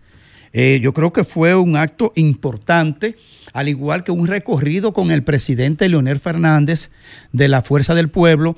[0.56, 3.16] Eh, yo creo que fue un acto importante,
[3.52, 6.90] al igual que un recorrido con el presidente Leonel Fernández
[7.32, 8.55] de la Fuerza del Pueblo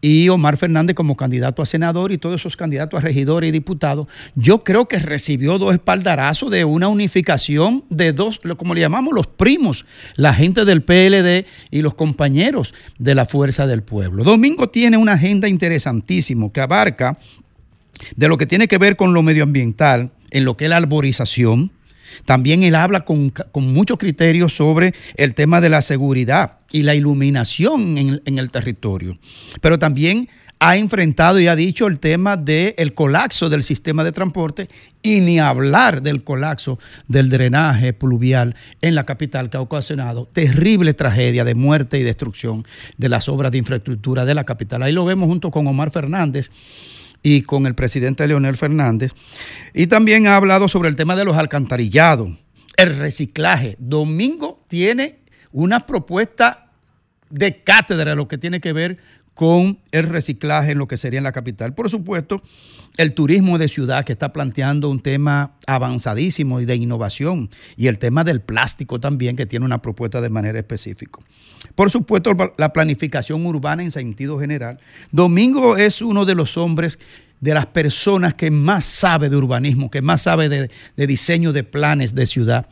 [0.00, 4.06] y Omar Fernández como candidato a senador y todos esos candidatos a regidores y diputados,
[4.36, 9.26] yo creo que recibió dos espaldarazos de una unificación de dos, como le llamamos, los
[9.26, 14.22] primos, la gente del PLD y los compañeros de la Fuerza del Pueblo.
[14.22, 17.18] Domingo tiene una agenda interesantísima que abarca
[18.16, 21.72] de lo que tiene que ver con lo medioambiental, en lo que es la arborización.
[22.24, 26.94] También él habla con, con muchos criterios sobre el tema de la seguridad y la
[26.94, 29.18] iluminación en, el territorio.
[29.60, 30.28] Pero también
[30.62, 34.68] ha enfrentado y ha dicho el tema del colapso del sistema de transporte
[35.02, 36.78] y ni hablar del colapso
[37.08, 42.66] del drenaje pluvial en la capital que ha ocasionado terrible tragedia de muerte y destrucción
[42.98, 44.82] de las obras de infraestructura de la capital.
[44.82, 46.50] Ahí lo vemos junto con Omar Fernández
[47.22, 49.12] y con el presidente Leonel Fernández.
[49.74, 52.30] Y también ha hablado sobre el tema de los alcantarillados,
[52.76, 53.76] el reciclaje.
[53.78, 55.20] Domingo tiene
[55.52, 56.70] una propuesta
[57.30, 58.98] de cátedra, lo que tiene que ver
[59.40, 61.72] con el reciclaje en lo que sería en la capital.
[61.72, 62.42] Por supuesto,
[62.98, 67.98] el turismo de ciudad que está planteando un tema avanzadísimo y de innovación y el
[67.98, 71.20] tema del plástico también que tiene una propuesta de manera específica.
[71.74, 74.78] Por supuesto, la planificación urbana en sentido general.
[75.10, 76.98] Domingo es uno de los hombres
[77.40, 80.70] de las personas que más sabe de urbanismo, que más sabe de,
[81.06, 82.66] diseño de planes de ciudad.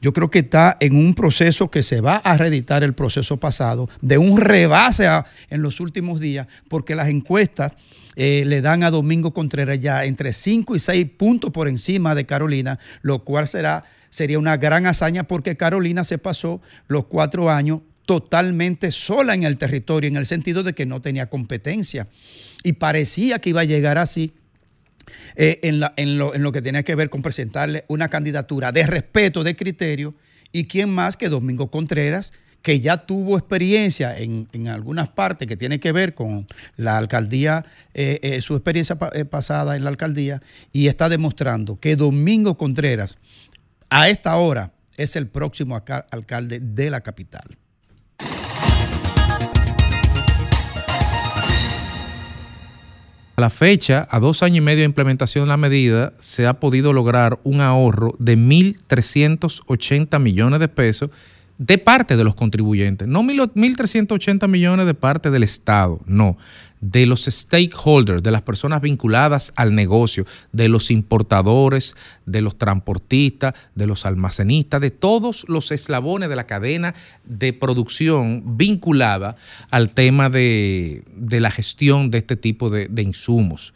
[0.00, 3.88] Yo creo que está en un proceso que se va a reeditar el proceso pasado,
[4.00, 5.08] de un rebase
[5.50, 7.72] en los últimos días, porque las encuestas
[8.16, 12.24] eh, le dan a Domingo Contreras ya entre 5 y 6 puntos por encima de
[12.24, 17.80] Carolina, lo cual será, sería una gran hazaña porque Carolina se pasó los cuatro años
[18.06, 22.08] totalmente sola en el territorio, en el sentido de que no tenía competencia.
[22.62, 24.32] Y parecía que iba a llegar así
[25.36, 30.14] eh, en, lo, que tiene que ver con presentarle una candidatura de respeto, de criterio,
[30.52, 32.32] y quién más que Domingo Contreras,
[32.62, 38.20] que ya tuvo experiencia en, algunas partes que tiene que ver con la alcaldía, eh,
[38.22, 40.40] eh, su experiencia pasada en la alcaldía,
[40.72, 43.18] y está demostrando que Domingo Contreras,
[43.90, 47.58] a esta hora, es el próximo alcalde de la capital.
[53.36, 56.60] A la fecha, a dos años y medio de implementación de la medida, se ha
[56.60, 61.10] podido lograr un ahorro de 1.380 millones de pesos
[61.58, 63.06] de parte de los contribuyentes.
[63.08, 66.36] No 1.380 millones de parte del Estado, no
[66.90, 73.54] de los stakeholders, de las personas vinculadas al negocio, de los importadores, de los transportistas,
[73.74, 76.94] de los almacenistas, de todos los eslabones de la cadena
[77.24, 79.36] de producción vinculada
[79.70, 83.72] al tema de, la gestión de este tipo de, insumos.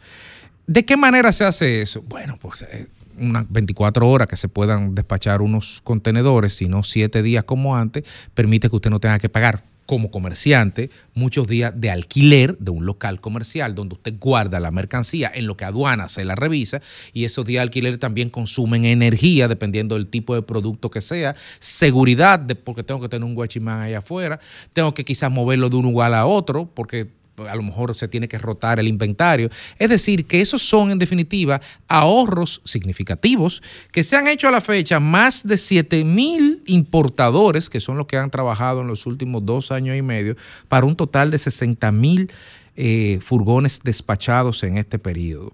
[0.67, 2.03] ¿De qué manera se hace eso?
[2.03, 7.43] Bueno, pues eh, unas 24 horas que se puedan despachar unos contenedores, sino 7 días
[7.43, 8.03] como antes,
[8.33, 12.85] permite que usted no tenga que pagar como comerciante muchos días de alquiler de un
[12.85, 16.79] local comercial donde usted guarda la mercancía en lo que aduana se la revisa
[17.11, 21.35] y esos días de alquiler también consumen energía dependiendo del tipo de producto que sea,
[21.59, 24.39] seguridad de, porque tengo que tener un guachimán ahí afuera,
[24.73, 27.07] tengo que quizás moverlo de un lugar a otro porque
[27.47, 29.49] a lo mejor se tiene que rotar el inventario.
[29.77, 33.61] Es decir, que esos son en definitiva ahorros significativos
[33.91, 38.07] que se han hecho a la fecha más de 7 mil importadores, que son los
[38.07, 40.35] que han trabajado en los últimos dos años y medio,
[40.67, 42.31] para un total de 60 mil
[42.75, 45.51] eh, furgones despachados en este periodo.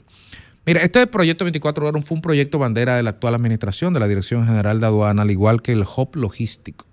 [0.65, 4.07] Mira, este proyecto 24 horas fue un proyecto bandera de la actual administración de la
[4.07, 6.87] Dirección General de Aduana, al igual que el HOP logístico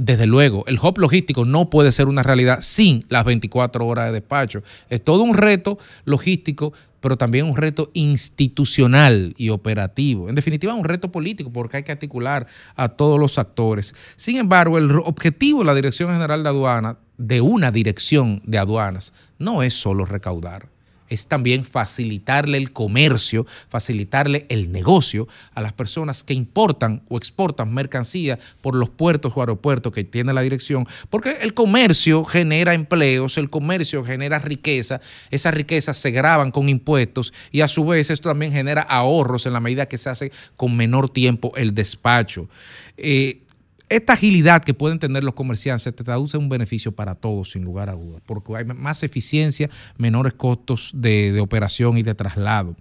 [0.00, 4.12] desde luego, el hub logístico no puede ser una realidad sin las 24 horas de
[4.12, 4.62] despacho.
[4.88, 10.28] Es todo un reto logístico, pero también un reto institucional y operativo.
[10.28, 12.46] En definitiva, un reto político porque hay que articular
[12.76, 13.92] a todos los actores.
[14.14, 19.12] Sin embargo, el objetivo de la Dirección General de Aduanas, de una dirección de aduanas,
[19.40, 20.68] no es solo recaudar
[21.08, 27.72] es también facilitarle el comercio, facilitarle el negocio a las personas que importan o exportan
[27.72, 33.38] mercancía por los puertos o aeropuertos que tiene la dirección, porque el comercio genera empleos,
[33.38, 38.28] el comercio genera riqueza, esas riquezas se graban con impuestos y a su vez esto
[38.28, 42.48] también genera ahorros en la medida que se hace con menor tiempo el despacho.
[42.96, 43.42] Eh,
[43.88, 47.64] esta agilidad que pueden tener los comerciantes se traduce en un beneficio para todos, sin
[47.64, 52.76] lugar a dudas, porque hay más eficiencia, menores costos de, operación y de traslado.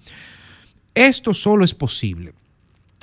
[0.94, 2.34] Esto solo es posible,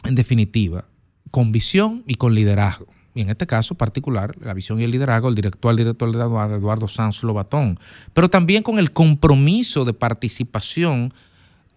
[0.04, 0.84] en definitiva,
[1.30, 2.86] con visión y con liderazgo.
[3.14, 6.88] Y en este caso particular, la visión y el liderazgo del director, director de Eduardo
[6.88, 7.78] Sanz Lobatón,
[8.12, 11.14] pero también con el compromiso de participación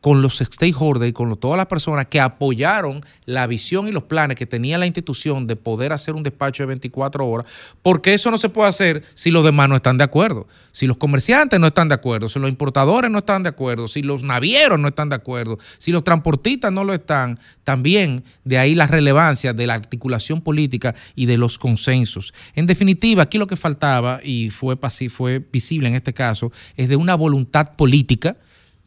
[0.01, 4.37] con los stakeholders y con todas las personas que apoyaron la visión y los planes
[4.37, 7.47] que tenía la institución de poder hacer un despacho de 24 horas,
[7.81, 10.97] porque eso no se puede hacer si los demás no están de acuerdo, si los
[10.97, 14.79] comerciantes no están de acuerdo, si los importadores no están de acuerdo, si los navieros
[14.79, 19.53] no están de acuerdo, si los transportistas no lo están, también de ahí la relevancia
[19.53, 22.33] de la articulación política y de los consensos.
[22.55, 24.77] En definitiva, aquí lo que faltaba, y fue,
[25.09, 28.37] fue visible en este caso, es de una voluntad política,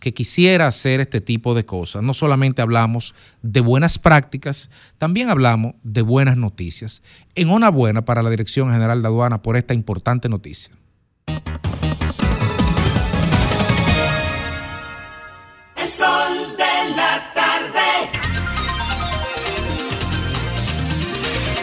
[0.00, 2.02] que quisiera hacer este tipo de cosas.
[2.02, 7.02] No solamente hablamos de buenas prácticas, también hablamos de buenas noticias.
[7.34, 10.74] Enhorabuena para la Dirección General de Aduana por esta importante noticia.
[15.76, 18.10] El sol de la tarde.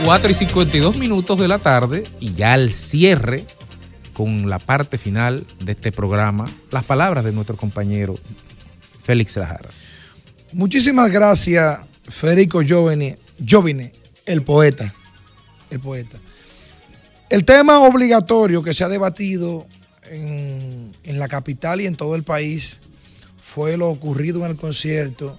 [0.03, 3.45] 4 y 52 minutos de la tarde y ya al cierre
[4.18, 8.18] con la parte final de este programa, las palabras de nuestro compañero
[9.03, 9.69] Félix Lajara.
[10.53, 13.91] Muchísimas gracias, Federico Jovine, Jovine,
[14.26, 14.91] el poeta.
[15.69, 16.18] El poeta.
[17.30, 19.68] El tema obligatorio que se ha debatido
[20.10, 22.81] en, en la capital y en todo el país
[23.44, 25.38] fue lo ocurrido en el concierto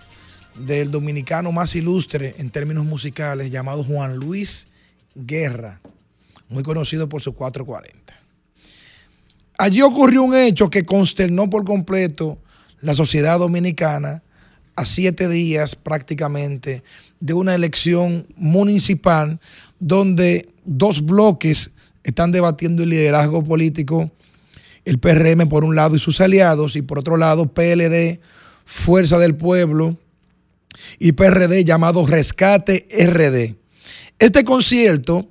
[0.54, 4.68] del dominicano más ilustre en términos musicales llamado Juan Luis
[5.16, 5.80] Guerra,
[6.48, 8.17] muy conocido por su 440.
[9.58, 12.38] Allí ocurrió un hecho que consternó por completo
[12.80, 14.22] la sociedad dominicana
[14.76, 16.84] a siete días prácticamente
[17.18, 19.40] de una elección municipal
[19.80, 21.72] donde dos bloques
[22.04, 24.12] están debatiendo el liderazgo político,
[24.84, 28.20] el PRM por un lado y sus aliados, y por otro lado PLD,
[28.64, 29.98] Fuerza del Pueblo,
[31.00, 33.56] y PRD llamado Rescate RD.
[34.20, 35.28] Este concierto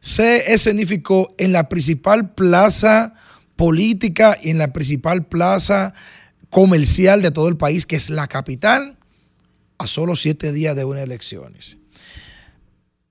[0.00, 3.14] se escenificó en la principal plaza
[3.60, 5.92] política y en la principal plaza
[6.48, 8.96] comercial de todo el país, que es la capital,
[9.76, 11.76] a solo siete días de unas elecciones.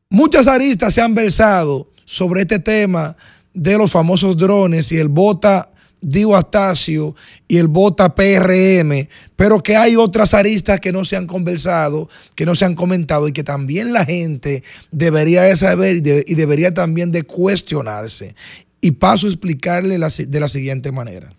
[0.09, 3.15] Muchas aristas se han versado sobre este tema
[3.53, 5.69] de los famosos drones y el bota
[6.01, 7.13] Digo Astacio
[7.47, 12.45] y el Bota PRM, pero que hay otras aristas que no se han conversado, que
[12.45, 16.01] no se han comentado y que también la gente debería de saber y,
[16.35, 18.33] debería también de cuestionarse.
[18.81, 21.29] Y paso a explicarle de la siguiente manera.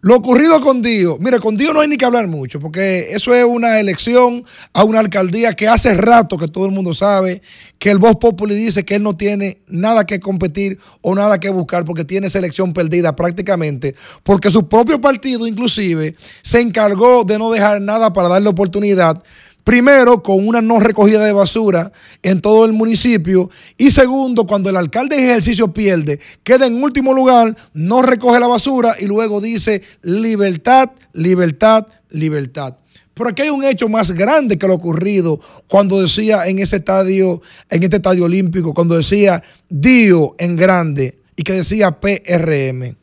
[0.00, 3.34] Lo ocurrido con Dios, mire, con Dios no hay ni que hablar mucho, porque eso
[3.34, 7.42] es una elección a una alcaldía que hace rato que todo el mundo sabe
[7.80, 11.50] que el Voz Populi dice que él no tiene nada que competir o nada que
[11.50, 17.50] buscar porque tiene selección perdida prácticamente, porque su propio partido inclusive se encargó de no
[17.50, 19.24] dejar nada para darle oportunidad
[19.64, 23.50] Primero, con una no recogida de basura en todo el municipio.
[23.76, 28.46] Y segundo, cuando el alcalde en ejercicio pierde, queda en último lugar, no recoge la
[28.46, 32.76] basura y luego dice libertad, libertad, libertad.
[33.18, 37.42] Pero aquí hay un hecho más grande que lo ocurrido cuando decía en ese estadio,
[37.68, 42.96] en este estadio olímpico, cuando decía Dio en grande y que decía PRM.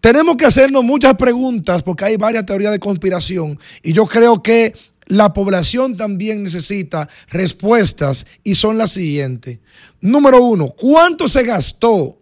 [0.00, 4.74] Tenemos que hacernos muchas preguntas porque hay varias teorías de conspiración y yo creo que
[5.06, 9.58] la población también necesita respuestas y son las siguientes.
[10.00, 12.18] Número uno, ¿cuánto se gastó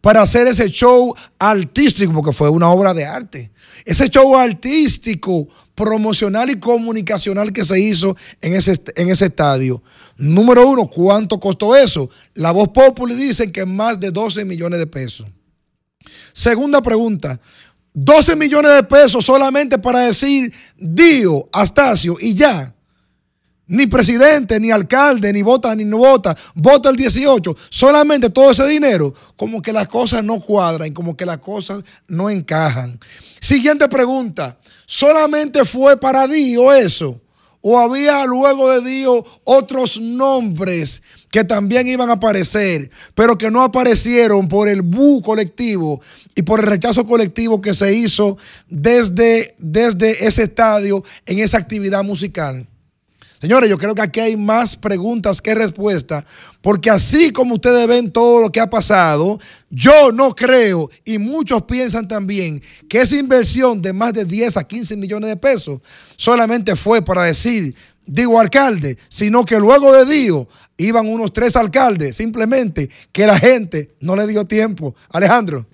[0.00, 2.12] para hacer ese show artístico?
[2.12, 3.50] Porque fue una obra de arte.
[3.84, 9.82] Ese show artístico, promocional y comunicacional que se hizo en ese, en ese estadio.
[10.16, 12.10] Número uno, ¿cuánto costó eso?
[12.34, 15.26] La voz popular dice que más de 12 millones de pesos.
[16.32, 17.40] Segunda pregunta,
[18.00, 22.72] 12 millones de pesos solamente para decir Dio, Astacio y ya.
[23.66, 26.34] Ni presidente, ni alcalde, ni vota, ni no vota.
[26.54, 27.56] Vota el 18.
[27.68, 29.12] Solamente todo ese dinero.
[29.36, 33.00] Como que las cosas no cuadran, como que las cosas no encajan.
[33.40, 34.58] Siguiente pregunta.
[34.86, 37.20] ¿Solamente fue para Dio eso?
[37.60, 43.62] ¿O había luego de Dios otros nombres que también iban a aparecer, pero que no
[43.62, 46.00] aparecieron por el bu colectivo
[46.34, 48.38] y por el rechazo colectivo que se hizo
[48.68, 52.66] desde, desde ese estadio en esa actividad musical?
[53.40, 56.24] Señores, yo creo que aquí hay más preguntas que respuestas,
[56.60, 59.38] porque así como ustedes ven todo lo que ha pasado,
[59.70, 64.64] yo no creo, y muchos piensan también, que esa inversión de más de 10 a
[64.64, 65.80] 15 millones de pesos
[66.16, 67.76] solamente fue para decir,
[68.08, 73.94] digo alcalde, sino que luego de Dios iban unos tres alcaldes, simplemente que la gente
[74.00, 74.94] no le dio tiempo.
[75.10, 75.66] Alejandro.